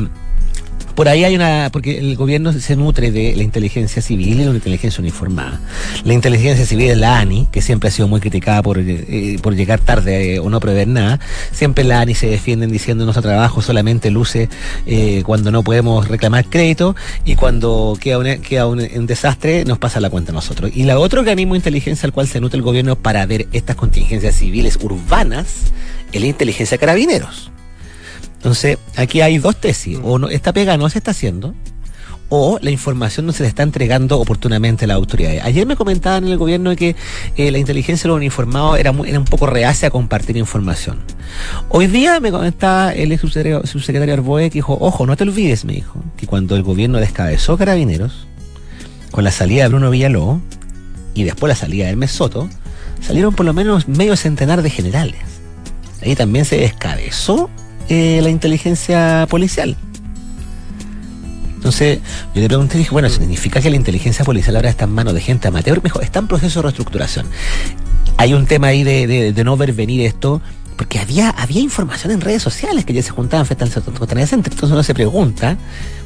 por 0.96 1.08
ahí 1.08 1.24
hay 1.24 1.36
una, 1.36 1.68
porque 1.70 1.98
el 1.98 2.16
gobierno 2.16 2.52
se 2.54 2.74
nutre 2.74 3.10
de 3.10 3.36
la 3.36 3.42
inteligencia 3.42 4.00
civil 4.00 4.40
y 4.40 4.44
de 4.44 4.46
la 4.46 4.54
inteligencia 4.54 5.00
uniformada. 5.00 5.60
La 6.04 6.14
inteligencia 6.14 6.64
civil 6.64 6.90
es 6.90 6.96
la 6.96 7.18
ANI, 7.18 7.48
que 7.52 7.60
siempre 7.60 7.90
ha 7.90 7.92
sido 7.92 8.08
muy 8.08 8.20
criticada 8.20 8.62
por, 8.62 8.78
eh, 8.78 9.38
por 9.42 9.54
llegar 9.54 9.78
tarde 9.78 10.38
o 10.38 10.48
no 10.48 10.58
prever 10.58 10.88
nada. 10.88 11.20
Siempre 11.52 11.84
la 11.84 12.00
ANI 12.00 12.14
se 12.14 12.28
defienden 12.28 12.72
diciendo 12.72 13.04
nuestro 13.04 13.22
trabajo 13.22 13.60
solamente 13.60 14.10
luce 14.10 14.48
eh, 14.86 15.22
cuando 15.26 15.50
no 15.50 15.62
podemos 15.62 16.08
reclamar 16.08 16.46
crédito 16.46 16.96
y 17.26 17.36
cuando 17.36 17.98
queda, 18.00 18.66
un, 18.66 19.06
desastre 19.06 19.66
nos 19.66 19.78
pasa 19.78 20.00
la 20.00 20.08
cuenta 20.08 20.32
a 20.32 20.34
nosotros. 20.34 20.70
Y 20.74 20.84
la 20.84 20.98
otro 20.98 21.20
organismo 21.20 21.52
de 21.52 21.58
inteligencia 21.58 22.06
al 22.06 22.14
cual 22.14 22.26
se 22.26 22.40
nutre 22.40 22.56
el 22.56 22.62
gobierno 22.62 22.96
para 22.96 23.26
ver 23.26 23.46
estas 23.52 23.76
contingencias 23.76 24.36
civiles 24.36 24.78
urbanas 24.82 25.72
es 26.10 26.20
la 26.20 26.26
inteligencia 26.26 26.78
carabineros. 26.78 27.50
Entonces, 28.46 28.78
aquí 28.94 29.22
hay 29.22 29.38
dos 29.38 29.56
tesis. 29.56 29.98
O 30.04 30.20
no, 30.20 30.28
esta 30.28 30.52
pega 30.52 30.76
no 30.76 30.88
se 30.88 30.98
está 30.98 31.10
haciendo, 31.10 31.52
o 32.28 32.60
la 32.62 32.70
información 32.70 33.26
no 33.26 33.32
se 33.32 33.42
le 33.42 33.48
está 33.48 33.64
entregando 33.64 34.20
oportunamente 34.20 34.84
a 34.84 34.88
las 34.88 34.94
autoridades. 34.94 35.42
Ayer 35.42 35.66
me 35.66 35.74
comentaban 35.74 36.26
en 36.26 36.30
el 36.30 36.38
gobierno 36.38 36.76
que 36.76 36.94
eh, 37.36 37.50
la 37.50 37.58
inteligencia 37.58 38.04
de 38.04 38.08
los 38.10 38.18
uniformados 38.18 38.78
era, 38.78 38.94
era 39.04 39.18
un 39.18 39.24
poco 39.24 39.46
reacia 39.46 39.88
a 39.88 39.90
compartir 39.90 40.36
información. 40.36 41.00
Hoy 41.70 41.88
día 41.88 42.20
me 42.20 42.30
comentaba 42.30 42.92
el 42.92 43.10
ex 43.10 43.20
subsecretario, 43.20 44.14
Arboe 44.14 44.48
que 44.48 44.58
dijo, 44.58 44.78
ojo, 44.80 45.06
no 45.06 45.16
te 45.16 45.24
olvides, 45.24 45.64
me 45.64 45.72
dijo, 45.72 46.00
que 46.16 46.28
cuando 46.28 46.54
el 46.54 46.62
gobierno 46.62 46.98
descabezó 46.98 47.58
Carabineros, 47.58 48.28
con 49.10 49.24
la 49.24 49.32
salida 49.32 49.64
de 49.64 49.70
Bruno 49.70 49.90
Villaló 49.90 50.40
y 51.14 51.24
después 51.24 51.48
la 51.48 51.56
salida 51.56 51.86
de 51.86 51.90
Hermes 51.90 52.12
Soto, 52.12 52.48
salieron 53.00 53.34
por 53.34 53.44
lo 53.44 53.52
menos 53.52 53.88
medio 53.88 54.14
centenar 54.14 54.62
de 54.62 54.70
generales. 54.70 55.20
Ahí 56.00 56.14
también 56.14 56.44
se 56.44 56.58
descabezó 56.58 57.50
eh, 57.88 58.20
la 58.22 58.30
inteligencia 58.30 59.26
policial. 59.28 59.76
Entonces, 61.66 61.98
yo 62.32 62.42
le 62.42 62.46
pregunté 62.46 62.78
dije, 62.78 62.90
bueno, 62.90 63.08
¿significa 63.08 63.60
que 63.60 63.70
la 63.70 63.76
inteligencia 63.76 64.24
policial 64.24 64.54
ahora 64.54 64.70
está 64.70 64.84
en 64.84 64.92
manos 64.92 65.14
de 65.14 65.20
gente 65.20 65.48
amateur? 65.48 65.82
Mejor, 65.82 66.04
está 66.04 66.20
en 66.20 66.28
proceso 66.28 66.60
de 66.60 66.62
reestructuración. 66.64 67.26
Hay 68.18 68.34
un 68.34 68.46
tema 68.46 68.68
ahí 68.68 68.84
de, 68.84 69.34
no 69.44 69.56
ver 69.56 69.72
venir 69.72 70.02
esto, 70.02 70.40
porque 70.76 71.00
había, 71.00 71.30
había 71.30 71.60
información 71.60 72.12
en 72.12 72.20
redes 72.20 72.40
sociales 72.42 72.84
que 72.84 72.92
ya 72.92 73.02
se 73.02 73.10
juntaban. 73.10 73.46
Entonces 73.50 73.82
uno 74.62 74.82
se 74.84 74.94
pregunta, 74.94 75.56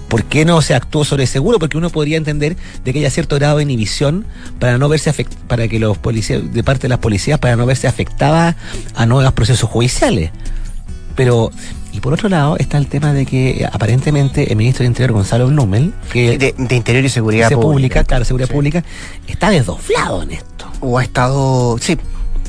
¿por 0.09 0.25
qué 0.25 0.47
no 0.47 0.63
se 0.63 0.75
actuó 0.75 1.05
sobre 1.05 1.27
seguro? 1.27 1.59
Porque 1.59 1.77
uno 1.77 1.91
podría 1.91 2.17
entender 2.17 2.57
de 2.83 2.93
que 2.95 3.01
haya 3.01 3.11
cierto 3.11 3.37
grado 3.37 3.59
de 3.59 3.65
inhibición 3.65 4.25
para 4.59 4.79
no 4.79 4.89
verse 4.89 5.13
para 5.47 5.69
que 5.69 5.79
los 5.79 5.99
policías, 5.99 6.55
de 6.55 6.65
parte 6.65 6.83
de 6.83 6.89
las 6.89 7.01
policías, 7.01 7.39
para 7.39 7.57
no 7.57 7.67
verse 7.67 7.87
afectada 7.87 8.57
a 8.95 9.05
nuevos 9.05 9.33
procesos 9.35 9.69
judiciales. 9.69 10.31
Pero, 11.17 11.51
y 11.93 12.01
por 12.01 12.13
otro 12.13 12.29
lado, 12.29 12.57
está 12.57 12.79
el 12.79 12.87
tema 12.87 13.13
de 13.13 13.27
que 13.27 13.69
aparentemente 13.71 14.51
el 14.51 14.57
ministro 14.57 14.85
de 14.85 14.89
Interior, 14.89 15.13
Gonzalo 15.13 15.49
Blumel, 15.49 15.93
que 16.13 16.39
de, 16.39 16.55
Interior 16.75 17.05
y 17.05 17.09
Seguridad 17.09 17.51
Pública, 17.51 18.05
claro, 18.05 18.25
Seguridad 18.25 18.49
Pública, 18.49 18.85
está 19.27 19.51
desdoblado 19.51 20.23
en 20.23 20.33
esto. 20.33 20.67
O 20.81 20.99
ha 20.99 21.03
estado, 21.03 21.77
sí, 21.79 21.99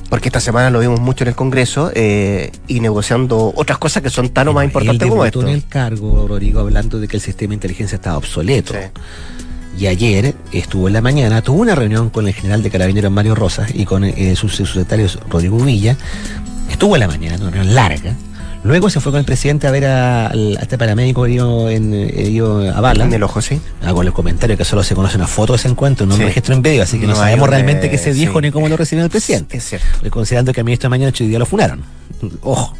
porque 0.09 0.27
esta 0.29 0.41
semana 0.41 0.69
lo 0.69 0.79
vimos 0.79 0.99
mucho 0.99 1.23
en 1.23 1.29
el 1.29 1.35
Congreso 1.35 1.91
eh, 1.95 2.51
y 2.67 2.81
negociando 2.81 3.53
otras 3.55 3.77
cosas 3.77 4.03
que 4.03 4.09
son 4.09 4.29
tan 4.29 4.47
o 4.49 4.53
más 4.53 4.65
importantes 4.65 5.07
como 5.07 5.25
esto. 5.25 5.41
en 5.41 5.47
el 5.47 5.65
cargo, 5.65 6.27
Rodrigo, 6.27 6.59
hablando 6.59 6.99
de 6.99 7.07
que 7.07 7.17
el 7.17 7.21
sistema 7.21 7.51
de 7.51 7.55
inteligencia 7.55 7.95
estaba 7.95 8.17
obsoleto. 8.17 8.73
Y 9.79 9.87
ayer 9.87 10.35
estuvo 10.51 10.87
en 10.87 10.93
la 10.95 11.01
mañana, 11.01 11.41
tuvo 11.41 11.61
una 11.61 11.75
reunión 11.75 12.09
con 12.09 12.27
el 12.27 12.33
general 12.33 12.61
de 12.61 12.69
carabineros 12.69 13.09
Mario 13.09 13.35
Rosas 13.35 13.71
y 13.73 13.85
con 13.85 14.03
eh, 14.03 14.35
su 14.35 14.49
secretario 14.49 15.07
Rodrigo 15.29 15.57
Villa. 15.57 15.95
Estuvo 16.69 16.97
en 16.97 16.99
la 16.99 17.07
mañana, 17.07 17.37
una 17.37 17.51
reunión 17.51 17.73
larga 17.73 18.13
Luego 18.63 18.89
se 18.89 18.99
fue 18.99 19.11
con 19.11 19.19
el 19.19 19.25
presidente 19.25 19.67
a 19.67 19.71
ver 19.71 19.85
a, 19.85 20.31
este 20.61 20.77
paramédico 20.77 21.25
herido, 21.25 21.69
en, 21.69 21.93
herido 21.93 22.71
a 22.71 22.79
bala. 22.79 23.05
En 23.05 23.13
el 23.13 23.23
ojo, 23.23 23.41
sí. 23.41 23.59
Hago 23.83 24.03
el 24.03 24.13
comentario 24.13 24.55
que 24.55 24.65
solo 24.65 24.83
se 24.83 24.93
conoce 24.93 25.17
una 25.17 25.27
foto 25.27 25.53
de 25.53 25.57
ese 25.57 25.67
encuentro, 25.67 26.05
no 26.05 26.15
un 26.15 26.21
registro 26.21 26.53
en 26.53 26.61
video, 26.61 26.83
así 26.83 26.99
que 26.99 27.07
no, 27.07 27.15
sabemos 27.15 27.49
realmente 27.49 27.89
qué 27.89 27.97
se 27.97 28.13
dijo 28.13 28.39
ni 28.39 28.51
cómo 28.51 28.69
lo 28.69 28.77
recibió 28.77 29.03
el 29.03 29.09
presidente. 29.09 29.57
Es 29.57 29.63
cierto. 29.63 30.09
Considerando 30.11 30.53
que 30.53 30.61
a 30.61 30.63
ministro 30.63 30.87
de 30.87 30.89
mañana 30.91 31.13
hoy 31.19 31.27
día 31.27 31.39
lo 31.39 31.45
funaron. 31.45 31.83
Ojo. 32.41 32.75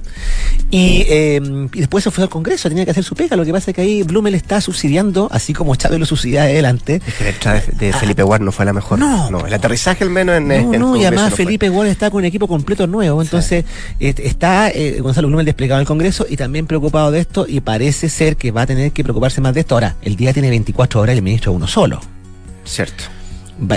Y, 0.69 1.05
eh, 1.09 1.41
y, 1.73 1.79
después 1.79 2.03
se 2.03 2.11
fue 2.11 2.23
al 2.23 2.29
Congreso, 2.29 2.69
tenía 2.69 2.85
que 2.85 2.91
hacer 2.91 3.03
su 3.03 3.15
pega. 3.15 3.35
Lo 3.35 3.43
que 3.43 3.51
pasa 3.51 3.71
es 3.71 3.75
que 3.75 3.81
ahí 3.81 4.03
Blumel 4.03 4.35
está 4.35 4.61
subsidiando, 4.61 5.27
así 5.31 5.53
como 5.53 5.75
Chávez 5.75 5.99
lo 5.99 6.05
subsidiaba 6.05 6.47
adelante. 6.47 7.01
Es 7.05 7.13
que 7.15 7.23
la 7.25 7.29
entrada 7.31 7.63
de, 7.77 7.93
Felipe 7.93 8.23
Ward 8.23 8.41
no 8.41 8.51
fue 8.51 8.65
la 8.65 8.73
mejor. 8.73 8.97
No, 8.97 9.29
no 9.29 9.45
el 9.45 9.53
aterrizaje 9.53 10.03
al 10.03 10.09
menos 10.09 10.37
en. 10.37 10.47
No, 10.47 10.79
no, 10.79 10.95
y 10.95 11.05
además 11.05 11.33
Felipe 11.33 11.69
Ward 11.69 11.87
está 11.87 12.09
con 12.09 12.19
un 12.19 12.25
equipo 12.25 12.47
completo 12.47 12.87
nuevo. 12.87 13.21
Entonces, 13.21 13.65
está 13.99 14.69
eh, 14.69 14.99
Gonzalo 15.01 15.27
Blumel 15.27 15.45
desplegado 15.45 15.79
en 15.79 15.81
el 15.81 15.87
Congreso 15.87 16.25
y 16.29 16.37
también 16.37 16.67
preocupado 16.67 17.11
de 17.11 17.19
esto. 17.19 17.45
Y 17.47 17.59
parece 17.59 18.09
ser 18.09 18.37
que 18.37 18.51
va 18.51 18.61
a 18.61 18.65
tener 18.65 18.91
que 18.91 19.03
preocuparse 19.03 19.41
más 19.41 19.53
de 19.53 19.61
esto. 19.61 19.75
Ahora, 19.75 19.95
el 20.01 20.15
día 20.15 20.33
tiene 20.33 20.49
24 20.49 21.01
horas 21.01 21.15
y 21.15 21.17
el 21.17 21.23
ministro 21.23 21.51
uno 21.51 21.67
solo. 21.67 21.99
Cierto. 22.63 23.03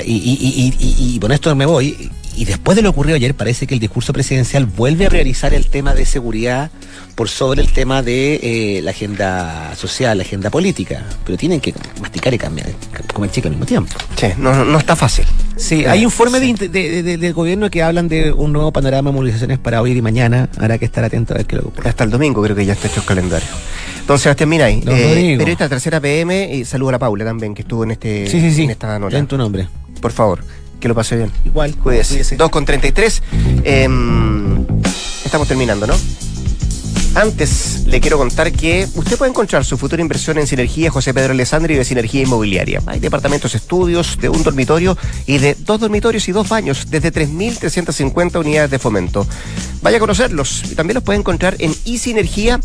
Y, 0.04 0.12
y, 0.12 0.74
y, 0.78 1.14
y, 1.14 1.18
con 1.18 1.32
esto 1.32 1.54
me 1.54 1.66
voy. 1.66 2.10
Y 2.36 2.44
después 2.46 2.76
de 2.76 2.82
lo 2.82 2.90
ocurrido 2.90 3.16
ayer, 3.16 3.34
parece 3.34 3.66
que 3.66 3.74
el 3.74 3.80
discurso 3.80 4.12
presidencial 4.12 4.66
vuelve 4.66 5.06
a 5.06 5.08
realizar 5.08 5.54
el 5.54 5.66
tema 5.66 5.94
de 5.94 6.04
seguridad 6.04 6.70
por 7.14 7.28
sobre 7.28 7.62
el 7.62 7.72
tema 7.72 8.02
de 8.02 8.40
eh, 8.42 8.82
la 8.82 8.90
agenda 8.90 9.74
social, 9.76 10.18
la 10.18 10.24
agenda 10.24 10.50
política. 10.50 11.04
Pero 11.24 11.38
tienen 11.38 11.60
que 11.60 11.72
masticar 12.00 12.34
y 12.34 12.38
cambiar, 12.38 12.68
comer 13.12 13.30
chica 13.30 13.48
al 13.48 13.52
mismo 13.52 13.66
tiempo. 13.66 13.92
Sí, 14.16 14.28
no, 14.36 14.64
no 14.64 14.78
está 14.78 14.96
fácil. 14.96 15.24
Sí, 15.56 15.84
hay 15.84 16.02
informes 16.02 16.40
de, 16.58 17.02
del 17.16 17.32
gobierno 17.32 17.70
que 17.70 17.82
hablan 17.82 18.08
de 18.08 18.32
un 18.32 18.52
nuevo 18.52 18.72
panorama 18.72 19.10
de 19.10 19.14
movilizaciones 19.14 19.58
para 19.58 19.80
hoy 19.80 19.92
y 19.92 20.02
mañana. 20.02 20.48
Habrá 20.58 20.78
que 20.78 20.84
estar 20.84 21.04
atento 21.04 21.34
a 21.34 21.36
ver 21.36 21.46
qué 21.46 21.56
lo 21.56 21.62
ocurre. 21.62 21.88
Hasta 21.88 22.02
el 22.02 22.10
domingo 22.10 22.42
creo 22.42 22.56
que 22.56 22.66
ya 22.66 22.72
está 22.72 22.88
hecho 22.88 23.00
el 23.00 23.06
calendario. 23.06 23.48
Entonces, 24.00 24.24
Sebastián 24.24 24.48
Miray, 24.48 24.82
eh, 24.86 25.38
esta 25.46 25.68
tercera 25.68 26.00
PM, 26.00 26.52
y 26.52 26.64
saludo 26.64 26.88
a 26.90 26.92
la 26.92 26.98
Paula 26.98 27.24
también, 27.24 27.54
que 27.54 27.62
estuvo 27.62 27.84
en, 27.84 27.92
este, 27.92 28.26
sí, 28.28 28.40
sí, 28.40 28.52
sí. 28.52 28.64
en 28.64 28.70
esta 28.70 28.98
nota. 28.98 29.16
En 29.16 29.26
tu 29.26 29.38
nombre. 29.38 29.68
Por 30.00 30.10
favor 30.10 30.42
que 30.84 30.88
lo 30.88 30.94
pase 30.94 31.16
bien. 31.16 31.32
Igual, 31.46 31.74
cuídese. 31.76 32.36
2 32.36 32.50
con 32.50 32.66
33. 32.66 33.22
Em, 33.64 34.66
estamos 35.24 35.48
terminando, 35.48 35.86
¿no? 35.86 35.94
Antes 37.14 37.84
le 37.86 38.02
quiero 38.02 38.18
contar 38.18 38.52
que 38.52 38.86
usted 38.94 39.16
puede 39.16 39.30
encontrar 39.30 39.64
su 39.64 39.78
futura 39.78 40.02
inversión 40.02 40.36
en 40.36 40.46
Sinergia 40.46 40.90
José 40.90 41.14
Pedro 41.14 41.32
Alessandri 41.32 41.72
y 41.72 41.78
de 41.78 41.86
Sinergia 41.86 42.20
Inmobiliaria. 42.20 42.82
Hay 42.84 43.00
departamentos 43.00 43.54
estudios 43.54 44.18
de 44.20 44.28
un 44.28 44.42
dormitorio 44.42 44.98
y 45.24 45.38
de 45.38 45.56
dos 45.58 45.80
dormitorios 45.80 46.28
y 46.28 46.32
dos 46.32 46.50
baños 46.50 46.90
desde 46.90 47.10
3.350 47.10 48.40
unidades 48.40 48.70
de 48.70 48.78
fomento. 48.78 49.26
Vaya 49.80 49.96
a 49.96 50.00
conocerlos 50.00 50.64
y 50.70 50.74
también 50.74 50.96
los 50.96 51.04
puede 51.04 51.18
encontrar 51.18 51.56
en 51.60 51.74
isinergia.cl. 51.86 52.60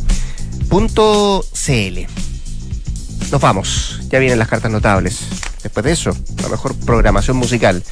Nos 3.32 3.42
vamos, 3.42 4.02
ya 4.10 4.20
vienen 4.20 4.40
las 4.40 4.48
cartas 4.48 4.72
notables. 4.72 5.20
Después 5.62 5.84
de 5.84 5.92
eso, 5.92 6.18
la 6.42 6.50
mejor 6.50 6.76
programación 6.76 7.38
musical. 7.38 7.84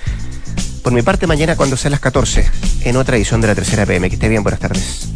Por 0.83 0.93
mi 0.93 1.01
parte, 1.01 1.27
mañana 1.27 1.55
cuando 1.55 1.77
sean 1.77 1.91
las 1.91 1.99
14, 1.99 2.49
en 2.85 2.95
otra 2.95 3.17
edición 3.17 3.41
de 3.41 3.47
la 3.47 3.55
tercera 3.55 3.85
PM. 3.85 4.09
Que 4.09 4.15
esté 4.15 4.29
bien, 4.29 4.41
buenas 4.41 4.59
tardes. 4.59 5.09